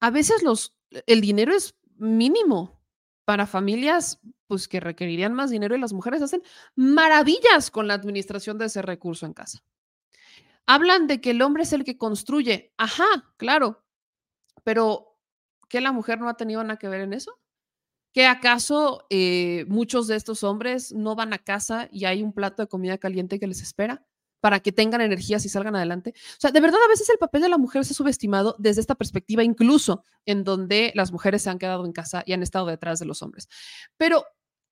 [0.00, 0.74] a veces los,
[1.06, 2.83] el dinero es mínimo
[3.24, 6.42] para familias pues, que requerirían más dinero y las mujeres hacen
[6.74, 9.64] maravillas con la administración de ese recurso en casa.
[10.66, 12.72] Hablan de que el hombre es el que construye.
[12.78, 13.84] Ajá, claro,
[14.62, 15.18] pero
[15.68, 17.38] ¿qué la mujer no ha tenido nada que ver en eso?
[18.12, 22.62] ¿Que acaso eh, muchos de estos hombres no van a casa y hay un plato
[22.62, 24.06] de comida caliente que les espera?
[24.44, 26.12] Para que tengan energías y salgan adelante.
[26.14, 28.82] O sea, de verdad a veces el papel de la mujer se ha subestimado desde
[28.82, 32.66] esta perspectiva, incluso en donde las mujeres se han quedado en casa y han estado
[32.66, 33.48] detrás de los hombres.
[33.96, 34.22] Pero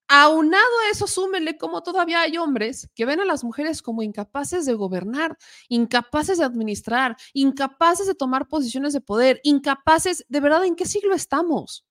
[0.08, 4.66] aunado a eso, súmenle como todavía hay hombres que ven a las mujeres como incapaces
[4.66, 5.38] de gobernar,
[5.70, 11.14] incapaces de administrar, incapaces de tomar posiciones de poder, incapaces, de verdad, ¿en qué siglo
[11.14, 11.86] estamos?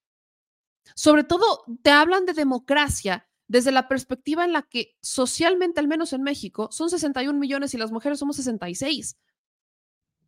[0.94, 6.14] Sobre todo, te hablan de democracia desde la perspectiva en la que socialmente, al menos
[6.14, 9.18] en México, son 61 millones y las mujeres somos 66.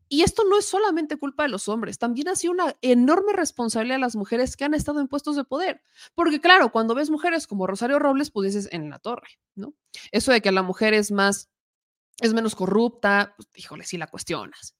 [0.09, 3.95] Y esto no es solamente culpa de los hombres, también ha sido una enorme responsabilidad
[3.95, 5.81] de las mujeres que han estado en puestos de poder.
[6.15, 9.73] Porque claro, cuando ves mujeres como Rosario Robles, pues dices en la torre, ¿no?
[10.11, 11.49] Eso de que la mujer es más,
[12.19, 14.75] es menos corrupta, pues híjole, sí la cuestionas.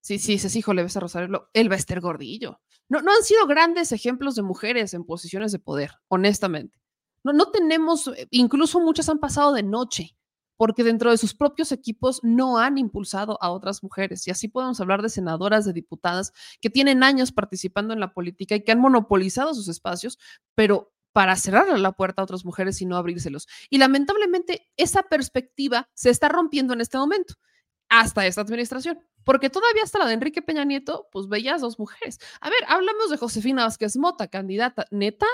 [0.00, 2.60] Sí, sí, dices, híjole, ves a Rosario, él va a estar gordillo.
[2.88, 6.81] No, no han sido grandes ejemplos de mujeres en posiciones de poder, honestamente.
[7.24, 10.16] No, no tenemos, eh, incluso muchas han pasado de noche,
[10.56, 14.26] porque dentro de sus propios equipos no han impulsado a otras mujeres.
[14.28, 18.54] Y así podemos hablar de senadoras, de diputadas que tienen años participando en la política
[18.54, 20.18] y que han monopolizado sus espacios,
[20.54, 23.46] pero para cerrarle la puerta a otras mujeres y no abrírselos.
[23.70, 27.34] Y lamentablemente esa perspectiva se está rompiendo en este momento,
[27.88, 28.98] hasta esta administración.
[29.24, 32.18] Porque todavía hasta la de Enrique Peña Nieto, pues veías dos mujeres.
[32.40, 34.86] A ver, hablamos de Josefina Vázquez Mota, candidata.
[34.90, 35.26] ¿Neta?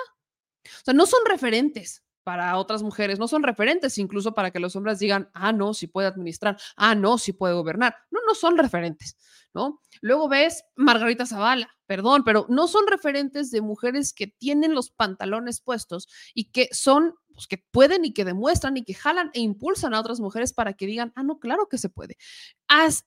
[0.81, 4.77] O sea, no son referentes para otras mujeres, no son referentes incluso para que los
[4.77, 7.97] hombres digan, ah, no, si puede administrar, ah, no, si puede gobernar.
[8.11, 9.17] No, no son referentes,
[9.55, 9.81] ¿no?
[10.03, 15.63] Luego ves Margarita Zavala, perdón, pero no son referentes de mujeres que tienen los pantalones
[15.63, 19.95] puestos y que son pues, que pueden y que demuestran y que jalan e impulsan
[19.95, 22.17] a otras mujeres para que digan, ah, no, claro que se puede.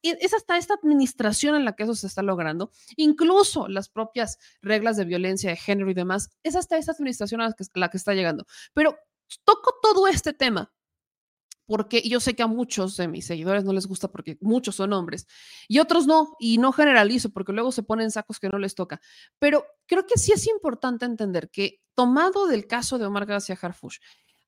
[0.01, 4.95] es hasta esta administración en la que eso se está logrando, incluso las propias reglas
[4.95, 7.97] de violencia de género y demás, es hasta esta administración a la que, la que
[7.97, 8.45] está llegando.
[8.73, 8.97] Pero
[9.43, 10.71] toco todo este tema
[11.71, 14.91] porque yo sé que a muchos de mis seguidores no les gusta porque muchos son
[14.91, 15.25] hombres
[15.69, 18.99] y otros no, y no generalizo porque luego se ponen sacos que no les toca.
[19.39, 23.99] Pero creo que sí es importante entender que tomado del caso de Omar García Harfush,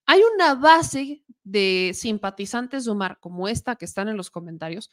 [0.06, 4.92] hay una base de simpatizantes de Omar como esta que están en los comentarios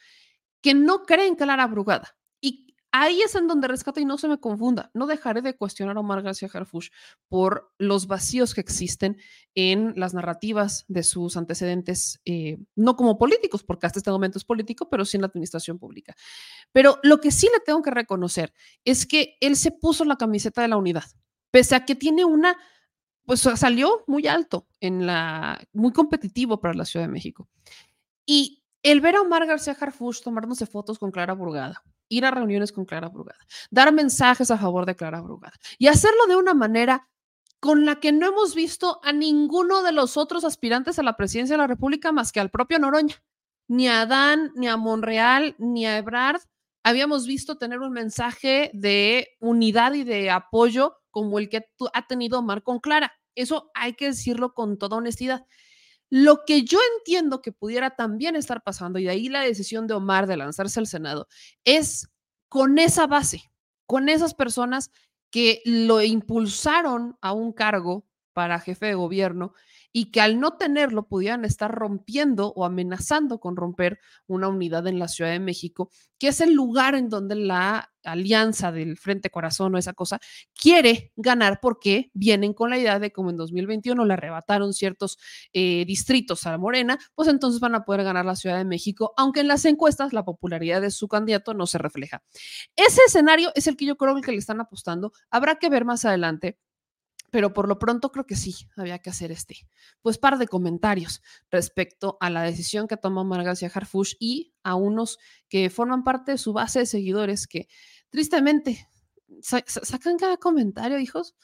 [0.61, 2.17] que no creen Clara Brugada.
[2.41, 4.91] Y ahí es en donde rescato y no se me confunda.
[4.95, 6.89] No dejaré de cuestionar a Omar García Harfush
[7.29, 9.19] por los vacíos que existen
[9.55, 14.45] en las narrativas de sus antecedentes, eh, no como políticos, porque hasta este momento es
[14.45, 16.15] político, pero sí en la administración pública.
[16.73, 18.53] Pero lo que sí le tengo que reconocer
[18.85, 21.05] es que él se puso la camiseta de la unidad,
[21.51, 22.57] pese a que tiene una,
[23.25, 27.49] pues salió muy alto en la, muy competitivo para la Ciudad de México.
[28.27, 32.73] Y el ver a Omar García Harfush tomándose fotos con Clara Burgada, ir a reuniones
[32.73, 33.39] con Clara Brugada,
[33.71, 37.09] dar mensajes a favor de Clara Brugada y hacerlo de una manera
[37.61, 41.55] con la que no hemos visto a ninguno de los otros aspirantes a la presidencia
[41.55, 43.23] de la República más que al propio Noroña.
[43.69, 46.41] Ni a Adán, ni a Monreal, ni a Ebrard
[46.83, 52.39] habíamos visto tener un mensaje de unidad y de apoyo como el que ha tenido
[52.39, 53.13] Omar con Clara.
[53.35, 55.47] Eso hay que decirlo con toda honestidad.
[56.11, 59.95] Lo que yo entiendo que pudiera también estar pasando, y de ahí la decisión de
[59.95, 61.29] Omar de lanzarse al Senado,
[61.65, 62.09] es
[62.49, 63.45] con esa base,
[63.87, 64.91] con esas personas
[65.31, 69.55] que lo impulsaron a un cargo para jefe de gobierno
[69.93, 74.99] y que al no tenerlo pudieran estar rompiendo o amenazando con romper una unidad en
[74.99, 79.75] la Ciudad de México, que es el lugar en donde la alianza del Frente Corazón
[79.75, 80.21] o esa cosa
[80.55, 85.19] quiere ganar porque vienen con la idea de como en 2021 le arrebataron ciertos
[85.53, 89.41] eh, distritos a Morena, pues entonces van a poder ganar la Ciudad de México, aunque
[89.41, 92.23] en las encuestas la popularidad de su candidato no se refleja.
[92.77, 95.13] Ese escenario es el que yo creo que le están apostando.
[95.31, 96.59] Habrá que ver más adelante
[97.31, 99.69] pero por lo pronto creo que sí, había que hacer este,
[100.03, 104.75] pues par de comentarios respecto a la decisión que tomó Omar García Harfush y a
[104.75, 107.69] unos que forman parte de su base de seguidores que
[108.11, 108.89] tristemente
[109.43, 111.37] sacan cada comentario, hijos,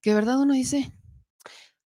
[0.00, 0.92] que de verdad uno dice,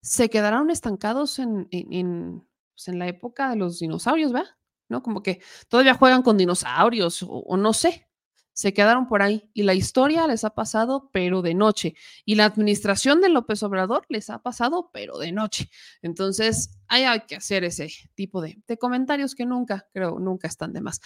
[0.00, 4.44] se quedaron estancados en, pues, en, la época de los dinosaurios, ¿va?
[4.88, 5.02] ¿No?
[5.02, 8.08] Como que todavía juegan con dinosaurios o no sé,
[8.52, 11.94] se quedaron por ahí y la historia les ha pasado, pero de noche.
[12.24, 15.70] Y la administración de López Obrador les ha pasado, pero de noche.
[16.02, 21.00] Entonces, hay que hacer ese tipo de, comentarios que nunca, creo, nunca están de más.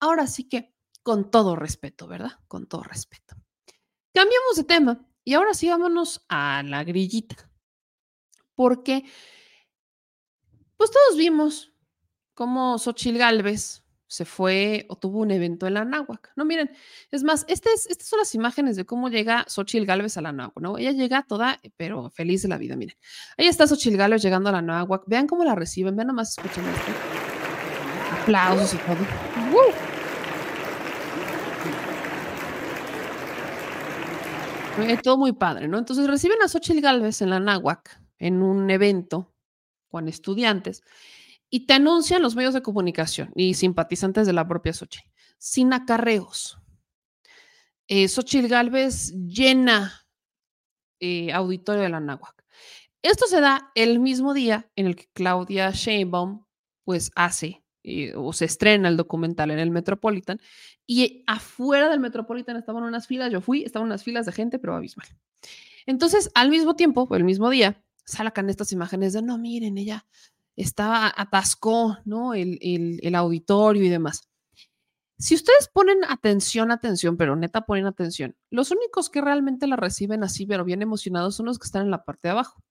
[0.00, 2.32] Ahora sí que, con todo respeto, ¿verdad?
[2.48, 3.36] Con todo respeto.
[4.12, 7.50] Cambiamos de tema y ahora sí vámonos a la grillita.
[8.54, 9.04] Porque,
[10.76, 11.72] pues todos vimos
[12.32, 16.32] cómo Xochil Gálvez se fue o tuvo un evento en la náhuac.
[16.36, 16.70] No, miren,
[17.10, 20.60] es más, este estas son las imágenes de cómo llega Xochil Gálvez a la náhuac,
[20.60, 20.78] ¿no?
[20.78, 22.96] Ella llega toda, pero feliz de la vida, miren.
[23.36, 25.04] Ahí está Xochil Gálvez llegando a la náhuac.
[25.06, 26.92] Vean cómo la reciben, vean nomás, escuchen esto.
[28.22, 28.96] Aplausos y todo.
[34.78, 35.78] Eh, todo muy padre, ¿no?
[35.78, 39.32] Entonces reciben a Xochil Gálvez en la náhuac, en un evento
[39.88, 40.82] con estudiantes
[41.56, 45.08] y te anuncian los medios de comunicación y simpatizantes de la propia Xochitl,
[45.38, 46.58] sin acarreos.
[47.88, 50.06] Eh, Xochitl Galvez llena
[51.00, 52.44] eh, auditorio de la Náhuac.
[53.00, 56.44] Esto se da el mismo día en el que Claudia Sheinbaum
[56.84, 60.38] pues hace eh, o se estrena el documental en el Metropolitan
[60.86, 64.76] y afuera del Metropolitan estaban unas filas, yo fui, estaban unas filas de gente, pero
[64.76, 65.08] abismal.
[65.86, 70.06] Entonces, al mismo tiempo, el mismo día, sacan estas imágenes de, no, miren, ella
[70.56, 72.34] estaba, atascó, ¿no?
[72.34, 74.28] El, el, auditorio y demás.
[75.18, 80.24] Si ustedes ponen atención, atención, pero neta ponen atención, los únicos que realmente la reciben
[80.24, 82.62] así, pero bien emocionados, son los que están en la parte de abajo.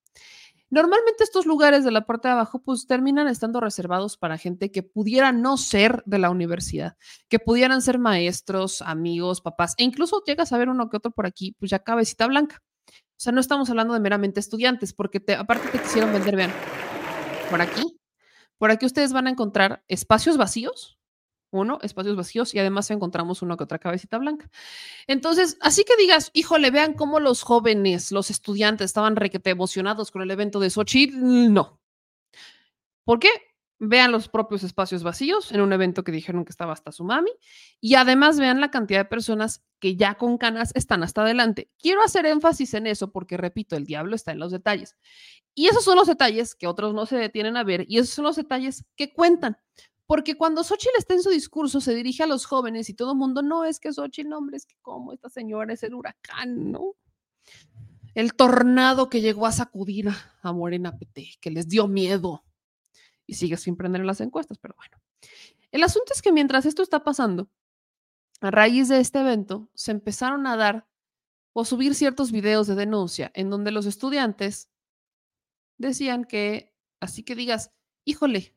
[0.70, 4.84] Normalmente estos lugares de la parte de abajo pues terminan estando reservados para gente que
[4.84, 6.98] pudiera no ser de la universidad,
[7.30, 11.28] que pudieran ser maestros, amigos, papás, e incluso llegas a ver uno que otro por
[11.28, 12.64] aquí, pues ya cabecita blanca.
[12.88, 16.52] O sea, no estamos hablando de meramente estudiantes, porque te, aparte te quisieron vender, vean,
[17.50, 18.00] por aquí.
[18.58, 20.98] Por aquí ustedes van a encontrar espacios vacíos,
[21.52, 24.50] uno, espacios vacíos, y además encontramos una que otra cabecita blanca.
[25.08, 30.22] Entonces, así que digas, híjole, vean cómo los jóvenes, los estudiantes estaban requete emocionados con
[30.22, 31.80] el evento de Sochi, no.
[33.04, 33.30] ¿Por qué?
[33.78, 37.32] Vean los propios espacios vacíos en un evento que dijeron que estaba hasta su mami
[37.82, 41.70] y además vean la cantidad de personas que ya con canas están hasta adelante.
[41.78, 44.96] Quiero hacer énfasis en eso porque, repito, el diablo está en los detalles.
[45.54, 48.26] Y esos son los detalles que otros no se detienen a ver y esos son
[48.26, 49.58] los detalles que cuentan.
[50.08, 53.18] Porque cuando Xochitl está en su discurso, se dirige a los jóvenes y todo el
[53.18, 56.96] mundo, no es que Xochitl, hombre, es que como esta señora es el huracán, ¿no?
[58.14, 60.10] El tornado que llegó a sacudir
[60.42, 62.45] a Morena PT, que les dio miedo
[63.26, 64.98] y sigue sin prender en las encuestas, pero bueno.
[65.72, 67.50] El asunto es que mientras esto está pasando,
[68.42, 70.88] a raíz de este evento, se empezaron a dar
[71.54, 74.70] o subir ciertos videos de denuncia en donde los estudiantes
[75.78, 77.72] decían que, así que digas,
[78.04, 78.56] híjole,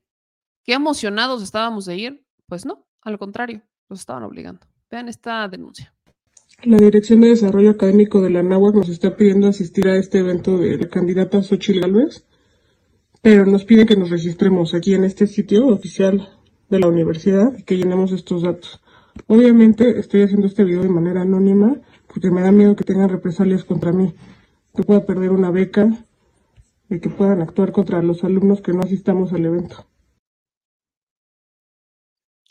[0.64, 4.66] qué emocionados estábamos de ir, pues no, al contrario, los estaban obligando.
[4.90, 5.94] Vean esta denuncia.
[6.64, 10.58] La Dirección de Desarrollo Académico de la NAWAC nos está pidiendo asistir a este evento
[10.58, 12.26] de la candidata Xochitl Gálvez
[13.22, 16.38] pero nos pide que nos registremos aquí en este sitio oficial
[16.68, 18.80] de la universidad y que llenemos estos datos.
[19.26, 21.76] Obviamente estoy haciendo este video de manera anónima
[22.06, 24.14] porque me da miedo que tengan represalias contra mí,
[24.74, 25.88] que pueda perder una beca
[26.88, 29.86] y que puedan actuar contra los alumnos que no asistamos al evento.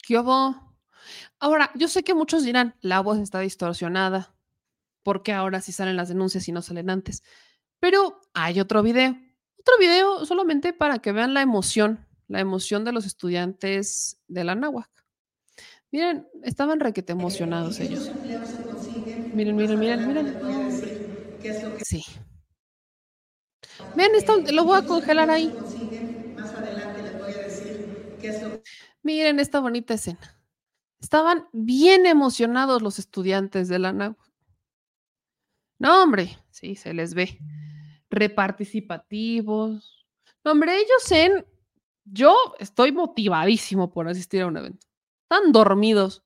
[0.05, 0.15] ¿Qué
[1.39, 4.33] Ahora, yo sé que muchos dirán, la voz está distorsionada,
[5.03, 7.23] porque ahora sí salen las denuncias y no salen antes.
[7.79, 9.15] Pero hay otro video
[9.67, 14.55] otro video solamente para que vean la emoción, la emoción de los estudiantes de la
[14.55, 14.89] náhuac.
[15.91, 18.11] Miren, estaban requete emocionados ellos.
[19.33, 20.39] Miren, miren, miren, miren.
[21.83, 22.03] Sí.
[23.95, 25.53] Vean, esto lo voy a congelar ahí.
[29.03, 30.39] Miren esta bonita escena.
[30.99, 34.15] Estaban bien emocionados los estudiantes de la NAU.
[35.79, 37.37] No, hombre, sí, se les ve.
[38.09, 40.07] Reparticipativos.
[40.43, 41.45] No, hombre, ellos en...
[42.05, 44.87] Yo estoy motivadísimo por asistir a un evento.
[45.23, 46.23] Están dormidos.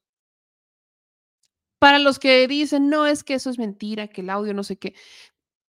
[1.79, 4.77] Para los que dicen, no, es que eso es mentira, que el audio no sé
[4.77, 4.93] qué.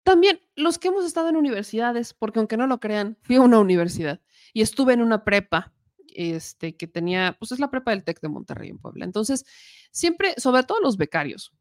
[0.02, 3.60] También los que hemos estado en universidades, porque aunque no lo crean, fui a una
[3.60, 4.20] universidad
[4.52, 5.72] y estuve en una prepa
[6.08, 9.04] este, que tenía, pues es la prepa del TEC de Monterrey en Puebla.
[9.04, 9.46] Entonces,
[9.90, 11.52] siempre, sobre todo los becarios,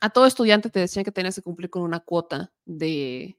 [0.00, 3.36] a todo estudiante te decían que tenías que cumplir con una cuota de,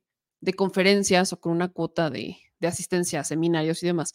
[0.55, 4.13] conferencias o con una cuota de, de asistencia a seminarios y demás.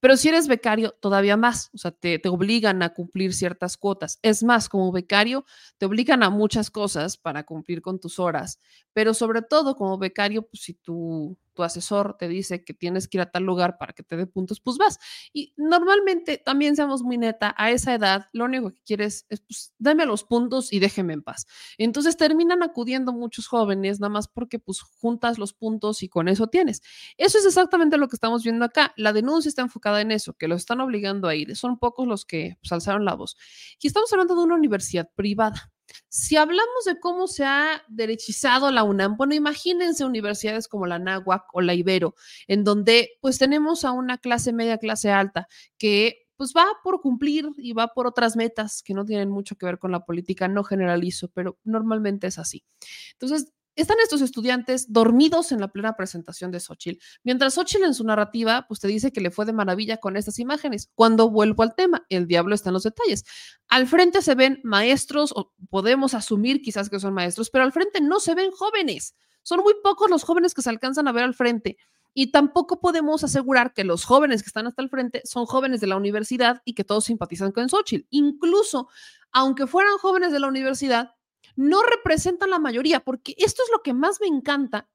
[0.00, 4.18] Pero si eres becario, todavía más, o sea, te, te, obligan a cumplir ciertas cuotas.
[4.22, 5.44] Es más, como becario,
[5.78, 8.58] te obligan a muchas cosas para cumplir con tus horas,
[8.92, 13.18] pero sobre todo como becario, pues si tú tu asesor te dice que tienes que
[13.18, 14.98] ir a tal lugar para que te dé puntos, pues vas.
[15.32, 19.72] Y normalmente, también seamos muy neta, a esa edad lo único que quieres es, pues,
[19.78, 21.46] dame los puntos y déjeme en paz.
[21.78, 26.46] Entonces terminan acudiendo muchos jóvenes, nada más porque pues juntas los puntos y con eso
[26.46, 26.82] tienes.
[27.16, 28.92] Eso es exactamente lo que estamos viendo acá.
[28.96, 31.56] La denuncia está enfocada en eso, que lo están obligando a ir.
[31.56, 33.36] Son pocos los que pues, alzaron la voz.
[33.80, 35.72] Y estamos hablando de una universidad privada.
[36.08, 41.44] Si hablamos de cómo se ha derechizado la UNAM, bueno, imagínense universidades como la NAHUAC
[41.52, 42.14] o la Ibero,
[42.46, 45.48] en donde pues tenemos a una clase media, clase alta,
[45.78, 49.66] que pues va por cumplir y va por otras metas que no tienen mucho que
[49.66, 52.64] ver con la política, no generalizo, pero normalmente es así.
[53.12, 58.04] Entonces, están estos estudiantes dormidos en la plena presentación de Xochitl, mientras Xochitl en su
[58.04, 60.90] narrativa pues te dice que le fue de maravilla con estas imágenes.
[60.94, 63.24] Cuando vuelvo al tema, el diablo está en los detalles.
[63.68, 68.00] Al frente se ven maestros, o podemos asumir quizás que son maestros, pero al frente
[68.00, 69.14] no se ven jóvenes.
[69.42, 71.76] Son muy pocos los jóvenes que se alcanzan a ver al frente.
[72.14, 75.86] Y tampoco podemos asegurar que los jóvenes que están hasta el frente son jóvenes de
[75.86, 78.06] la universidad y que todos simpatizan con Xochitl.
[78.10, 78.88] Incluso,
[79.32, 81.14] aunque fueran jóvenes de la universidad,
[81.56, 84.88] no representan la mayoría, porque esto es lo que más me encanta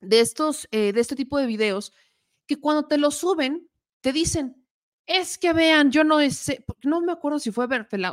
[0.00, 1.92] de estos, eh, de este tipo de videos,
[2.46, 3.68] que cuando te lo suben,
[4.00, 4.64] te dicen,
[5.06, 7.66] es que vean, yo no sé, no me acuerdo si fue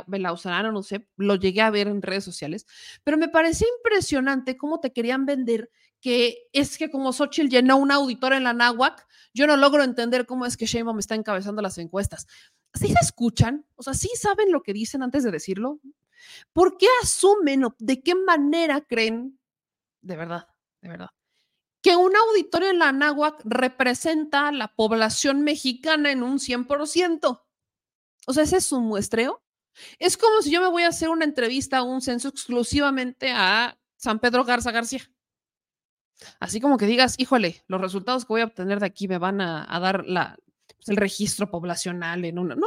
[0.06, 2.66] Belauzarán o no sé, lo llegué a ver en redes sociales,
[3.04, 5.70] pero me parecía impresionante cómo te querían vender
[6.00, 10.24] que es que como Xochitl llenó un auditor en la náhuac, yo no logro entender
[10.24, 12.26] cómo es que Sheinbaum está encabezando las encuestas.
[12.74, 13.66] ¿Sí se escuchan?
[13.74, 15.80] O sea, ¿sí saben lo que dicen antes de decirlo?
[16.52, 19.38] ¿Por qué asumen o de qué manera creen,
[20.00, 20.48] de verdad,
[20.80, 21.10] de verdad,
[21.82, 27.42] que un auditorio en la Anáhuac representa a la población mexicana en un 100%?
[28.26, 29.42] O sea, ese es un muestreo.
[29.98, 33.78] Es como si yo me voy a hacer una entrevista o un censo exclusivamente a
[33.96, 35.02] San Pedro Garza García.
[36.40, 39.40] Así como que digas, híjole, los resultados que voy a obtener de aquí me van
[39.40, 40.36] a, dar la,
[40.66, 42.54] pues, el registro poblacional en una.
[42.54, 42.66] No,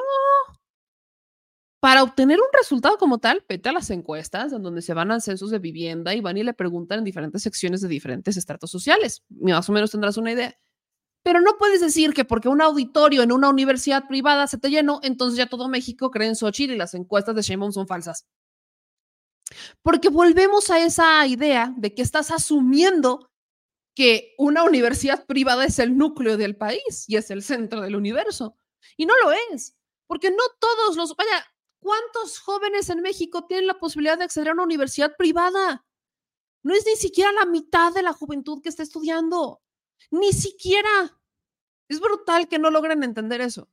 [1.80, 5.20] para obtener un resultado como tal, vete a las encuestas en donde se van a
[5.22, 9.24] censos de vivienda y van y le preguntan en diferentes secciones de diferentes estratos sociales.
[9.30, 10.58] Más o menos tendrás una idea.
[11.24, 15.00] Pero no puedes decir que porque un auditorio en una universidad privada se te llenó,
[15.04, 18.26] entonces ya todo México cree en Xochitl y las encuestas de Sheinbaum son falsas.
[19.82, 23.32] Porque volvemos a esa idea de que estás asumiendo
[23.96, 28.56] que una universidad privada es el núcleo del país y es el centro del universo.
[28.96, 29.76] Y no lo es,
[30.08, 31.46] porque no todos los, vaya,
[31.80, 35.86] ¿Cuántos jóvenes en México tienen la posibilidad de acceder a una universidad privada?
[36.64, 39.62] No es ni siquiera la mitad de la juventud que está estudiando.
[40.12, 41.20] Ni siquiera.
[41.88, 43.70] Es brutal que no logren entender eso.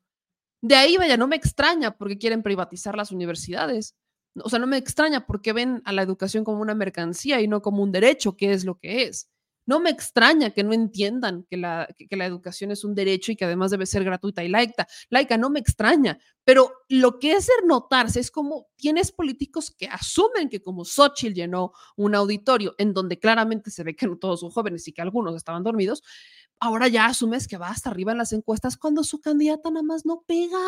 [0.62, 3.97] De ahí, vaya, no me extraña porque quieren privatizar las universidades.
[4.43, 7.62] O sea, no me extraña porque ven a la educación como una mercancía y no
[7.62, 9.28] como un derecho, que es lo que es.
[9.66, 13.72] No me extraña que no entiendan que la, educación es un derecho y que además
[13.72, 14.86] debe ser gratuita y laica.
[15.10, 16.18] Laica, no me extraña.
[16.44, 21.34] Pero lo que es de notarse es como tienes políticos que asumen que como Xochitl
[21.34, 25.02] llenó un auditorio en donde claramente se ve que no todos son jóvenes y que
[25.02, 26.05] algunos estaban dormidos,
[26.60, 30.06] ahora ya asumes que va hasta arriba en las encuestas cuando su candidata nada más
[30.06, 30.59] no pega.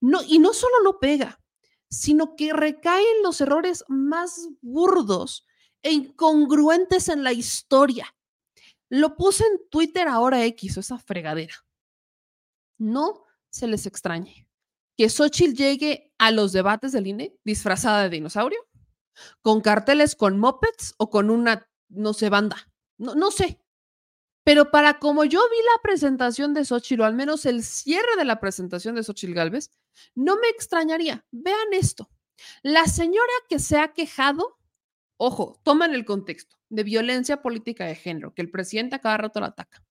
[0.00, 1.40] No, y no solo no pega,
[1.88, 5.46] sino que recaen los errores más burdos
[5.82, 8.14] e incongruentes en la historia.
[8.88, 11.54] Lo puse en Twitter ahora X, esa fregadera.
[12.78, 14.48] No se les extrañe
[14.96, 18.66] que Xochitl llegue a los debates del INE disfrazada de dinosaurio,
[19.40, 22.70] con carteles con mopeds o con una, no sé, banda.
[22.98, 23.60] No, no sé.
[24.44, 28.24] Pero para como yo vi la presentación de Xochitl, o al menos el cierre de
[28.24, 29.70] la presentación de Xochitl Galvez,
[30.14, 31.24] no me extrañaría.
[31.30, 32.10] Vean esto.
[32.62, 34.58] La señora que se ha quejado
[35.22, 39.38] Ojo, toman el contexto de violencia política de género, que el presidente a cada rato
[39.38, 39.84] la ataca.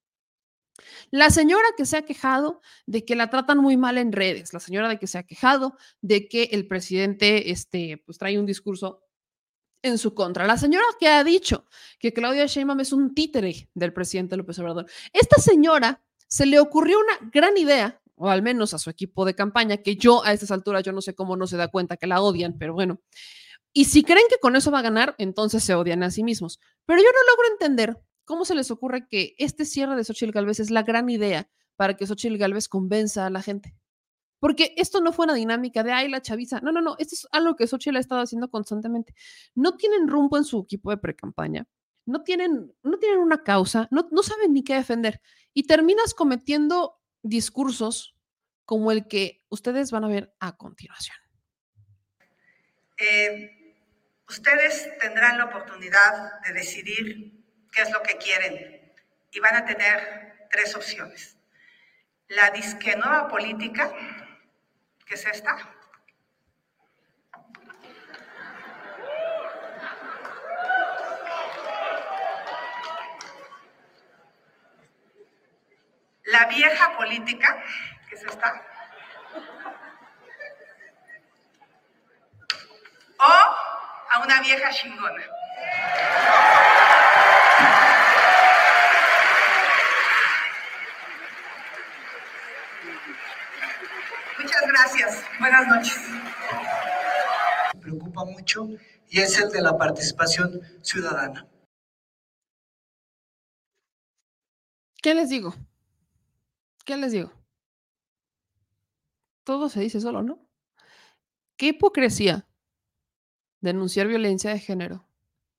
[1.11, 4.59] La señora que se ha quejado de que la tratan muy mal en redes, la
[4.59, 9.03] señora de que se ha quejado de que el presidente este, pues, trae un discurso
[9.83, 10.47] en su contra.
[10.47, 11.67] La señora que ha dicho
[11.99, 14.87] que Claudia Sheinbaum es un títere del presidente López Obrador.
[15.13, 19.35] Esta señora se le ocurrió una gran idea, o al menos a su equipo de
[19.35, 22.07] campaña, que yo a estas alturas yo no sé cómo no se da cuenta que
[22.07, 22.99] la odian, pero bueno.
[23.79, 26.59] Y si creen que con eso va a ganar, entonces se odian a sí mismos.
[26.85, 30.59] Pero yo no logro entender cómo se les ocurre que este cierre de Xochitl Galvez
[30.59, 33.73] es la gran idea para que Xochitl Galvez convenza a la gente.
[34.39, 36.59] Porque esto no fue una dinámica de, ay, la chaviza.
[36.59, 36.97] No, no, no.
[36.99, 39.15] Esto es algo que Xochitl ha estado haciendo constantemente.
[39.55, 41.65] No tienen rumbo en su equipo de precampaña.
[42.05, 43.87] No tienen, no tienen una causa.
[43.91, 45.21] No, no saben ni qué defender.
[45.53, 48.13] Y terminas cometiendo discursos
[48.65, 51.15] como el que ustedes van a ver a continuación.
[52.97, 53.55] Eh,
[54.29, 57.33] ustedes tendrán la oportunidad de decidir
[57.71, 58.93] qué es lo que quieren
[59.31, 61.35] y van a tener tres opciones.
[62.27, 63.91] La disque nueva política,
[65.09, 65.57] ¿Qué es esta?
[76.25, 77.63] La vieja política,
[78.07, 78.63] ¿qué es esta?
[83.17, 83.69] O
[84.19, 85.23] a una vieja chingona.
[94.39, 95.25] Muchas gracias.
[95.39, 95.99] Buenas noches.
[97.73, 98.67] Me preocupa mucho
[99.07, 101.47] y es el de la participación ciudadana.
[105.01, 105.53] ¿Qué les digo?
[106.85, 107.31] ¿Qué les digo?
[109.45, 110.45] Todo se dice solo, ¿no?
[111.57, 112.48] Qué hipocresía
[113.61, 115.07] denunciar violencia de género,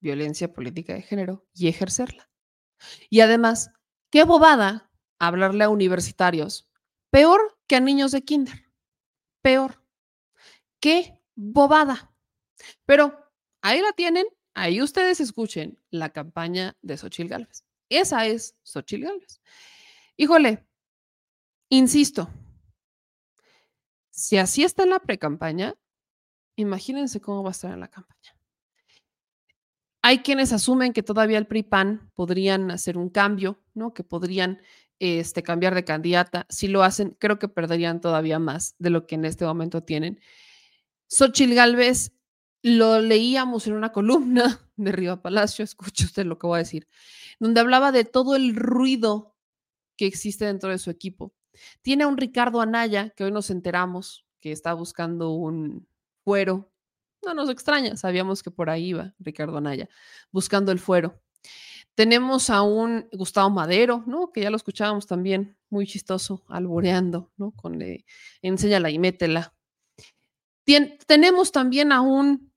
[0.01, 2.31] violencia política de género y ejercerla.
[3.09, 3.71] Y además,
[4.11, 6.69] qué bobada hablarle a universitarios,
[7.11, 8.71] peor que a niños de kinder
[9.43, 9.83] peor.
[10.81, 12.15] ¡Qué bobada!
[12.87, 13.33] Pero
[13.63, 17.65] ahí la tienen, ahí ustedes escuchen la campaña de Xochil Gálvez.
[17.89, 19.41] Esa es Xochil Gálvez.
[20.17, 20.67] Híjole,
[21.69, 22.29] insisto,
[24.11, 25.75] si así está en la pre-campaña,
[26.61, 28.37] imagínense cómo va a estar en la campaña.
[30.03, 33.93] Hay quienes asumen que todavía el PRI-PAN podrían hacer un cambio, ¿no?
[33.93, 34.63] Que podrían
[34.99, 36.47] este, cambiar de candidata.
[36.49, 40.21] Si lo hacen, creo que perderían todavía más de lo que en este momento tienen.
[41.09, 42.13] Xochil Gálvez
[42.63, 46.89] lo leíamos en una columna de Riva Palacio, escuche usted lo que voy a decir,
[47.39, 49.35] donde hablaba de todo el ruido
[49.97, 51.35] que existe dentro de su equipo.
[51.83, 55.87] Tiene a un Ricardo Anaya, que hoy nos enteramos que está buscando un
[56.25, 56.71] fuero.
[57.23, 59.89] No nos extraña, sabíamos que por ahí iba Ricardo Anaya,
[60.31, 61.21] buscando el fuero.
[61.95, 64.33] Tenemos a un Gustavo Madero, ¿no?
[64.33, 67.53] Que ya lo escuchábamos también, muy chistoso, alboreando, ¿no?
[67.53, 68.05] Con eh,
[68.41, 69.55] enséñala y métela.
[71.07, 72.53] tenemos también a un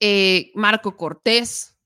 [0.00, 1.78] eh, Marco Cortés,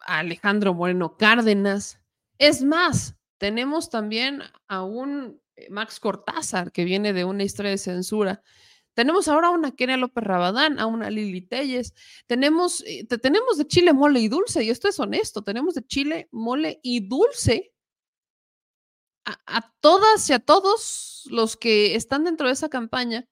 [0.00, 2.00] Alejandro Moreno Cárdenas.
[2.38, 7.78] Es más, tenemos también a un eh, Max Cortázar, que viene de una historia de
[7.78, 8.42] censura
[8.94, 11.94] tenemos ahora a una Kenia López Rabadán, a una Lili Telles.
[12.26, 16.28] Tenemos, eh, tenemos de chile, mole y dulce, y esto es honesto, tenemos de chile,
[16.30, 17.72] mole y dulce
[19.24, 23.28] a, todas y a todos los que están dentro de esa campaña.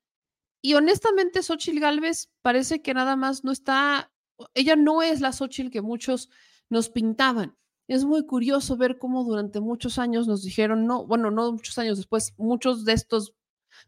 [0.62, 4.12] Y honestamente, Xochitl Galvez parece que nada más no está,
[4.54, 6.30] ella no es la Xochitl que muchos
[6.68, 7.56] nos pintaban.
[7.88, 11.96] Es muy curioso ver cómo durante muchos años nos dijeron, no, bueno, no muchos años
[11.98, 13.34] después, muchos de estos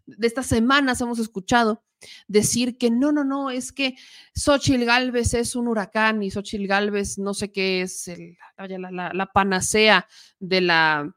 [0.07, 1.83] de estas semanas hemos escuchado
[2.29, 3.97] decir que no, no, no, es que
[4.35, 8.11] Xochitl Galvez es un huracán y Xochitl Galvez no sé qué es
[8.57, 10.07] la, panacea
[10.39, 11.15] de la,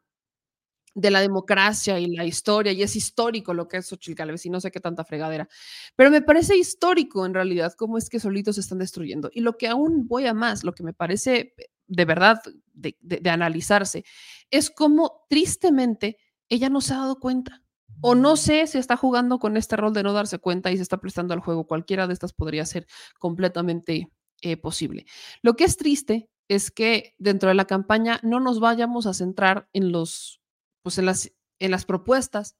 [0.93, 4.49] de la democracia y la historia, y es histórico lo que es Xochitl Galvez y
[4.49, 5.47] no sé qué tanta fregadera.
[5.95, 9.29] Pero me parece histórico en realidad cómo es que solitos se están destruyendo.
[9.33, 11.53] Y lo que aún voy a más, lo que me parece
[11.87, 12.41] de verdad
[12.73, 14.05] de, de analizarse,
[14.49, 16.17] es cómo tristemente
[16.49, 17.64] ella no se ha dado cuenta
[18.01, 20.83] o no sé si está jugando con este rol de no darse cuenta y se
[20.83, 21.67] está prestando al juego.
[21.67, 22.87] Cualquiera de estas podría ser
[23.19, 24.09] completamente
[24.41, 25.05] eh, posible.
[25.41, 29.67] Lo que es triste es que dentro de la campaña no nos vayamos a centrar
[29.73, 30.41] en los,
[30.83, 32.55] pues en las, en las propuestas.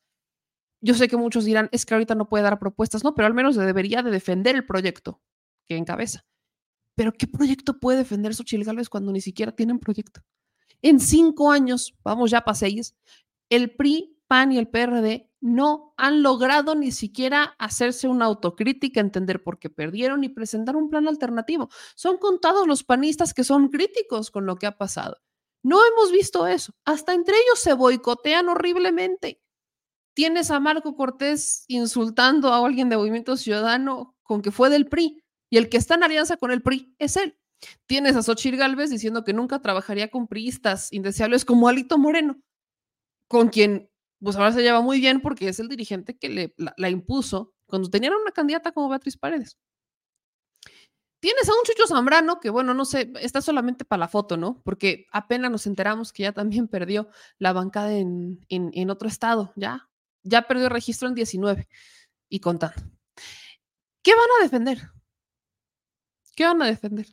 [0.82, 3.34] Yo sé que muchos dirán, es que ahorita no puede dar propuestas, no, pero al
[3.34, 5.22] menos debería de defender el proyecto
[5.68, 6.26] que encabeza.
[6.96, 10.22] Pero ¿qué proyecto puede defender Xochitl Gálvez cuando ni siquiera tienen proyecto?
[10.82, 12.96] En cinco años, vamos ya para seis,
[13.50, 19.44] el PRI PAN y el PRD no han logrado ni siquiera hacerse una autocrítica, entender
[19.44, 21.70] por qué perdieron y presentar un plan alternativo.
[21.96, 25.18] Son contados los panistas que son críticos con lo que ha pasado.
[25.64, 26.74] No hemos visto eso.
[26.86, 29.42] Hasta entre ellos se boicotean horriblemente.
[30.16, 35.24] Tienes a Marco Cortés insultando a alguien de Movimiento Ciudadano con que fue del PRI
[35.50, 37.38] y el que está en alianza con el PRI es él.
[37.86, 42.42] Tienes a Xochitl Galvez diciendo que nunca trabajaría con priistas indeseables como Alito Moreno,
[43.28, 43.90] con quien
[44.26, 47.92] pues ahora se lleva muy bien porque es el dirigente que le, la, impuso cuando
[47.92, 49.58] tenían una candidata como Beatriz Paredes.
[51.20, 54.62] Tienes a un Chucho Zambrano que, bueno, no sé, está solamente para la foto, ¿no?
[54.64, 57.08] Porque apenas nos enteramos que ya también perdió
[57.38, 59.90] la bancada en, en, en otro estado, ya,
[60.24, 61.68] ya perdió registro en 19
[62.28, 62.82] y contando.
[64.02, 64.90] ¿Qué van a defender?
[66.36, 67.08] ¿Qué van a defender?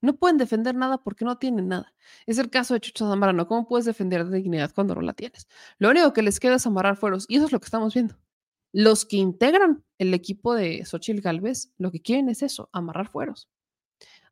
[0.00, 1.92] No pueden defender nada porque no tienen nada.
[2.26, 3.46] Es el caso de Chucho Zambrano.
[3.46, 5.46] ¿Cómo puedes defender la dignidad cuando no la tienes?
[5.78, 8.16] Lo único que les queda es amarrar fueros y eso es lo que estamos viendo.
[8.72, 13.50] Los que integran el equipo de Xochitl Galvez lo que quieren es eso, amarrar fueros.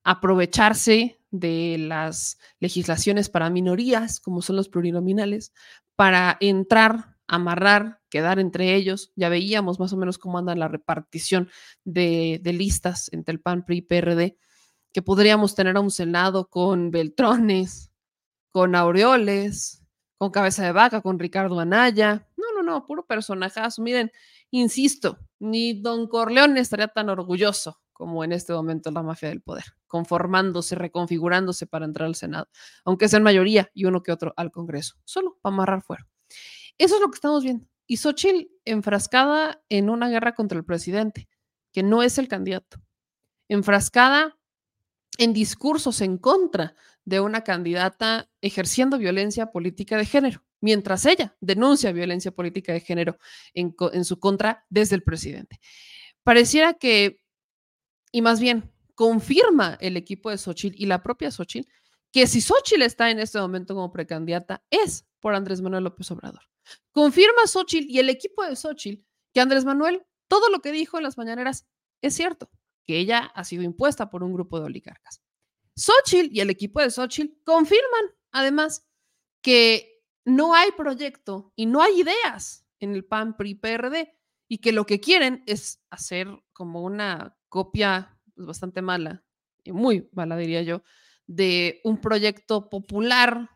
[0.05, 5.53] Aprovecharse de las legislaciones para minorías, como son los plurinominales,
[5.97, 9.12] para entrar, amarrar, quedar entre ellos.
[9.16, 11.51] Ya veíamos más o menos cómo anda la repartición
[11.85, 14.39] de, de listas entre el PAN, PRI y PRD,
[14.98, 17.92] que podríamos tener a un Senado con Beltrones,
[18.50, 19.80] con Aureoles,
[20.16, 22.26] con Cabeza de Vaca, con Ricardo Anaya.
[22.36, 23.80] No, no, no, puro personajazo.
[23.80, 24.10] Miren,
[24.50, 29.66] insisto, ni Don Corleone estaría tan orgulloso como en este momento la mafia del poder,
[29.86, 32.48] conformándose, reconfigurándose para entrar al Senado,
[32.84, 36.08] aunque sean mayoría y uno que otro al Congreso, solo para amarrar fuera.
[36.76, 37.68] Eso es lo que estamos viendo.
[37.86, 41.28] Y Xochitl enfrascada en una guerra contra el presidente,
[41.72, 42.78] que no es el candidato,
[43.46, 44.38] enfrascada
[45.19, 46.74] en discursos en contra
[47.05, 53.19] de una candidata ejerciendo violencia política de género, mientras ella denuncia violencia política de género
[53.53, 55.61] en, su contra desde el presidente.
[56.23, 57.20] Pareciera que,
[58.12, 61.69] y más bien, confirma el equipo de Xochitl y la propia Xochitl
[62.11, 66.43] que si Xochitl está en este momento como precandidata es por Andrés Manuel López Obrador.
[66.93, 71.05] Confirma Xochitl y el equipo de Xochitl que Andrés Manuel, todo lo que dijo en
[71.05, 71.66] las mañaneras
[72.03, 72.51] es cierto,
[72.89, 75.23] que ella ha sido impuesta por un grupo de oligarcas.
[75.77, 78.89] Xochitl y el equipo de Xochitl confirman, además,
[79.43, 84.73] que no hay proyecto y no hay ideas en el PAN PRI PRD y que
[84.73, 89.23] lo que quieren es hacer como una copia pues, bastante mala,
[89.62, 90.82] y muy mala diría yo,
[91.27, 93.51] de un proyecto popular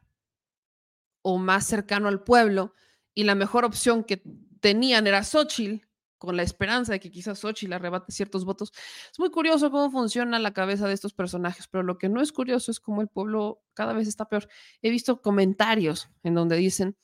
[1.23, 2.75] o más cercano al pueblo
[3.15, 4.23] y la mejor opción que
[4.61, 5.87] tenían era Xochitl
[6.23, 8.73] con la esperanza de que quizás Xochitl arrebate ciertos votos.
[9.11, 12.31] Es muy curioso cómo funciona la cabeza de estos personajes, pero lo que no es
[12.31, 14.47] curioso es cómo el pueblo cada vez está peor.
[14.83, 16.97] He visto comentarios en donde dicen,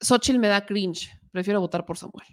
[0.00, 2.26] Xochitl me da cringe, prefiero votar por Samuel.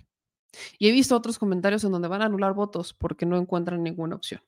[0.80, 4.16] Y he visto otros comentarios en donde van a anular votos porque no encuentran ninguna
[4.16, 4.42] opción.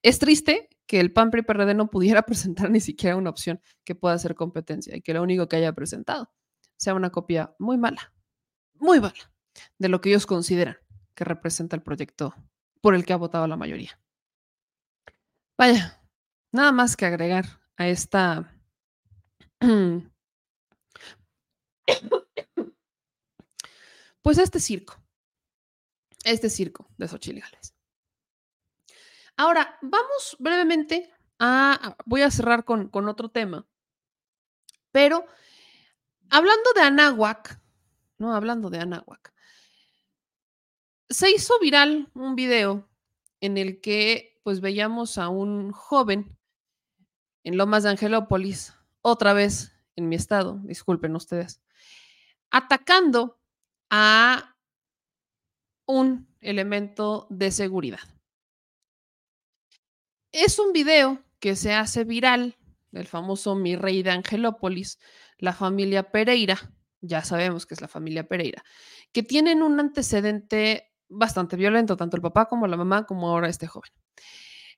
[0.00, 4.16] Es triste que el PAN PRD no pudiera presentar ni siquiera una opción que pueda
[4.16, 6.30] ser competencia y que lo único que haya presentado
[6.76, 8.12] sea una copia muy mala,
[8.74, 9.35] muy mala
[9.78, 10.78] de lo que ellos consideran
[11.14, 12.34] que representa el proyecto
[12.80, 13.98] por el que ha votado la mayoría.
[15.58, 16.00] Vaya,
[16.52, 17.46] nada más que agregar
[17.76, 18.52] a esta
[24.22, 25.02] pues este circo,
[26.24, 27.74] este circo de Xochitl Gales.
[29.36, 33.66] Ahora, vamos brevemente a, voy a cerrar con, con otro tema,
[34.90, 35.26] pero
[36.30, 37.60] hablando de Anáhuac,
[38.18, 39.32] no hablando de Anáhuac,
[41.08, 42.88] se hizo viral un video
[43.40, 46.36] en el que pues veíamos a un joven
[47.44, 51.62] en Lomas de Angelópolis, otra vez en mi estado, disculpen ustedes,
[52.50, 53.38] atacando
[53.90, 54.56] a
[55.86, 58.00] un elemento de seguridad.
[60.32, 62.56] Es un video que se hace viral
[62.90, 64.98] del famoso Mi Rey de Angelópolis,
[65.38, 66.58] la familia Pereira,
[67.00, 68.64] ya sabemos que es la familia Pereira,
[69.12, 73.66] que tienen un antecedente bastante violento, tanto el papá como la mamá, como ahora este
[73.66, 73.90] joven.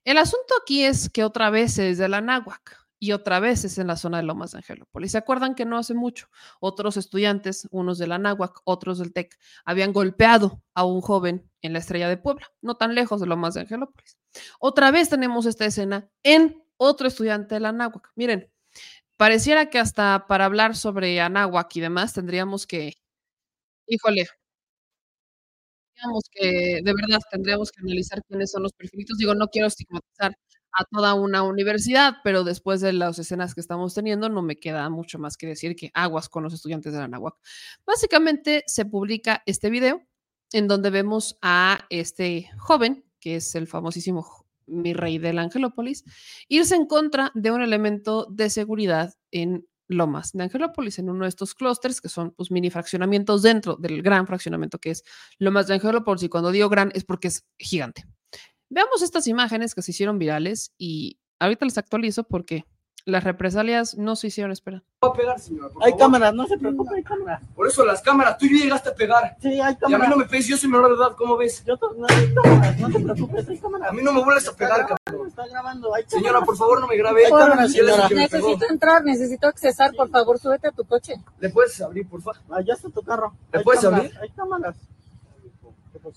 [0.04, 3.78] El asunto aquí es que otra vez es de la náhuac y otra vez es
[3.78, 5.12] en la zona de Lomas de Angelópolis.
[5.12, 6.28] ¿Se acuerdan que no hace mucho
[6.60, 11.72] otros estudiantes, unos de la náhuac, otros del TEC, habían golpeado a un joven en
[11.72, 14.16] la Estrella de Puebla, no tan lejos de Lomas de Angelópolis?
[14.60, 18.10] Otra vez tenemos esta escena en otro estudiante de la náhuac.
[18.16, 18.50] Miren,
[19.16, 22.94] pareciera que hasta para hablar sobre Anáhuac y demás tendríamos que,
[23.86, 24.28] híjole,
[26.30, 29.18] que de verdad tendríamos que analizar quiénes son los perfilitos.
[29.18, 30.36] Digo, no quiero estigmatizar
[30.72, 34.88] a toda una universidad, pero después de las escenas que estamos teniendo, no me queda
[34.90, 37.36] mucho más que decir que aguas con los estudiantes de la Nahuac.
[37.86, 40.02] Básicamente se publica este video
[40.52, 44.26] en donde vemos a este joven, que es el famosísimo
[44.66, 46.04] mi rey del Angelópolis,
[46.48, 51.30] irse en contra de un elemento de seguridad en Lomas de Angelópolis, en uno de
[51.30, 55.02] estos clústeres que son pues, mini fraccionamientos dentro del gran fraccionamiento que es
[55.38, 56.22] Lomas de Angelópolis.
[56.22, 58.04] Y cuando digo gran es porque es gigante.
[58.70, 62.66] Veamos estas imágenes que se hicieron virales y ahorita les actualizo porque
[63.08, 64.82] las represalias no se hicieron esperar.
[65.00, 65.70] a pegar, señora.
[65.80, 67.40] Hay cámaras, no se preocupe, hay cámaras.
[67.54, 69.36] Por eso las cámaras, tú ya llegaste a pegar.
[69.40, 69.90] Sí, hay cámaras.
[69.90, 71.64] Y a mí no me pegues, yo soy menor de edad, ¿cómo ves?
[71.64, 73.88] Yo no hay cámaras, no te preocupes, hay cámaras.
[73.88, 75.28] A mí no me vuelves a pegar, cabrón.
[75.28, 77.74] Está grabando, hay Señora, por favor, no me grabe, hay cámaras.
[78.10, 81.14] Necesito entrar, necesito accesar, por favor, súbete a tu coche.
[81.40, 82.40] ¿Le puedes abrir, por favor?
[82.50, 83.32] Allá está tu carro.
[83.52, 84.12] ¿Le puedes abrir?
[84.20, 84.76] Hay cámaras.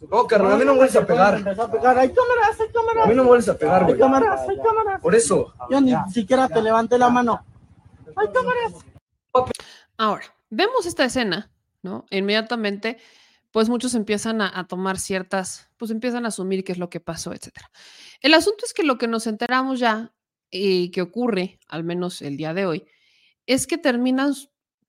[0.09, 1.35] No, carnal, a mí no me vuelves a pegar.
[1.35, 3.05] Hay cámaras, hay cámaras.
[3.05, 3.93] A mí no me vuelves a pegar, güey.
[3.93, 5.01] Hay cámaras, hay cámaras.
[5.01, 5.53] Por eso.
[5.69, 7.43] Yo ni siquiera te levanté la mano.
[8.15, 8.73] Hay cámaras.
[9.97, 12.05] Ahora, vemos esta escena, ¿no?
[12.09, 12.97] Inmediatamente,
[13.51, 16.99] pues muchos empiezan a, a, tomar ciertas, pues empiezan a asumir qué es lo que
[16.99, 17.69] pasó, etcétera.
[18.21, 20.11] El asunto es que lo que nos enteramos ya
[20.51, 22.85] y eh, que ocurre, al menos el día de hoy,
[23.45, 24.33] es que terminan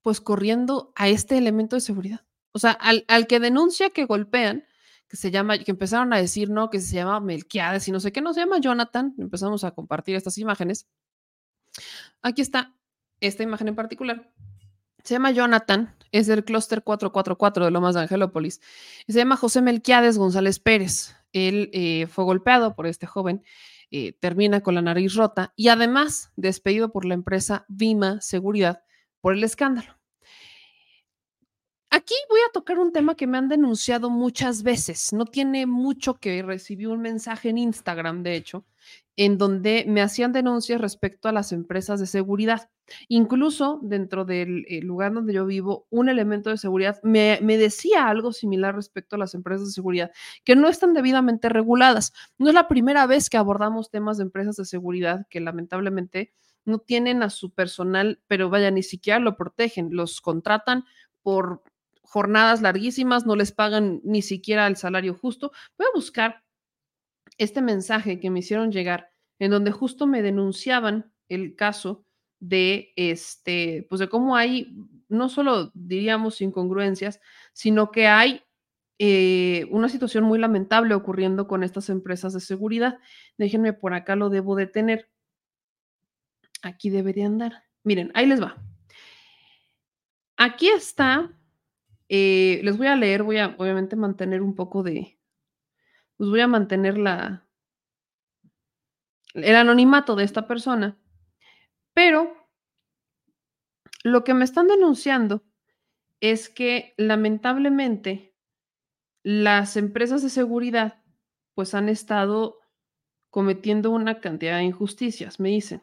[0.03, 2.25] pues corriendo a este elemento de seguridad.
[2.53, 4.65] O sea, al, al que denuncia que golpean,
[5.13, 8.13] que se llama, que empezaron a decir, no, que se llama Melquiades y no sé
[8.13, 10.89] qué, no se llama Jonathan, empezamos a compartir estas imágenes.
[12.23, 12.75] Aquí está
[13.21, 14.33] esta imagen en particular.
[15.05, 18.63] Se llama Jonathan, es del clúster 444 de Lomas de Angelópolis.
[19.07, 21.15] Se llama José Melquiades González Pérez.
[21.35, 23.45] Él eh, fue golpeado por este joven,
[23.91, 28.83] eh, termina con la nariz rota y además despedido por la empresa Vima Seguridad
[29.21, 30.02] por el escándalo.
[31.95, 35.13] Aquí voy a tocar un tema que me han denunciado muchas veces.
[35.13, 38.65] No tiene mucho que recibí un mensaje en Instagram, de hecho,
[39.15, 42.71] en donde me hacían denuncias respecto a las empresas de seguridad.
[43.09, 48.09] Incluso dentro del eh, lugar donde yo vivo, un elemento de seguridad me, me, decía
[48.09, 50.13] algo similar respecto a las empresas de seguridad,
[50.45, 52.15] que no están debidamente reguladas.
[52.39, 56.33] No es la primera vez que abordamos temas de empresas de seguridad que lamentablemente
[56.65, 60.85] no tienen a su personal, pero vaya, ni siquiera lo protegen, los contratan
[61.23, 61.63] por
[62.13, 65.51] jornadas larguísimas, no les pagan ni siquiera el salario justo.
[65.79, 66.45] Voy a buscar
[67.39, 69.09] este mensaje que me hicieron llegar,
[69.39, 72.05] en donde justo me denunciaban el caso
[72.39, 74.77] de este, pues de cómo hay,
[75.09, 77.19] no solo diríamos incongruencias,
[77.55, 78.43] sino que hay
[78.99, 82.99] eh, una situación muy lamentable ocurriendo con estas empresas de seguridad.
[83.39, 85.09] Déjenme por acá, lo debo de tener.
[86.61, 87.65] Aquí debería andar.
[87.85, 88.63] Miren, ahí les va.
[90.37, 91.33] Aquí está
[92.15, 95.19] eh, les voy a leer, voy a obviamente mantener un poco de,
[96.19, 97.49] pues voy a mantener la,
[99.33, 101.01] el anonimato de esta persona,
[101.95, 102.37] pero
[104.05, 105.43] lo que me están denunciando
[106.21, 108.35] es que lamentablemente
[109.23, 111.03] las empresas de seguridad
[111.55, 112.59] pues han estado
[113.31, 115.83] cometiendo una cantidad de injusticias, me dicen.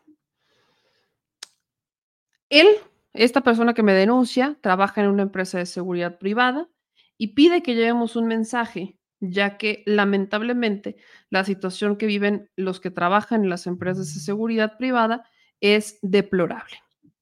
[2.49, 2.67] Él
[3.13, 6.69] esta persona que me denuncia trabaja en una empresa de seguridad privada
[7.17, 10.95] y pide que llevemos un mensaje, ya que lamentablemente
[11.29, 15.29] la situación que viven los que trabajan en las empresas de seguridad privada
[15.59, 16.77] es deplorable.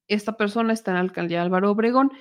[0.07, 2.11] Esta persona está en la alcaldía Álvaro Obregón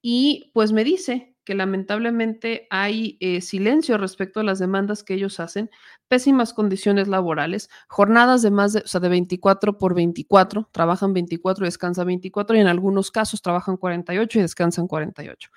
[0.00, 5.40] y pues me dice que lamentablemente hay eh, silencio respecto a las demandas que ellos
[5.40, 5.70] hacen,
[6.08, 11.64] pésimas condiciones laborales, jornadas de más de, o sea, de 24 por 24, trabajan 24
[11.64, 15.50] y descansan 24 y en algunos casos trabajan 48 y descansan 48.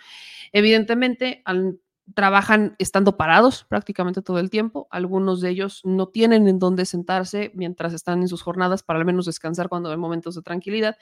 [0.53, 1.43] Evidentemente,
[2.13, 7.51] trabajan estando parados prácticamente todo el tiempo, algunos de ellos no tienen en dónde sentarse
[7.55, 10.97] mientras están en sus jornadas para al menos descansar cuando hay momentos de tranquilidad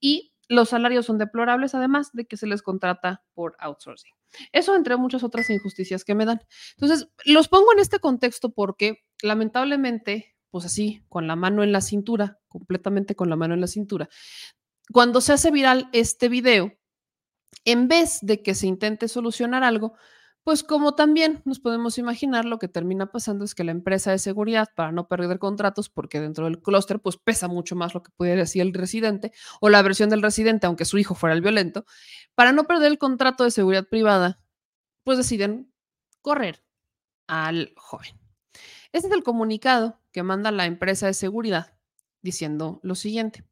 [0.00, 4.12] y los salarios son deplorables, además de que se les contrata por outsourcing.
[4.52, 6.40] Eso entre muchas otras injusticias que me dan.
[6.76, 11.80] Entonces, los pongo en este contexto porque lamentablemente, pues así, con la mano en la
[11.80, 14.08] cintura, completamente con la mano en la cintura,
[14.92, 16.72] cuando se hace viral este video,
[17.64, 19.94] en vez de que se intente solucionar algo,
[20.44, 24.18] pues como también nos podemos imaginar, lo que termina pasando es que la empresa de
[24.18, 28.10] seguridad, para no perder contratos, porque dentro del clúster pues pesa mucho más lo que
[28.16, 31.84] pudiera decir el residente o la versión del residente, aunque su hijo fuera el violento,
[32.34, 34.40] para no perder el contrato de seguridad privada,
[35.04, 35.72] pues deciden
[36.22, 36.64] correr
[37.28, 38.18] al joven.
[38.92, 41.78] Este es el comunicado que manda la empresa de seguridad
[42.20, 43.44] diciendo lo siguiente.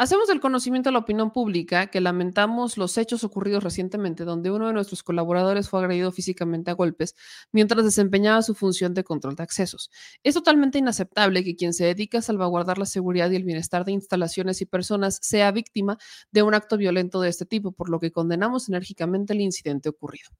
[0.00, 4.66] Hacemos el conocimiento a la opinión pública que lamentamos los hechos ocurridos recientemente donde uno
[4.66, 7.16] de nuestros colaboradores fue agredido físicamente a golpes
[7.52, 9.90] mientras desempeñaba su función de control de accesos.
[10.22, 13.92] Es totalmente inaceptable que quien se dedica a salvaguardar la seguridad y el bienestar de
[13.92, 15.98] instalaciones y personas sea víctima
[16.32, 20.30] de un acto violento de este tipo, por lo que condenamos enérgicamente el incidente ocurrido.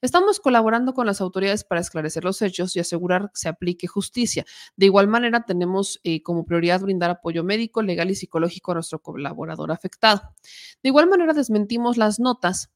[0.00, 4.46] Estamos colaborando con las autoridades para esclarecer los hechos y asegurar que se aplique justicia.
[4.76, 9.09] De igual manera, tenemos eh, como prioridad brindar apoyo médico, legal y psicológico a nuestro
[9.12, 10.34] colaborador afectado.
[10.82, 12.70] De igual manera, desmentimos las notas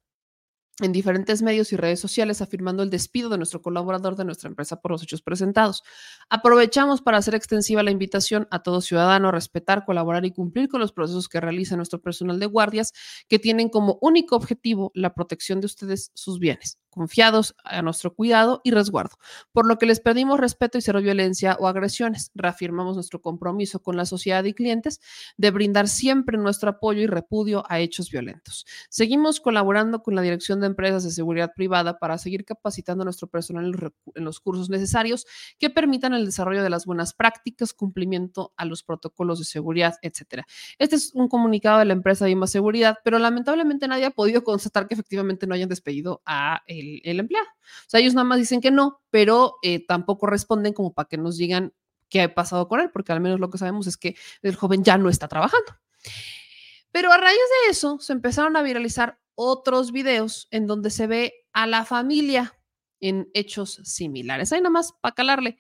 [0.80, 4.80] en diferentes medios y redes sociales afirmando el despido de nuestro colaborador de nuestra empresa
[4.80, 5.84] por los hechos presentados.
[6.28, 10.80] Aprovechamos para hacer extensiva la invitación a todo ciudadano a respetar, colaborar y cumplir con
[10.80, 12.92] los procesos que realiza nuestro personal de guardias
[13.28, 18.60] que tienen como único objetivo la protección de ustedes, sus bienes confiados a nuestro cuidado
[18.62, 19.18] y resguardo,
[19.52, 22.30] por lo que les pedimos respeto y cero violencia o agresiones.
[22.34, 25.01] Reafirmamos nuestro compromiso con la sociedad y clientes
[25.36, 28.64] de brindar siempre nuestro apoyo y repudio a hechos violentos.
[28.88, 33.28] Seguimos colaborando con la Dirección de Empresas de Seguridad Privada para seguir capacitando a nuestro
[33.28, 35.27] personal en los cursos necesarios
[35.59, 40.47] que permitan el desarrollo de las buenas prácticas, cumplimiento a los protocolos de seguridad, etcétera.
[40.78, 44.89] Este es un comunicado de la empresa Vima Seguridad, pero lamentablemente nadie ha podido constatar
[44.89, 47.47] que efectivamente no hayan despedido a el, empleado.
[47.47, 51.16] O sea, ellos nada más dicen que no, pero eh, tampoco responden como para que
[51.16, 51.73] nos digan
[52.09, 54.85] qué ha pasado con él, porque al menos lo que sabemos es que el joven
[54.85, 55.74] ya no está trabajando.
[56.93, 61.35] Pero a raíz de eso se empezaron a viralizar otros videos en donde se ve
[61.52, 62.59] a la familia
[63.01, 64.52] en hechos similares.
[64.52, 65.59] Ahí nomás para calarle.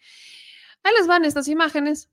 [0.82, 2.10] Ahí les van estas imágenes.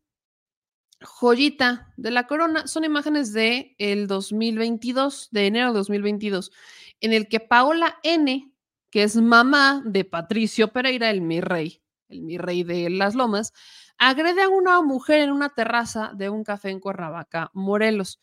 [1.02, 2.68] Joyita de la corona.
[2.68, 6.52] Son imágenes de el 2022, de enero de 2022,
[7.00, 8.52] en el que Paola N
[8.92, 13.54] que es mamá de Patricio Pereira, el mi rey, el mi rey de las lomas,
[13.98, 18.20] agrede a una mujer en una terraza de un café en Cuernavaca, Morelos.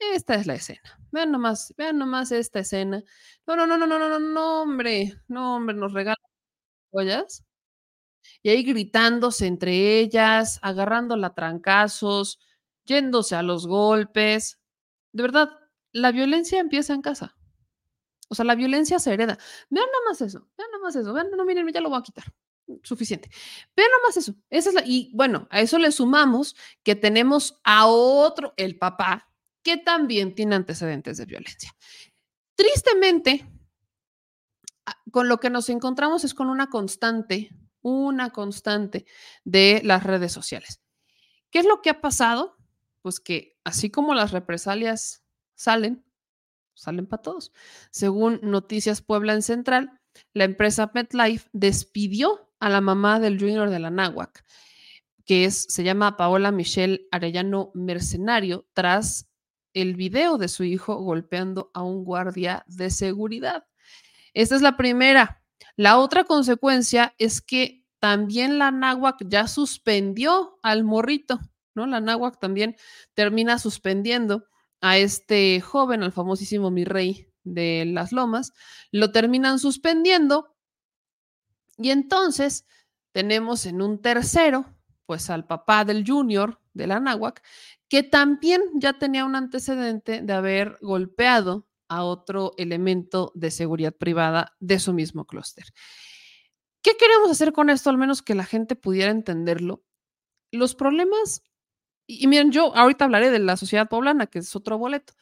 [0.00, 0.98] Esta es la escena.
[1.12, 3.02] Vean nomás, vean nomás esta escena.
[3.46, 6.16] No, no, no, no, no, no, no, hombre, no, hombre, nos regalan
[6.92, 7.44] joyas.
[8.42, 12.38] Y ahí gritándose entre ellas, agarrándola trancazos,
[12.84, 14.58] yéndose a los golpes.
[15.12, 15.50] De verdad,
[15.92, 17.36] la violencia empieza en casa.
[18.28, 19.38] O sea, la violencia se hereda.
[19.70, 22.02] Vean nada más eso, vean nada más eso, vean, no, miren, ya lo voy a
[22.02, 22.24] quitar.
[22.82, 23.30] Suficiente.
[23.76, 24.34] Vean nada más eso.
[24.50, 29.28] Esa es la, y bueno, a eso le sumamos que tenemos a otro, el papá,
[29.64, 31.74] que también tiene antecedentes de violencia.
[32.54, 33.50] Tristemente,
[35.10, 37.50] con lo que nos encontramos es con una constante,
[37.80, 39.06] una constante
[39.44, 40.80] de las redes sociales.
[41.50, 42.56] ¿Qué es lo que ha pasado?
[43.00, 45.24] Pues que así como las represalias
[45.54, 46.04] salen,
[46.74, 47.52] salen para todos.
[47.90, 50.00] Según Noticias Puebla en Central,
[50.32, 54.44] la empresa MetLife despidió a la mamá del junior de la Náhuac,
[55.24, 59.28] que es, se llama Paola Michelle Arellano Mercenario, tras
[59.74, 63.66] el video de su hijo golpeando a un guardia de seguridad.
[64.32, 65.42] Esta es la primera.
[65.76, 71.40] La otra consecuencia es que también la Náhuac ya suspendió al morrito,
[71.74, 71.86] ¿no?
[71.86, 72.76] La Náhuac también
[73.14, 74.46] termina suspendiendo
[74.80, 78.52] a este joven, al famosísimo mi rey de las lomas,
[78.90, 80.54] lo terminan suspendiendo
[81.78, 82.66] y entonces
[83.12, 84.66] tenemos en un tercero,
[85.06, 87.42] pues al papá del junior de la náhuac,
[87.94, 94.56] que también ya tenía un antecedente de haber golpeado a otro elemento de seguridad privada
[94.58, 95.66] de su mismo clúster.
[96.82, 97.90] ¿Qué queremos hacer con esto?
[97.90, 99.84] Al menos que la gente pudiera entenderlo.
[100.50, 101.44] Los problemas
[102.08, 105.12] y, miren, yo ahorita hablaré de la sociedad poblana, que es otro boleto,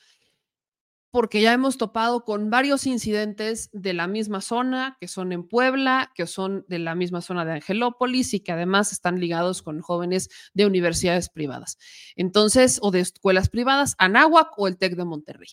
[1.13, 6.11] porque ya hemos topado con varios incidentes de la misma zona, que son en Puebla,
[6.15, 10.31] que son de la misma zona de Angelópolis y que además están ligados con jóvenes
[10.55, 11.77] de universidades privadas.
[12.17, 15.49] Entonces, o de escuelas privadas, Anáhuac o el TEC de Monterrey.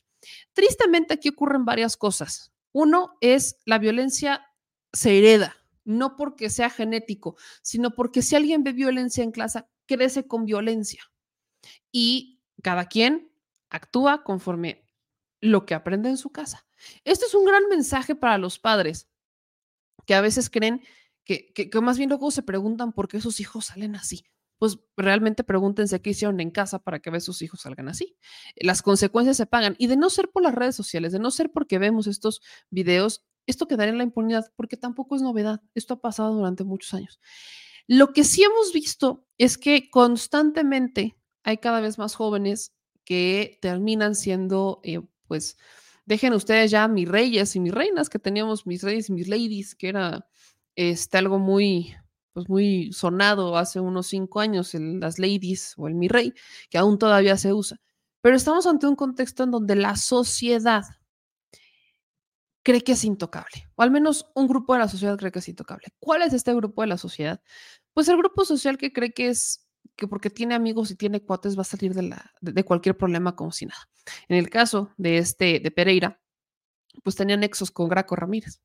[0.53, 2.53] Tristemente aquí ocurren varias cosas.
[2.72, 4.45] Uno es la violencia
[4.94, 10.26] se hereda, no porque sea genético, sino porque si alguien ve violencia en clase, crece
[10.26, 11.03] con violencia
[11.91, 13.30] y cada quien
[13.69, 14.89] actúa conforme
[15.41, 16.68] lo que aprende en su casa.
[17.03, 19.10] Esto es un gran mensaje para los padres
[20.06, 20.82] que a veces creen
[21.24, 24.26] que, que, más bien luego se preguntan por qué sus hijos salen así.
[24.57, 28.18] Pues realmente pregúntense qué hicieron en casa para que sus hijos salgan así.
[28.56, 29.76] Las consecuencias se pagan.
[29.78, 33.24] Y de no ser por las redes sociales, de no ser porque vemos estos videos,
[33.45, 35.61] esto quedaría en la impunidad, porque tampoco es novedad.
[35.76, 37.20] Esto ha pasado durante muchos años.
[37.88, 44.14] Lo que sí hemos visto es que constantemente hay cada vez más jóvenes que terminan
[44.14, 45.57] siendo, eh, pues,
[46.06, 49.76] dejen ustedes ya mis reyes y mis reinas, que teníamos mis reyes y mis ladies,
[49.76, 50.27] que era
[50.76, 51.95] este, algo muy,
[52.34, 56.34] pues, muy sonado hace unos cinco años, las ladies o el mi rey,
[56.69, 57.80] que aún todavía se usa.
[58.22, 60.84] Pero estamos ante un contexto en donde la sociedad
[62.64, 65.47] cree que es intocable, o al menos un grupo de la sociedad cree que es
[65.47, 65.88] intocable.
[65.99, 67.41] ¿Cuál es este grupo de la sociedad?
[67.93, 69.68] Pues el grupo social que cree que es
[69.99, 73.35] que porque tiene amigos y tiene cuates va a salir de, la, de, cualquier problema
[73.35, 73.89] como si nada.
[74.27, 76.19] En el caso de este, de Pereira,
[77.03, 78.61] pues tenía nexos con Graco Ramírez,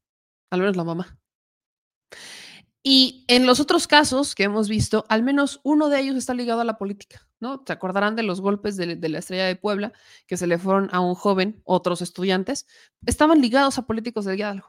[0.50, 1.18] al menos la mamá.
[2.82, 6.60] Y en los otros casos que hemos visto, al menos uno de ellos está ligado
[6.60, 7.62] a la política, ¿no?
[7.66, 9.92] Se acordarán de los golpes de, de la estrella de Puebla
[10.26, 12.66] que se le fueron a un joven, otros estudiantes,
[13.06, 14.68] estaban ligados a políticos del Hidalgo.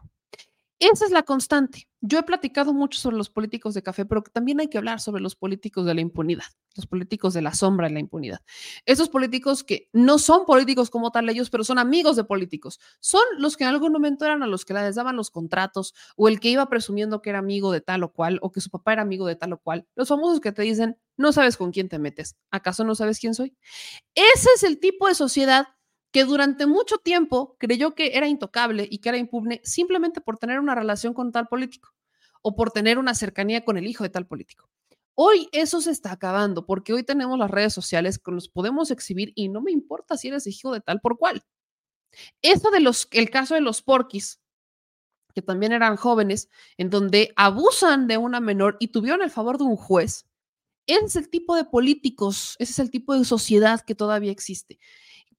[0.80, 1.88] Esa es la constante.
[2.02, 5.22] Yo he platicado mucho sobre los políticos de café, pero también hay que hablar sobre
[5.22, 6.44] los políticos de la impunidad,
[6.76, 8.42] los políticos de la sombra de la impunidad.
[8.86, 12.80] Esos políticos que no son políticos como tal ellos, pero son amigos de políticos.
[13.00, 16.28] Son los que en algún momento eran a los que les daban los contratos o
[16.28, 18.94] el que iba presumiendo que era amigo de tal o cual o que su papá
[18.94, 19.88] era amigo de tal o cual.
[19.96, 22.36] Los famosos que te dicen, no sabes con quién te metes.
[22.52, 23.56] ¿Acaso no sabes quién soy?
[24.14, 25.70] Ese es el tipo de sociedad
[26.16, 30.62] que durante mucho tiempo creyó que era intocable y que era impugne simplemente por tener
[30.62, 31.94] una relación con tal político
[32.42, 34.70] o por tener una cercanía con el hijo de tal político.
[35.14, 39.34] Hoy eso se está acabando porque hoy tenemos las redes sociales que nos podemos exhibir
[39.36, 41.44] y no me importa si eres hijo de tal por cual.
[42.42, 44.40] Eso de los, el caso de los porquis,
[45.34, 46.48] que también eran jóvenes,
[46.78, 50.26] en donde abusan de una menor y tuvieron el favor de un juez,
[50.88, 54.80] ese es el tipo de políticos, ese es el tipo de sociedad que todavía existe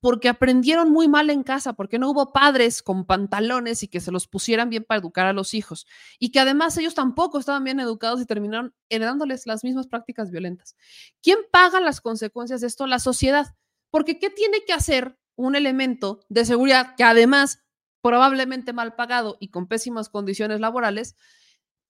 [0.00, 4.12] porque aprendieron muy mal en casa, porque no hubo padres con pantalones y que se
[4.12, 5.86] los pusieran bien para educar a los hijos,
[6.18, 10.76] y que además ellos tampoco estaban bien educados y terminaron heredándoles las mismas prácticas violentas.
[11.22, 12.86] ¿Quién paga las consecuencias de esto?
[12.86, 13.54] La sociedad.
[13.90, 17.60] Porque ¿qué tiene que hacer un elemento de seguridad que además
[18.06, 21.16] probablemente mal pagado y con pésimas condiciones laborales,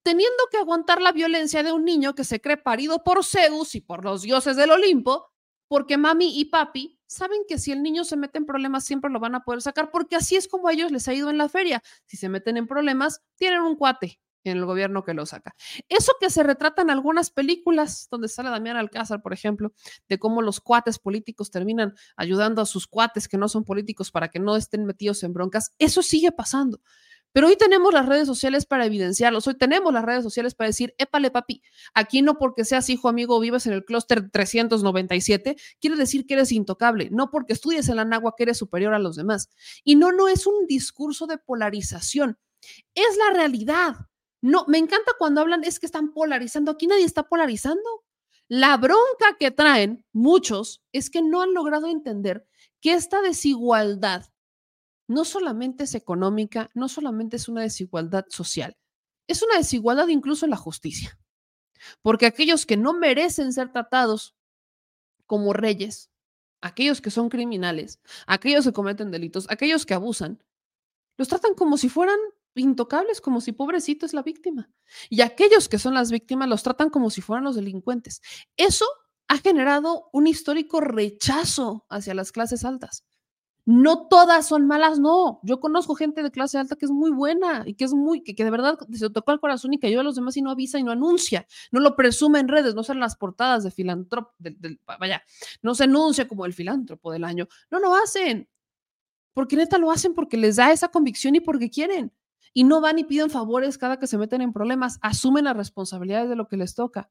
[0.02, 3.80] teniendo que aguantar la violencia de un niño que se cree parido por Zeus y
[3.82, 5.30] por los dioses del Olimpo,
[5.68, 9.20] porque mami y papi saben que si el niño se mete en problemas siempre lo
[9.20, 11.48] van a poder sacar, porque así es como a ellos les ha ido en la
[11.48, 11.82] feria.
[12.06, 14.20] Si se meten en problemas, tienen un cuate
[14.51, 15.55] en el gobierno que lo saca.
[15.88, 19.72] Eso que se retrata en algunas películas, donde sale Damián Alcázar, por ejemplo,
[20.09, 24.28] de cómo los cuates políticos terminan ayudando a sus cuates que no son políticos para
[24.28, 26.80] que no estén metidos en broncas, eso sigue pasando.
[27.36, 30.94] Pero hoy tenemos las redes sociales para evidenciarlos, hoy tenemos las redes sociales para decir,
[30.96, 31.60] épale papi,
[31.92, 36.32] aquí no porque seas hijo, amigo o vivas en el clúster 397, quiere decir que
[36.32, 39.50] eres intocable, no porque estudies en la nagua que eres superior a los demás.
[39.84, 42.38] Y no, no es un discurso de polarización,
[42.94, 43.96] es la realidad.
[44.40, 48.06] No, me encanta cuando hablan, es que están polarizando, aquí nadie está polarizando.
[48.48, 52.46] La bronca que traen muchos es que no han logrado entender
[52.80, 54.24] que esta desigualdad
[55.08, 58.76] no solamente es económica, no solamente es una desigualdad social,
[59.26, 61.18] es una desigualdad incluso en la justicia.
[62.02, 64.34] Porque aquellos que no merecen ser tratados
[65.26, 66.10] como reyes,
[66.60, 70.42] aquellos que son criminales, aquellos que cometen delitos, aquellos que abusan,
[71.16, 72.18] los tratan como si fueran
[72.54, 74.70] intocables, como si pobrecito es la víctima.
[75.08, 78.22] Y aquellos que son las víctimas los tratan como si fueran los delincuentes.
[78.56, 78.86] Eso
[79.28, 83.04] ha generado un histórico rechazo hacia las clases altas.
[83.68, 85.40] No todas son malas, no.
[85.43, 88.32] Yo conozco gente de clase alta que es muy buena y que es muy, que,
[88.32, 90.78] de verdad se tocó el corazón y que ayuda a los demás y no avisa
[90.78, 94.32] y no anuncia, no lo presume en redes, no salen las portadas de filántropo,
[95.01, 95.20] vaya,
[95.62, 97.48] no se anuncia como el filántropo del año.
[97.68, 98.48] No lo hacen.
[99.34, 102.12] Porque neta lo hacen porque les da esa convicción y porque quieren.
[102.55, 106.28] Y no van y piden favores cada que se meten en problemas, asumen las responsabilidades
[106.28, 107.10] de lo que les toca.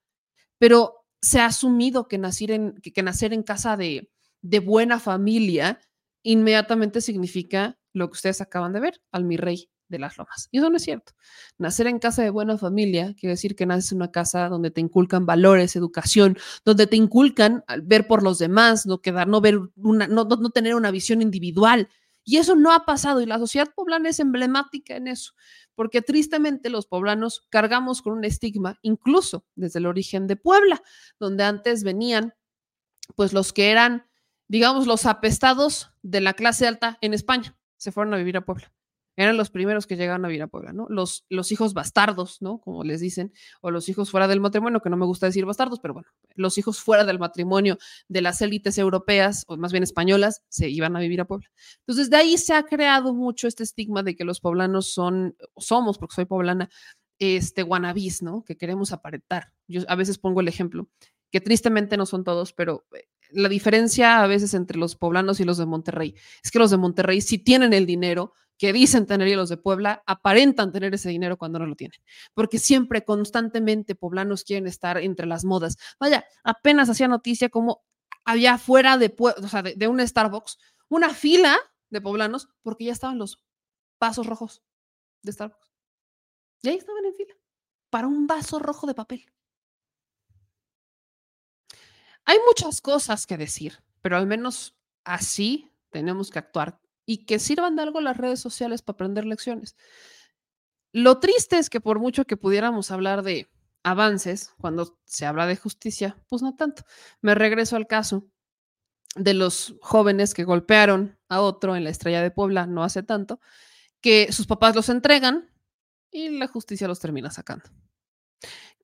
[0.57, 4.09] Pero se ha asumido que nacer en, que, nacer en casa de,
[4.41, 5.81] de buena familia
[6.25, 10.49] inmediatamente significa lo que ustedes acaban de ver, al mi rey de las lomas.
[10.51, 11.13] Y eso no es cierto.
[11.57, 14.81] Nacer en casa de buena familia quiere decir que naces en una casa donde te
[14.81, 20.07] inculcan valores, educación, donde te inculcan ver por los demás, no quedar, no ver una,
[20.07, 21.87] no, no tener una visión individual.
[22.23, 25.33] Y eso no ha pasado y la sociedad poblana es emblemática en eso,
[25.75, 30.81] porque tristemente los poblanos cargamos con un estigma, incluso desde el origen de Puebla,
[31.19, 32.33] donde antes venían
[33.15, 34.07] pues los que eran
[34.47, 38.71] digamos, los apestados de la clase alta en España se fueron a vivir a Puebla.
[39.17, 40.87] Eran los primeros que llegaron a vivir a Puebla, ¿no?
[40.89, 42.59] Los, los hijos bastardos, ¿no?
[42.59, 43.31] Como les dicen,
[43.61, 46.57] o los hijos fuera del matrimonio, que no me gusta decir bastardos, pero bueno, los
[46.57, 47.77] hijos fuera del matrimonio
[48.09, 51.49] de las élites europeas, o más bien españolas, se iban a vivir a Puebla.
[51.79, 55.97] Entonces, de ahí se ha creado mucho este estigma de que los poblanos son, somos,
[55.97, 56.69] porque soy poblana,
[57.17, 58.43] este, guanabís, ¿no?
[58.43, 59.53] Que queremos aparentar.
[59.67, 60.89] Yo a veces pongo el ejemplo,
[61.31, 65.43] que tristemente no son todos, pero eh, la diferencia a veces entre los poblanos y
[65.43, 69.27] los de Monterrey es que los de Monterrey sí tienen el dinero que dicen tener
[69.27, 71.99] y los de Puebla aparentan tener ese dinero cuando no lo tienen,
[72.33, 75.77] porque siempre constantemente poblanos quieren estar entre las modas.
[75.99, 77.83] Vaya, apenas hacía noticia como
[78.23, 80.57] había fuera de, o sea, de, de un Starbucks
[80.89, 81.57] una fila
[81.89, 83.43] de poblanos porque ya estaban los
[83.99, 84.63] vasos rojos
[85.23, 85.71] de Starbucks.
[86.61, 87.33] Y ahí estaban en fila
[87.89, 89.25] para un vaso rojo de papel.
[92.25, 97.75] Hay muchas cosas que decir, pero al menos así tenemos que actuar y que sirvan
[97.75, 99.75] de algo las redes sociales para aprender lecciones.
[100.91, 103.49] Lo triste es que por mucho que pudiéramos hablar de
[103.83, 106.83] avances, cuando se habla de justicia, pues no tanto.
[107.21, 108.27] Me regreso al caso
[109.15, 113.39] de los jóvenes que golpearon a otro en la estrella de Puebla no hace tanto,
[114.01, 115.49] que sus papás los entregan
[116.11, 117.65] y la justicia los termina sacando.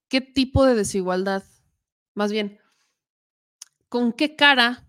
[0.07, 1.43] ¿Qué tipo de desigualdad?
[2.13, 2.60] Más bien,
[3.91, 4.87] ¿con qué cara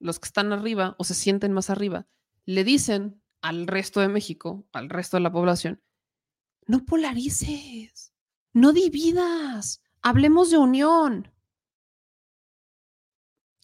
[0.00, 2.08] los que están arriba o se sienten más arriba
[2.46, 5.82] le dicen al resto de México, al resto de la población,
[6.66, 8.14] no polarices,
[8.54, 11.30] no dividas, hablemos de unión?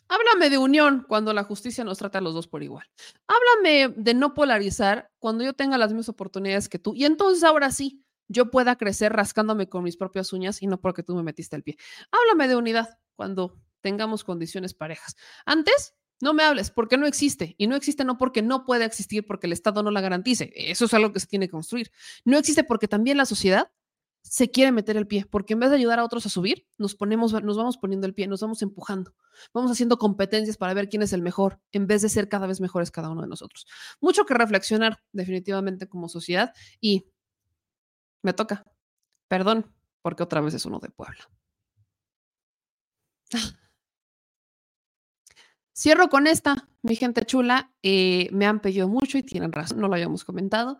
[0.06, 2.86] Háblame de unión cuando la justicia nos trata a los dos por igual.
[3.26, 6.92] Háblame de no polarizar cuando yo tenga las mismas oportunidades que tú.
[6.94, 11.02] Y entonces ahora sí, yo pueda crecer rascándome con mis propias uñas y no porque
[11.02, 11.78] tú me metiste el pie.
[12.12, 15.14] Háblame de unidad cuando tengamos condiciones parejas.
[15.44, 17.54] Antes, no me hables porque no existe.
[17.58, 20.52] Y no existe no porque no puede existir porque el Estado no la garantice.
[20.56, 21.92] Eso es algo que se tiene que construir.
[22.24, 23.70] No existe porque también la sociedad
[24.22, 26.94] se quiere meter el pie, porque en vez de ayudar a otros a subir, nos
[26.94, 29.14] ponemos, nos vamos poniendo el pie, nos vamos empujando,
[29.52, 32.58] vamos haciendo competencias para ver quién es el mejor, en vez de ser cada vez
[32.58, 33.66] mejores cada uno de nosotros.
[34.00, 37.04] Mucho que reflexionar definitivamente como sociedad y
[38.22, 38.64] me toca,
[39.28, 39.70] perdón,
[40.00, 41.28] porque otra vez es uno de Puebla.
[45.74, 49.88] Cierro con esta, mi gente chula, eh, me han pedido mucho y tienen razón, no
[49.88, 50.78] lo habíamos comentado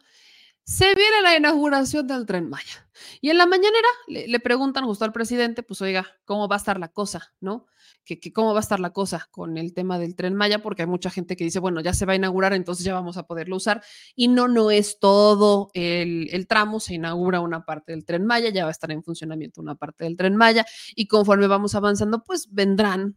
[0.65, 2.89] se viene la inauguración del tren Maya.
[3.21, 6.81] Y en la mañanera le, preguntan justo al presidente, pues oiga, ¿cómo va a estar
[6.81, 7.35] la cosa?
[7.41, 7.66] ¿No?
[8.05, 10.89] Que, cómo va a estar la cosa con el tema del tren Maya, porque hay
[10.89, 13.56] mucha gente que dice, bueno, ya se va a inaugurar, entonces ya vamos a poderlo
[13.56, 13.82] usar.
[14.15, 18.65] Y no, no es todo el, tramo, se inaugura una parte del tren Maya, ya
[18.65, 22.48] va a estar en funcionamiento una parte del tren Maya, y conforme vamos avanzando, pues
[22.52, 23.16] vendrán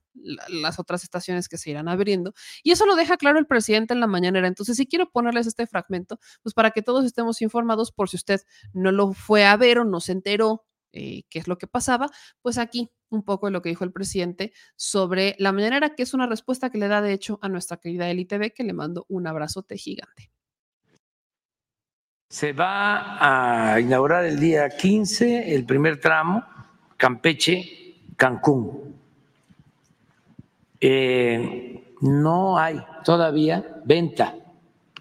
[0.49, 2.33] las otras estaciones que se irán abriendo.
[2.63, 4.47] Y eso lo deja claro el presidente en la mañanera.
[4.47, 8.41] Entonces, si quiero ponerles este fragmento, pues para que todos estemos informados por si usted
[8.73, 12.09] no lo fue a ver o no se enteró eh, qué es lo que pasaba,
[12.41, 16.13] pues aquí un poco de lo que dijo el presidente sobre la mañanera, que es
[16.13, 19.27] una respuesta que le da de hecho a nuestra querida LITV, que le mando un
[19.27, 20.31] abrazote gigante.
[22.29, 26.43] Se va a inaugurar el día 15 el primer tramo,
[26.97, 28.95] Campeche, Cancún.
[30.79, 34.35] Eh, no hay todavía venta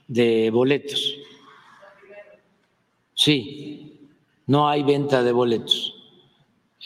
[0.06, 1.16] de boletos.
[3.12, 4.08] Sí,
[4.46, 5.95] no hay venta de boletos.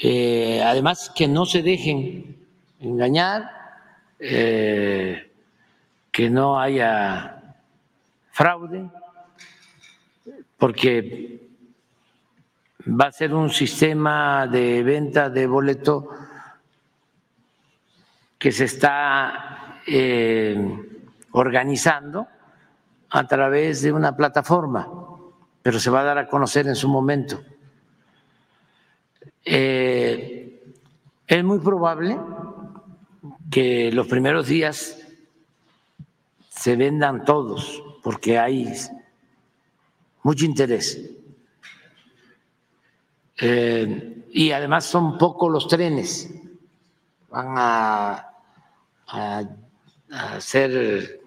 [0.03, 2.35] Eh, además, que no se dejen
[2.81, 3.51] engañar,
[4.19, 5.31] eh,
[6.11, 7.55] que no haya
[8.31, 8.89] fraude,
[10.57, 11.41] porque
[12.87, 16.09] va a ser un sistema de venta de boleto
[18.39, 20.57] que se está eh,
[21.33, 22.27] organizando
[23.11, 24.89] a través de una plataforma,
[25.63, 27.43] pero se va a dar a conocer en su momento.
[29.45, 30.63] Eh,
[31.27, 32.19] es muy probable
[33.51, 34.99] que los primeros días
[36.49, 38.73] se vendan todos, porque hay
[40.23, 41.11] mucho interés.
[43.39, 46.33] Eh, y además son pocos los trenes,
[47.31, 48.31] van a
[49.11, 49.43] a,
[50.11, 51.21] hacer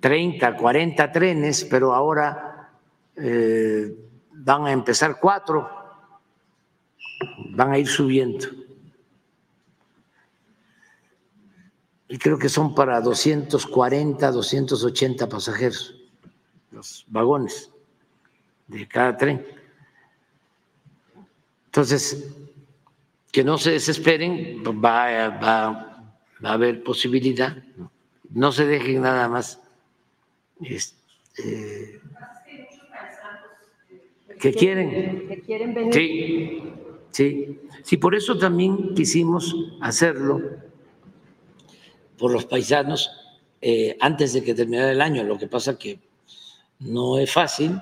[0.00, 2.70] 30, 40 trenes, pero ahora
[3.16, 3.94] eh,
[4.30, 5.75] van a empezar cuatro,
[7.56, 8.46] van a ir subiendo.
[12.08, 15.94] Y creo que son para 240, 280 pasajeros,
[16.70, 17.70] los vagones
[18.68, 19.44] de cada tren.
[21.66, 22.32] Entonces,
[23.32, 25.96] que no se desesperen, va, va
[26.44, 27.56] va a haber posibilidad.
[28.30, 29.60] No se dejen nada más.
[30.60, 32.00] Este,
[34.40, 35.28] que quieren.
[35.28, 35.94] Que quieren venir.
[35.94, 36.62] Sí,
[37.16, 37.60] sí.
[37.82, 40.42] Sí, por eso también quisimos hacerlo
[42.18, 43.10] por los paisanos
[43.60, 45.22] eh, antes de que terminara el año.
[45.22, 46.00] Lo que pasa que
[46.80, 47.80] no es fácil,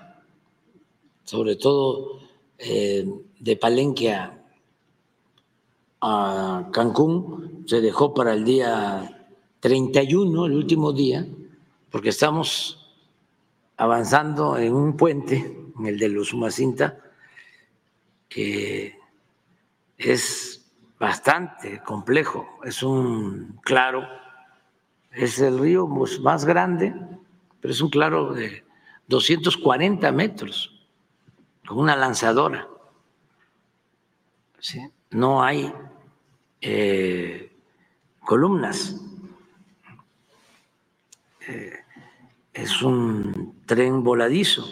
[1.25, 2.21] sobre todo
[2.59, 3.07] eh,
[3.39, 4.39] de Palenque a,
[6.03, 9.27] a Cancún, se dejó para el día
[9.61, 11.27] 31, el último día,
[11.91, 12.93] porque estamos
[13.79, 15.37] avanzando en un puente,
[15.79, 17.01] en el de los Humacinta,
[18.29, 19.03] que
[19.99, 24.07] es bastante complejo, es un claro,
[25.11, 26.95] es el río pues, más grande,
[27.61, 28.65] pero es un claro de
[29.09, 30.87] 240 metros,
[31.67, 32.69] con una lanzadora.
[35.11, 35.73] No hay
[36.61, 37.53] eh,
[38.21, 39.01] columnas.
[41.47, 41.73] Eh,
[42.55, 44.67] es un tren voladizo,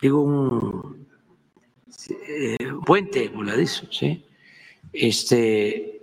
[0.00, 1.08] digo un
[2.28, 2.56] eh,
[2.86, 4.24] puente voladizo, ¿sí?
[4.92, 6.00] Este,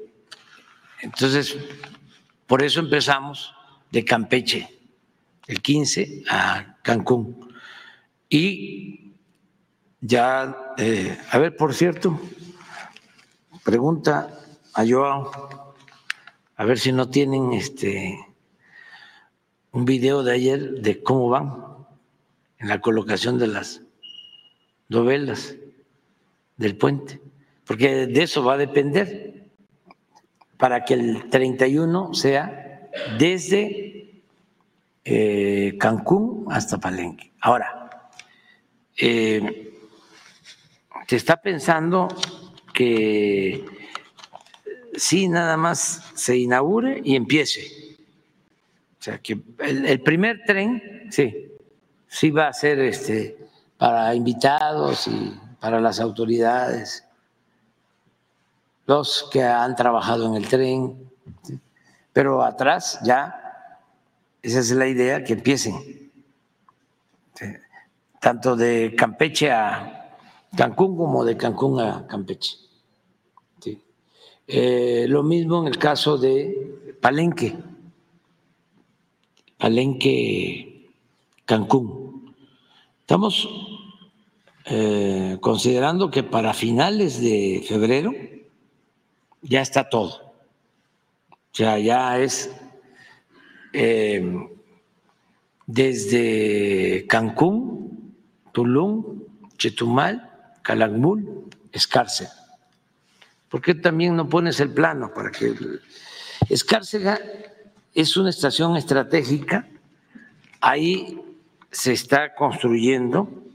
[1.01, 1.57] entonces,
[2.45, 3.53] por eso empezamos
[3.91, 4.69] de Campeche,
[5.47, 7.53] el 15 a Cancún.
[8.29, 9.13] Y
[10.01, 12.19] ya, eh, a ver, por cierto,
[13.63, 14.39] pregunta
[14.73, 15.75] a Joao,
[16.55, 18.17] a ver si no tienen este
[19.71, 21.63] un video de ayer de cómo van
[22.57, 23.81] en la colocación de las
[24.89, 25.55] novelas
[26.55, 27.21] del puente,
[27.67, 29.43] porque de eso va a depender
[30.57, 32.89] para que el 31 sea
[33.19, 34.23] desde
[35.03, 37.33] eh, Cancún hasta Palenque.
[37.41, 38.09] Ahora,
[38.97, 39.73] eh,
[41.07, 42.07] se está pensando
[42.73, 43.65] que
[44.95, 47.97] sí, nada más se inaugure y empiece.
[48.99, 51.51] O sea, que el, el primer tren, sí,
[52.07, 53.37] sí va a ser este,
[53.77, 57.06] para invitados y para las autoridades,
[58.87, 61.11] los que han trabajado en el tren,
[62.13, 63.79] pero atrás ya,
[64.41, 66.09] esa es la idea, que empiecen,
[68.19, 70.15] tanto de Campeche a
[70.55, 72.57] Cancún como de Cancún a Campeche.
[74.49, 77.57] Eh, lo mismo en el caso de Palenque,
[79.57, 80.89] Palenque,
[81.43, 82.33] Cancún.
[83.01, 83.49] Estamos
[84.63, 88.13] eh, considerando que para finales de febrero
[89.41, 90.33] ya está todo.
[91.59, 92.51] O ya es
[93.73, 94.47] eh,
[95.65, 98.15] desde Cancún,
[98.51, 99.23] Tulum,
[99.57, 102.31] Chetumal, Calakmul, Escárcega.
[103.49, 105.55] ¿Por qué también no pones el plano para que
[106.49, 107.19] Escárcega
[107.93, 109.67] es una estación estratégica,
[110.61, 111.19] ahí
[111.71, 113.47] se está construyendo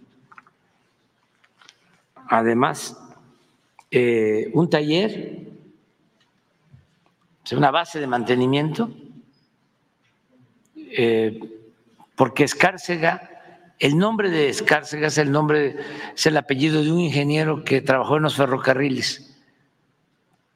[2.33, 2.99] además
[3.91, 5.52] eh, un taller,
[7.51, 8.91] una base de mantenimiento,
[10.77, 11.41] eh,
[12.15, 15.77] porque Escárcega, el nombre de Escárcega es el nombre,
[16.15, 19.33] es el apellido de un ingeniero que trabajó en los ferrocarriles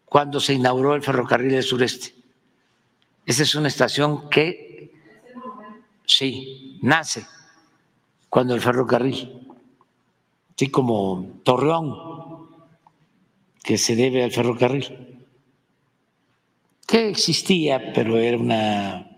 [0.04, 2.14] cuando se inauguró el ferrocarril del sureste.
[3.26, 4.92] Esa es una estación que,
[6.06, 7.26] sí, nace
[8.28, 9.48] cuando el ferrocarril,
[10.54, 12.48] así como Torreón,
[13.64, 15.05] que se debe al ferrocarril,
[16.86, 19.10] que existía, pero era una,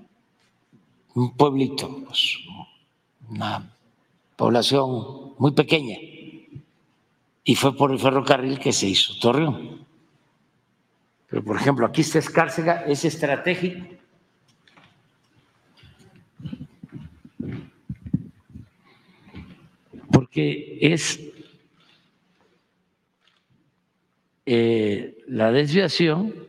[1.14, 2.38] un pueblito, pues,
[3.28, 3.70] una
[4.36, 5.98] población muy pequeña,
[7.44, 9.86] y fue por el ferrocarril que se hizo Torreón.
[11.28, 13.86] Pero, por ejemplo, aquí está Escárcega, es estratégico.
[20.10, 21.20] Porque es
[24.46, 26.47] eh, la desviación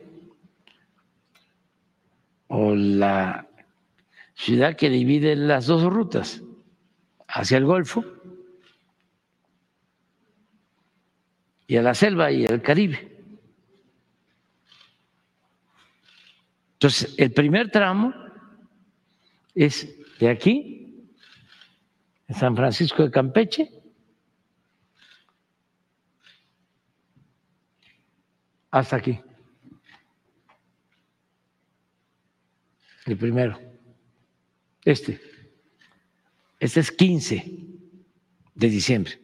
[2.50, 3.48] o la
[4.34, 6.42] ciudad que divide las dos rutas
[7.28, 8.04] hacia el Golfo
[11.68, 13.22] y a la selva y al Caribe.
[16.72, 18.12] Entonces, el primer tramo
[19.54, 21.08] es de aquí,
[22.26, 23.70] de San Francisco de Campeche,
[28.72, 29.20] hasta aquí.
[33.10, 33.58] El primero.
[34.84, 35.20] Este.
[36.60, 37.44] Este es 15
[38.54, 39.20] de diciembre.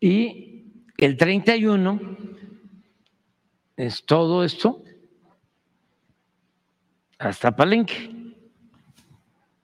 [0.00, 0.66] Y
[0.98, 2.18] el 31
[3.74, 4.84] es todo esto
[7.18, 8.34] hasta Palenque.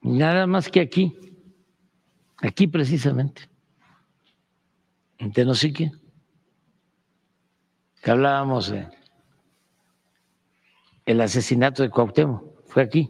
[0.01, 1.15] Nada más que aquí,
[2.37, 3.43] aquí precisamente,
[5.19, 5.91] en Tenosique,
[8.01, 8.98] que hablábamos de
[11.09, 13.09] el asesinato de Cuauhtémoc, fue aquí,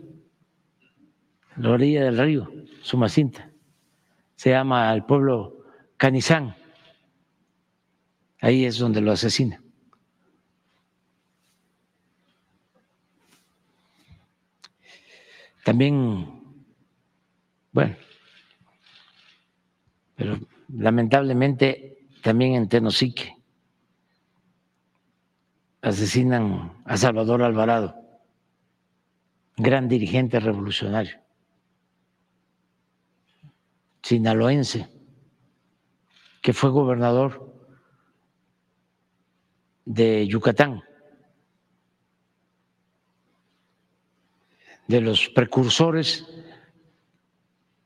[1.57, 2.49] en la orilla del río,
[2.81, 3.51] Sumacinta.
[4.37, 5.65] Se llama el pueblo
[5.97, 6.55] Canizán.
[8.39, 9.61] Ahí es donde lo asesinan.
[15.65, 16.41] También,
[17.73, 17.97] bueno,
[20.15, 20.39] pero
[20.69, 23.35] lamentablemente también en Tenosique
[25.81, 27.95] asesinan a Salvador Alvarado,
[29.57, 31.19] gran dirigente revolucionario,
[34.01, 34.87] sinaloense,
[36.41, 37.53] que fue gobernador
[39.85, 40.83] de Yucatán.
[44.89, 46.25] de los precursores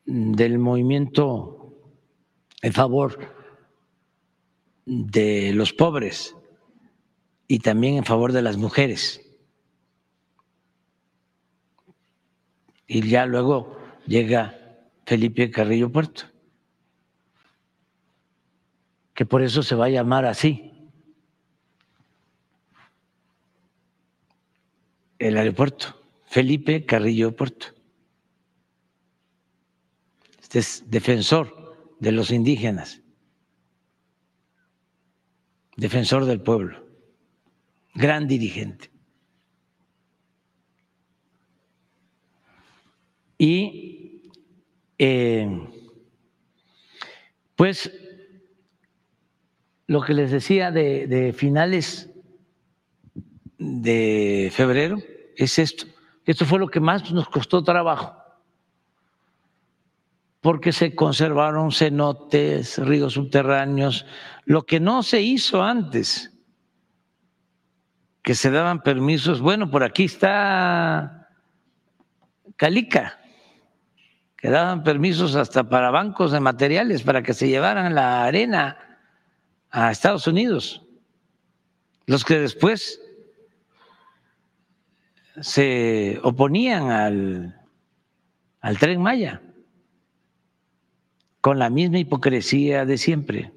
[0.05, 1.75] del movimiento
[2.61, 3.19] en favor
[4.85, 6.33] de los pobres
[7.53, 9.21] y también en favor de las mujeres.
[12.87, 13.77] Y ya luego
[14.07, 14.59] llega
[15.05, 16.23] Felipe Carrillo Puerto,
[19.13, 20.89] que por eso se va a llamar así.
[25.19, 27.67] El aeropuerto, Felipe Carrillo Puerto.
[30.41, 33.03] Este es defensor de los indígenas,
[35.77, 36.82] defensor del pueblo,
[37.93, 38.91] gran dirigente.
[43.37, 44.31] Y
[44.97, 45.67] eh,
[47.55, 47.91] pues
[49.87, 52.09] lo que les decía de, de finales
[53.57, 54.97] de febrero
[55.35, 55.85] es esto.
[56.25, 58.23] Esto fue lo que más nos costó trabajo
[60.43, 64.05] porque se conservaron cenotes, ríos subterráneos,
[64.43, 66.32] lo que no se hizo antes,
[68.23, 69.41] que se daban permisos.
[69.41, 71.29] Bueno, por aquí está
[72.55, 73.19] Calica,
[74.37, 78.99] que daban permisos hasta para bancos de materiales para que se llevaran la arena
[79.69, 80.81] a Estados Unidos.
[82.05, 83.01] Los que después
[85.41, 87.61] se oponían al,
[88.61, 89.41] al tren Maya
[91.41, 93.51] con la misma hipocresía de siempre.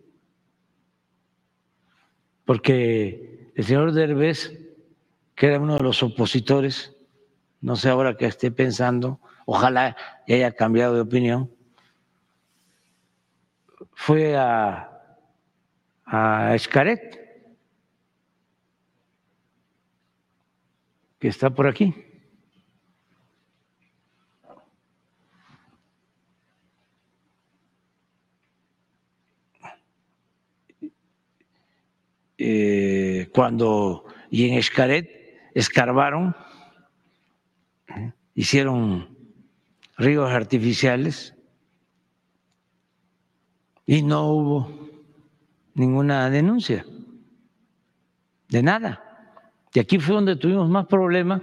[2.44, 4.52] Porque el señor Derbez,
[5.34, 6.94] que era uno de los opositores,
[7.62, 9.96] no sé ahora que esté pensando, ojalá
[10.28, 11.50] haya cambiado de opinión,
[13.92, 14.90] fue a,
[16.04, 17.18] a Escaret,
[21.18, 22.05] que está por aquí.
[32.38, 35.08] Eh, cuando y en Escaret
[35.54, 36.36] escarbaron,
[38.34, 39.08] hicieron
[39.96, 41.34] ríos artificiales
[43.86, 44.90] y no hubo
[45.74, 46.84] ninguna denuncia
[48.48, 49.02] de nada.
[49.72, 51.42] Y aquí fue donde tuvimos más problemas.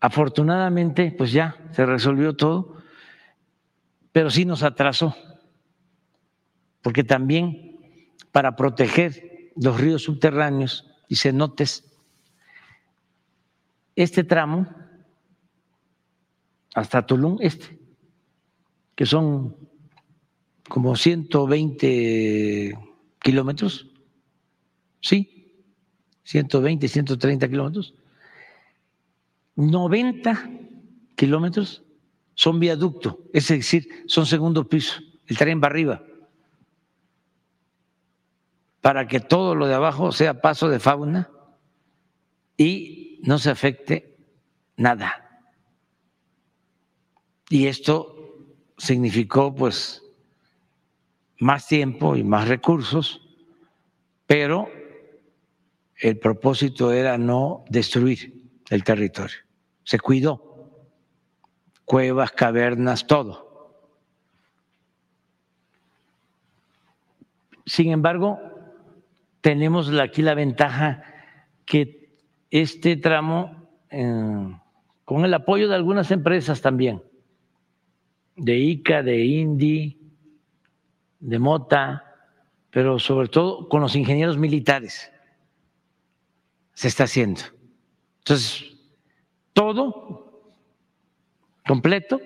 [0.00, 2.76] Afortunadamente, pues ya se resolvió todo,
[4.12, 5.16] pero sí nos atrasó,
[6.82, 7.73] porque también
[8.34, 11.84] para proteger los ríos subterráneos y cenotes.
[13.94, 14.66] Este tramo,
[16.74, 17.78] hasta Tulum, este,
[18.96, 19.54] que son
[20.68, 22.76] como 120
[23.22, 23.88] kilómetros,
[25.00, 25.54] sí,
[26.24, 27.94] 120, 130 kilómetros,
[29.54, 30.50] 90
[31.14, 31.84] kilómetros
[32.34, 36.02] son viaducto, es decir, son segundo piso, el tren va arriba
[38.84, 41.30] para que todo lo de abajo sea paso de fauna
[42.58, 44.14] y no se afecte
[44.76, 45.42] nada.
[47.48, 48.44] Y esto
[48.76, 50.02] significó pues
[51.38, 53.22] más tiempo y más recursos,
[54.26, 54.68] pero
[55.96, 58.34] el propósito era no destruir
[58.68, 59.38] el territorio.
[59.84, 60.92] Se cuidó
[61.86, 63.80] cuevas, cavernas, todo.
[67.64, 68.53] Sin embargo,
[69.44, 71.04] tenemos aquí la ventaja
[71.66, 72.16] que
[72.50, 74.58] este tramo, eh,
[75.04, 77.02] con el apoyo de algunas empresas también,
[78.36, 80.00] de ICA, de INDI,
[81.20, 82.14] de Mota,
[82.70, 85.12] pero sobre todo con los ingenieros militares,
[86.72, 87.42] se está haciendo.
[88.20, 88.64] Entonces,
[89.52, 90.54] todo
[91.68, 92.18] completo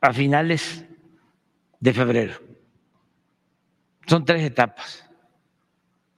[0.00, 0.86] a finales
[1.80, 2.40] de febrero.
[4.06, 5.05] Son tres etapas.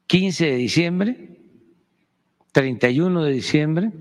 [0.09, 1.39] 15 de diciembre,
[2.53, 3.93] 31 de diciembre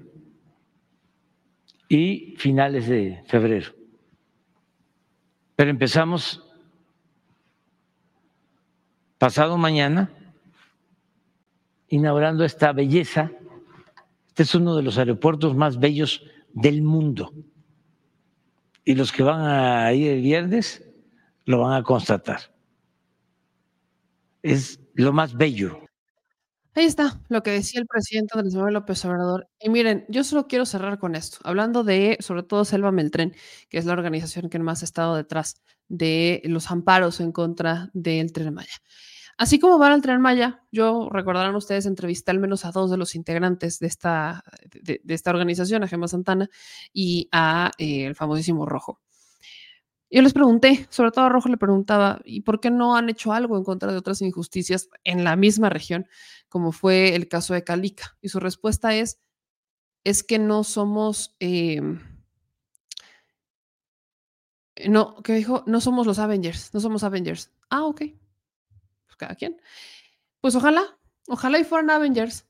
[1.90, 3.74] y finales de febrero.
[5.58, 6.46] Pero empezamos
[9.18, 10.10] pasado mañana
[11.90, 13.30] inaugurando esta belleza.
[14.30, 16.24] Este es uno de los aeropuertos más bellos
[16.54, 17.34] del mundo.
[18.86, 20.88] Y los que van a ir el viernes
[21.44, 22.40] lo van a constatar.
[24.42, 25.87] Es lo más bello
[26.78, 29.50] Ahí está lo que decía el presidente Andrés Manuel López Obrador.
[29.60, 33.34] Y miren, yo solo quiero cerrar con esto, hablando de, sobre todo, Selva Meltren,
[33.68, 38.32] que es la organización que más ha estado detrás de los amparos en contra del
[38.32, 38.76] Tren Maya.
[39.40, 42.98] Así como van al Tren Maya, yo recordarán ustedes, entrevisté al menos a dos de
[42.98, 46.48] los integrantes de esta, de, esta organización, a Gemma Santana
[46.94, 49.00] y a eh, el famosísimo Rojo.
[50.10, 53.34] Yo les pregunté, sobre todo a Rojo le preguntaba, ¿y por qué no han hecho
[53.34, 56.08] algo en contra de otras injusticias en la misma región,
[56.50, 58.18] como fue el caso de Calica?
[58.22, 59.20] Y su respuesta es,
[60.04, 61.82] es que no somos, eh,
[64.88, 65.64] no, ¿qué dijo?
[65.68, 67.52] No somos los Avengers, no somos Avengers.
[67.70, 68.02] Ah, ok.
[69.06, 69.60] Pues cada quien.
[70.42, 70.98] Pues ojalá,
[71.28, 72.48] ojalá y fueran Avengers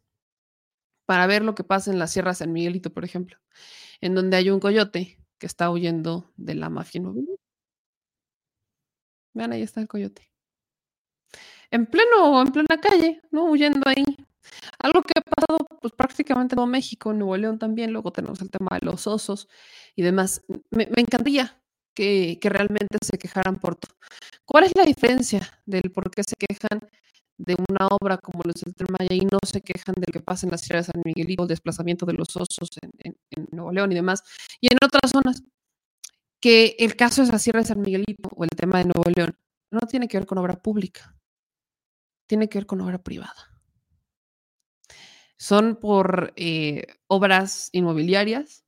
[1.06, 3.38] para ver lo que pasa en la Sierra San Miguelito, por ejemplo,
[4.02, 7.40] en donde hay un coyote que está huyendo de la mafia inmobiliaria.
[9.34, 10.30] Vean, ahí está el coyote.
[11.72, 13.46] En pleno, en plena calle, ¿no?
[13.46, 14.04] Huyendo ahí.
[14.80, 18.42] Algo que ha pasado pues, prácticamente en todo México, en Nuevo León también, luego tenemos
[18.42, 19.48] el tema de los osos
[19.96, 20.44] y demás.
[20.70, 21.62] Me, encantaría
[21.94, 23.96] que, que, realmente se quejaran por todo.
[24.46, 26.88] ¿Cuál es la diferencia del por qué se quejan
[27.38, 30.52] de una obra como los del Tren y no se quejan del que pasa en
[30.52, 33.92] la Sierra de San Miguelito, el desplazamiento de los osos en, en, en Nuevo León
[33.92, 34.24] y demás,
[34.62, 35.44] y en otras zonas?
[36.40, 39.38] que el caso de la Sierra de San Miguelito o el tema de Nuevo León
[39.72, 41.16] no tiene que ver con obra pública,
[42.28, 43.62] tiene que ver con obra privada.
[45.38, 48.66] Son por eh, obras inmobiliarias,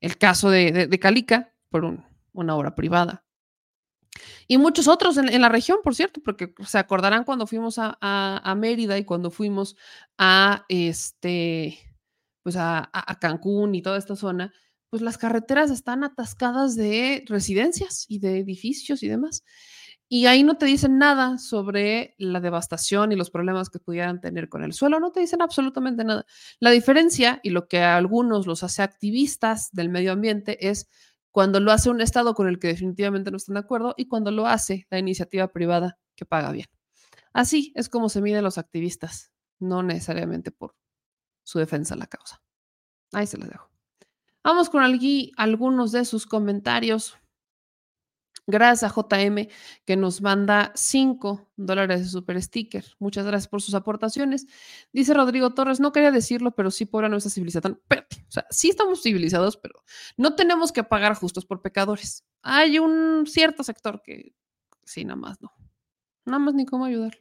[0.00, 3.24] el caso de, Calica, por un, una obra privada.
[4.46, 8.98] Y muchos otros en, la región, por cierto, porque se acordarán cuando fuimos a, Mérida
[8.98, 9.76] y cuando fuimos
[10.18, 11.78] a este,
[12.42, 14.52] pues a Cancún y toda esta zona,
[14.92, 19.42] pues las carreteras están atascadas de residencias y de edificios y demás.
[20.14, 24.50] Y ahí no te dicen nada sobre la devastación y los problemas que pudieran tener
[24.50, 26.26] con el suelo, no te dicen absolutamente nada.
[26.60, 30.86] La diferencia y lo que a algunos los hace activistas del medio ambiente es
[31.30, 34.30] cuando lo hace un Estado con el que definitivamente no están de acuerdo y cuando
[34.30, 36.66] lo hace la iniciativa privada que paga bien.
[37.32, 40.76] Así es como se miden los activistas, no necesariamente por
[41.42, 42.42] su defensa a la causa.
[43.12, 43.70] Ahí se los dejo.
[44.44, 47.16] Vamos con algunos de sus comentarios.
[48.46, 49.48] Gracias a JM
[49.84, 52.84] que nos manda 5 dólares de super sticker.
[52.98, 54.46] Muchas gracias por sus aportaciones.
[54.92, 57.78] Dice Rodrigo Torres, no quería decirlo, pero sí por nuestra civilización.
[57.80, 59.84] Espérate, o sea, sí estamos civilizados, pero
[60.16, 62.24] no tenemos que pagar justos por pecadores.
[62.42, 64.34] Hay un cierto sector que
[64.84, 65.52] sí, nada más no.
[66.24, 67.20] Nada más ni cómo ayudarlo.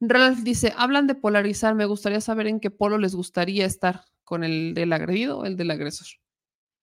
[0.00, 4.44] Ralph dice, hablan de polarizar, me gustaría saber en qué polo les gustaría estar, con
[4.44, 6.08] el del agredido o el del agresor.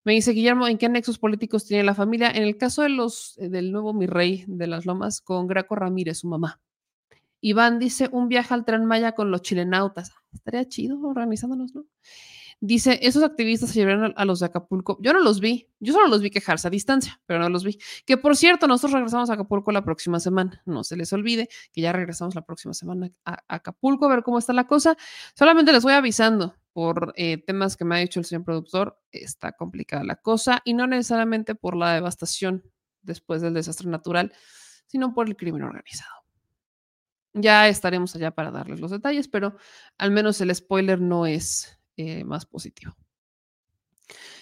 [0.05, 2.31] Me dice Guillermo, ¿en qué nexos políticos tiene la familia?
[2.31, 5.75] En el caso de los eh, del nuevo mi rey de las Lomas con Graco
[5.75, 6.61] Ramírez, su mamá.
[7.41, 10.11] Iván dice un viaje al tren Maya con los chilenautas.
[10.33, 11.85] Estaría chido organizándonos, ¿no?
[12.61, 14.97] Dice, esos activistas se llevaron a los de Acapulco.
[15.01, 17.79] Yo no los vi, yo solo los vi quejarse a distancia, pero no los vi.
[18.05, 20.61] Que por cierto, nosotros regresamos a Acapulco la próxima semana.
[20.65, 24.37] No se les olvide que ya regresamos la próxima semana a Acapulco a ver cómo
[24.39, 24.97] está la cosa.
[25.35, 29.51] Solamente les voy avisando por eh, temas que me ha dicho el señor productor, está
[29.53, 32.63] complicada la cosa y no necesariamente por la devastación
[33.01, 34.33] después del desastre natural,
[34.87, 36.11] sino por el crimen organizado.
[37.33, 39.55] Ya estaremos allá para darles los detalles, pero
[39.97, 42.95] al menos el spoiler no es eh, más positivo.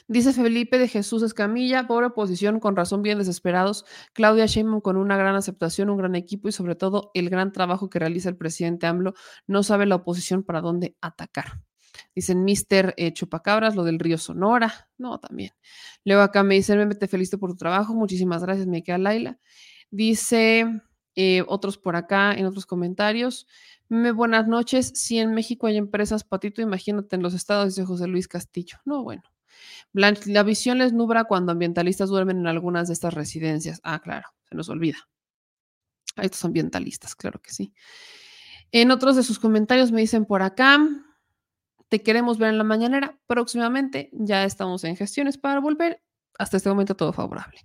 [0.10, 3.84] Dice Felipe de Jesús Escamilla, pobre oposición, con razón bien desesperados.
[4.14, 7.90] Claudia Sheinbaum con una gran aceptación, un gran equipo y sobre todo el gran trabajo
[7.90, 9.14] que realiza el presidente AMLO,
[9.48, 11.62] no sabe la oposición para dónde atacar.
[12.18, 14.90] Dicen Mister eh, Chupacabras, lo del río Sonora.
[14.98, 15.52] No, también.
[16.04, 17.94] Luego acá me dicen, me te felicito por tu trabajo.
[17.94, 19.38] Muchísimas gracias, me queda Laila.
[19.92, 20.82] Dice
[21.14, 23.46] eh, otros por acá en otros comentarios.
[23.88, 24.94] Me buenas noches.
[24.96, 28.80] Si en México hay empresas, Patito, imagínate en los estados, dice José Luis Castillo.
[28.84, 29.22] No, bueno.
[29.94, 33.80] Blanche, la visión les nubra cuando ambientalistas duermen en algunas de estas residencias.
[33.84, 34.98] Ah, claro, se nos olvida.
[36.16, 37.76] A estos ambientalistas, claro que sí.
[38.72, 40.80] En otros de sus comentarios me dicen por acá,
[41.90, 44.10] te queremos ver en la mañanera próximamente.
[44.14, 46.02] Ya estamos en gestiones para volver.
[46.38, 47.60] Hasta este momento todo favorable.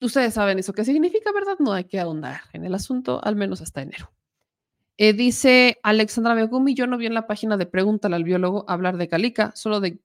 [0.00, 1.56] Ustedes saben eso qué significa, ¿verdad?
[1.58, 4.12] No hay que ahondar en el asunto, al menos hasta enero.
[4.96, 8.96] Eh, dice Alexandra Begumi, yo no vi en la página de Pregúntale al biólogo hablar
[8.96, 9.98] de Calica, solo de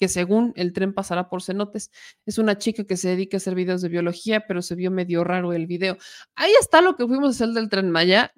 [0.00, 1.90] que según el tren pasará por cenotes.
[2.24, 5.24] Es una chica que se dedica a hacer videos de biología, pero se vio medio
[5.24, 5.98] raro el video.
[6.34, 8.32] Ahí está lo que fuimos a hacer del tren Maya.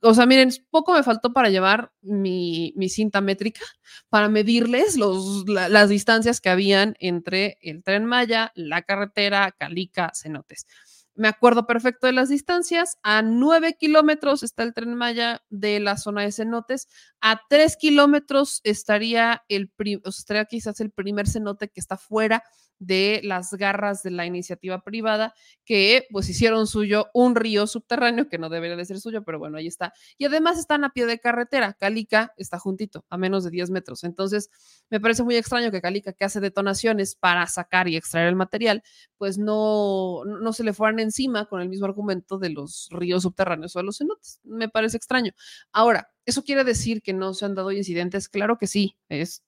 [0.00, 3.60] O sea, miren, poco me faltó para llevar mi, mi cinta métrica
[4.08, 10.12] para medirles los, la, las distancias que habían entre el tren Maya, la carretera, Calica,
[10.14, 10.66] cenotes.
[11.14, 12.98] Me acuerdo perfecto de las distancias.
[13.02, 16.88] A 9 kilómetros está el tren Maya de la zona de cenotes.
[17.20, 19.72] A 3 kilómetros estaría, el,
[20.04, 22.42] estaría quizás el primer cenote que está fuera
[22.82, 28.38] de las garras de la iniciativa privada que pues hicieron suyo un río subterráneo que
[28.38, 29.92] no debería de ser suyo, pero bueno, ahí está.
[30.18, 31.74] Y además están a pie de carretera.
[31.74, 34.02] Calica está juntito, a menos de 10 metros.
[34.02, 34.50] Entonces,
[34.90, 38.82] me parece muy extraño que Calica, que hace detonaciones para sacar y extraer el material,
[39.16, 43.76] pues no, no se le fueran encima con el mismo argumento de los ríos subterráneos
[43.76, 44.40] o de los cenotes.
[44.42, 45.32] Me parece extraño.
[45.72, 48.28] Ahora, ¿eso quiere decir que no se han dado incidentes?
[48.28, 49.44] Claro que sí, es,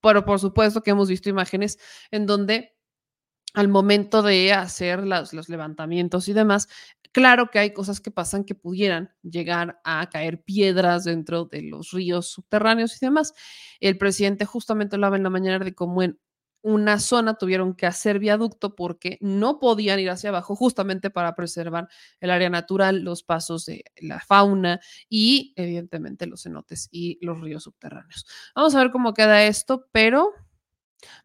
[0.00, 1.78] pero por supuesto que hemos visto imágenes
[2.10, 2.73] en donde
[3.54, 6.68] al momento de hacer los, levantamientos y demás,
[7.12, 11.92] claro que hay cosas que pasan que pudieran llegar a caer piedras dentro de los
[11.92, 13.32] ríos subterráneos y demás.
[13.80, 16.18] El presidente justamente hablaba en la mañana de cómo en
[16.64, 21.88] una zona tuvieron que hacer viaducto porque no podían ir hacia abajo justamente para preservar
[22.20, 27.64] el área natural, los pasos de la fauna y evidentemente los cenotes y los ríos
[27.64, 28.26] subterráneos.
[28.56, 30.32] Vamos a ver cómo queda esto, pero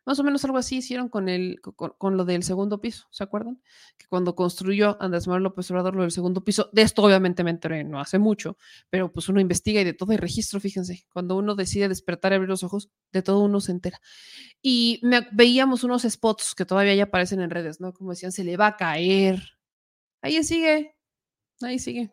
[0.06, 3.61] más o menos algo así hicieron con, el, con, lo del segundo piso, ¿se acuerdan?
[3.98, 7.51] Que cuando construyó Andrés Manuel López Obrador lo del segundo piso, de esto obviamente me
[7.51, 8.58] enteré no hace mucho,
[8.90, 12.35] pero pues uno investiga y de todo hay registro, fíjense, cuando uno decide despertar y
[12.35, 13.99] abrir los ojos, de todo uno se entera.
[14.61, 15.01] Y
[15.32, 17.93] veíamos unos spots que todavía ya aparecen en redes, ¿no?
[17.93, 19.41] Como decían, se le va a caer.
[20.22, 20.95] Ahí sigue,
[21.61, 22.11] ahí sigue.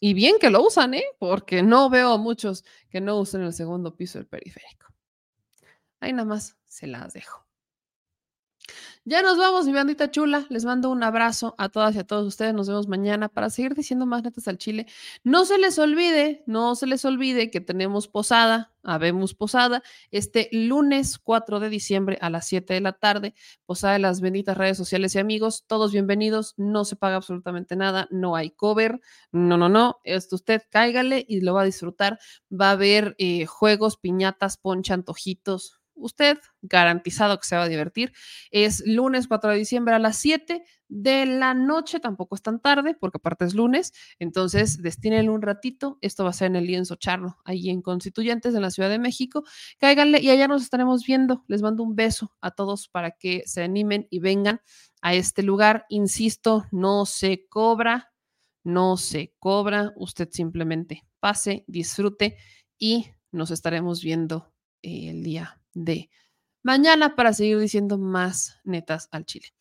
[0.00, 1.04] Y bien que lo usan, ¿eh?
[1.18, 4.85] Porque no veo a muchos que no usen el segundo piso del periférico.
[6.06, 7.44] Ahí nada más se las dejo.
[9.04, 10.46] Ya nos vamos, mi bandita chula.
[10.50, 12.54] Les mando un abrazo a todas y a todos ustedes.
[12.54, 14.86] Nos vemos mañana para seguir diciendo más netas al chile.
[15.24, 21.18] No se les olvide, no se les olvide que tenemos posada, habemos posada, este lunes
[21.18, 23.34] 4 de diciembre a las 7 de la tarde.
[23.64, 25.64] Posada de las benditas redes sociales y amigos.
[25.66, 26.54] Todos bienvenidos.
[26.56, 28.06] No se paga absolutamente nada.
[28.12, 29.00] No hay cover.
[29.32, 30.00] No, no, no.
[30.04, 32.20] Esto usted cáigale y lo va a disfrutar.
[32.48, 38.12] Va a haber eh, juegos, piñatas, poncha, antojitos usted garantizado que se va a divertir.
[38.50, 42.94] Es lunes 4 de diciembre a las 7 de la noche, tampoco es tan tarde,
[42.94, 45.98] porque aparte es lunes, entonces destínenle un ratito.
[46.00, 48.98] Esto va a ser en el lienzo charro, ahí en Constituyentes, en la Ciudad de
[48.98, 49.44] México.
[49.78, 51.44] Cáiganle y allá nos estaremos viendo.
[51.48, 54.60] Les mando un beso a todos para que se animen y vengan
[55.02, 55.86] a este lugar.
[55.88, 58.12] Insisto, no se cobra,
[58.62, 59.92] no se cobra.
[59.96, 62.36] Usted simplemente pase, disfrute
[62.78, 64.52] y nos estaremos viendo
[64.82, 66.10] el día de
[66.62, 69.52] mañana para seguir diciendo más netas al chile.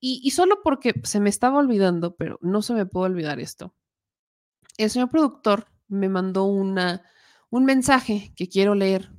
[0.00, 3.74] Y, solo porque se me estaba olvidando, pero no se me puede olvidar esto.
[4.76, 7.02] El señor productor me mandó una,
[7.48, 9.10] un mensaje que quiero leer,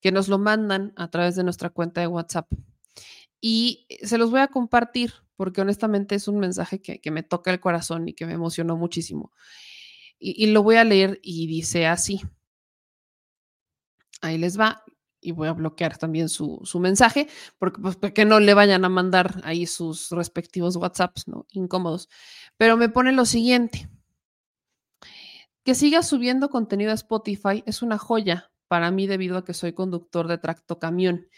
[0.00, 2.50] que nos lo mandan a través de nuestra cuenta de WhatsApp.
[3.40, 7.60] Y se los voy a compartir porque honestamente es un mensaje que, me toca el
[7.60, 9.30] corazón y que me emocionó muchísimo.
[10.18, 12.20] y lo voy a leer y dice así.
[14.20, 14.82] Ahí les va
[15.22, 17.28] y voy a bloquear también su, mensaje,
[17.58, 21.46] porque pues, no le vayan a mandar ahí sus respectivos WhatsApps, ¿no?
[21.52, 22.08] Incómodos.
[22.56, 23.88] Pero me pone lo siguiente.
[25.64, 29.72] Que siga subiendo contenido a Spotify es una joya para mí debido a que soy
[29.72, 31.28] conductor de tractocamión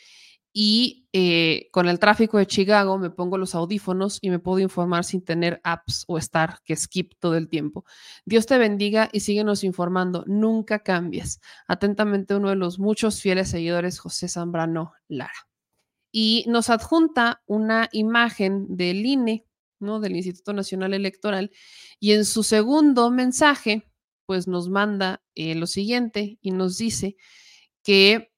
[0.57, 5.03] y eh, con el tráfico de Chicago me pongo los audífonos y me puedo informar
[5.03, 7.85] sin tener apps o estar que skip todo el tiempo.
[8.25, 10.23] Dios te bendiga y síguenos informando.
[10.29, 11.41] Nunca cambies.
[11.67, 15.49] Atentamente uno de los muchos fieles seguidores, José Zambrano Lara.
[16.13, 19.45] Y nos adjunta una imagen del INE,
[19.81, 19.99] ¿no?
[19.99, 21.51] Del Instituto Nacional Electoral.
[21.99, 23.89] Y en su segundo mensaje,
[24.25, 27.17] pues nos manda eh, lo siguiente y nos dice
[27.83, 28.34] que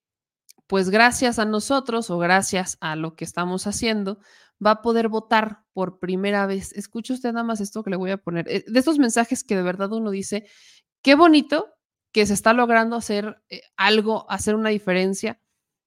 [0.67, 4.19] pues gracias a nosotros o gracias a lo que estamos haciendo,
[4.65, 6.73] va a poder votar por primera vez.
[6.73, 8.47] Escuche usted nada más esto que le voy a poner.
[8.49, 10.47] Eh, de estos mensajes que de verdad uno dice,
[11.03, 11.75] qué bonito
[12.13, 15.41] que se está logrando hacer eh, algo, hacer una diferencia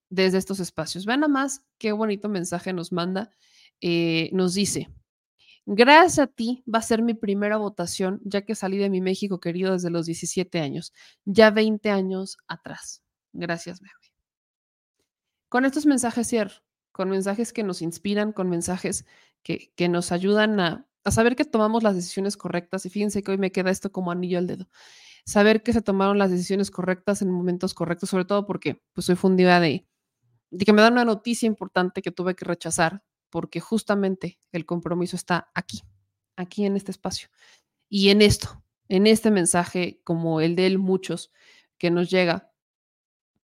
[0.10, 1.06] desde estos espacios.
[1.06, 3.32] Vean nada más qué bonito mensaje nos manda.
[3.82, 4.90] Eh, nos dice,
[5.66, 9.40] gracias a ti va a ser mi primera votación, ya que salí de mi México
[9.40, 10.94] querido desde los 17 años,
[11.26, 13.04] ya 20 años atrás.
[13.34, 13.82] Gracias,
[15.50, 16.62] con estos mensajes cierro,
[16.92, 19.06] con mensajes que nos inspiran, con mensajes
[19.44, 22.86] que, que nos ayudan a, a, saber que tomamos las decisiones correctas.
[22.86, 24.70] Y fíjense que hoy me queda esto como anillo al dedo.
[25.26, 29.16] Saber que se tomaron las decisiones correctas en momentos correctos, sobre todo porque pues, soy
[29.16, 29.88] fundida de,
[30.52, 35.16] de que me dan una noticia importante que tuve que rechazar, porque justamente el compromiso
[35.16, 35.84] está aquí,
[36.36, 37.30] aquí en este espacio.
[37.90, 41.32] Y en esto, en este mensaje, como el de él, muchos,
[41.78, 42.49] que nos llega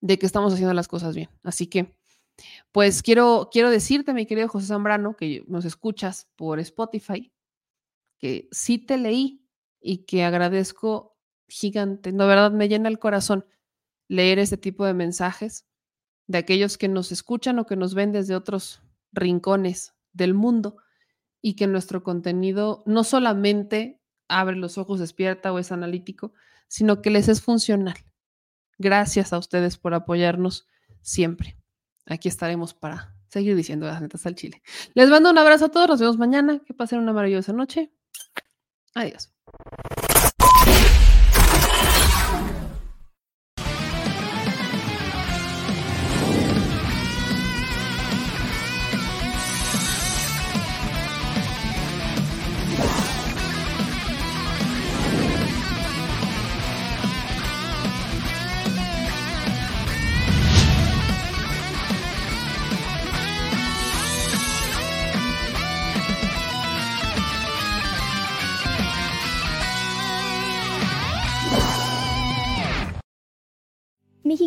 [0.01, 1.29] de que estamos haciendo las cosas bien.
[1.43, 1.95] Así que
[2.71, 7.31] Pues quiero, quiero decirte, mi querido José Zambrano, que nos escuchas por Spotify,
[8.19, 9.43] que sí te leí
[9.81, 11.17] y que agradezco
[11.47, 12.11] gigante.
[12.11, 13.45] De verdad, me llena el corazón
[14.07, 15.65] leer este tipo de mensajes
[16.27, 20.77] de aquellos que nos escuchan o que nos ven desde otros rincones del mundo
[21.41, 26.33] y que nuestro contenido no solamente abre los ojos, despierta o es analítico,
[26.67, 27.95] sino que les es funcional.
[28.77, 30.67] Gracias a ustedes por apoyarnos
[31.01, 31.57] siempre.
[32.05, 34.61] Aquí estaremos para seguir diciendo las netas al chile.
[34.93, 37.91] Les mando un abrazo a todos, nos vemos mañana, que pasen una maravillosa noche.
[38.93, 39.31] Adiós.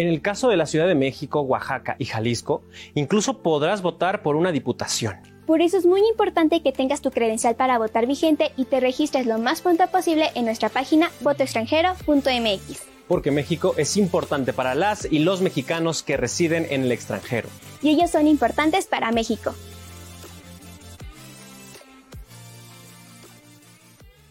[0.00, 2.62] En el caso de la Ciudad de México, Oaxaca y Jalisco,
[2.94, 5.16] incluso podrás votar por una diputación.
[5.44, 9.26] Por eso es muy importante que tengas tu credencial para votar vigente y te registres
[9.26, 12.82] lo más pronto posible en nuestra página votoextranjero.mx.
[13.08, 17.50] Porque México es importante para las y los mexicanos que residen en el extranjero.
[17.82, 19.54] Y ellos son importantes para México.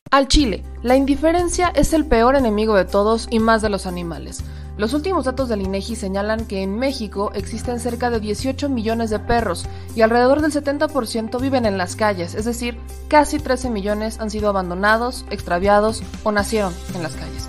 [0.10, 4.44] Al Chile, la indiferencia es el peor enemigo de todos y más de los animales.
[4.80, 9.20] Los últimos datos del INEGI señalan que en México existen cerca de 18 millones de
[9.20, 12.78] perros y alrededor del 70% viven en las calles, es decir,
[13.10, 17.49] casi 13 millones han sido abandonados, extraviados o nacieron en las calles.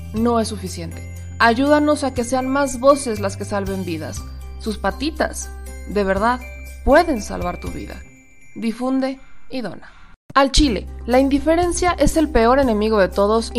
[0.13, 1.01] no es suficiente.
[1.39, 4.21] Ayúdanos a que sean más voces las que salven vidas.
[4.59, 5.49] Sus patitas,
[5.89, 6.39] de verdad,
[6.85, 8.01] pueden salvar tu vida.
[8.55, 9.91] Difunde y dona.
[10.33, 13.49] Al Chile, la indiferencia es el peor enemigo de todos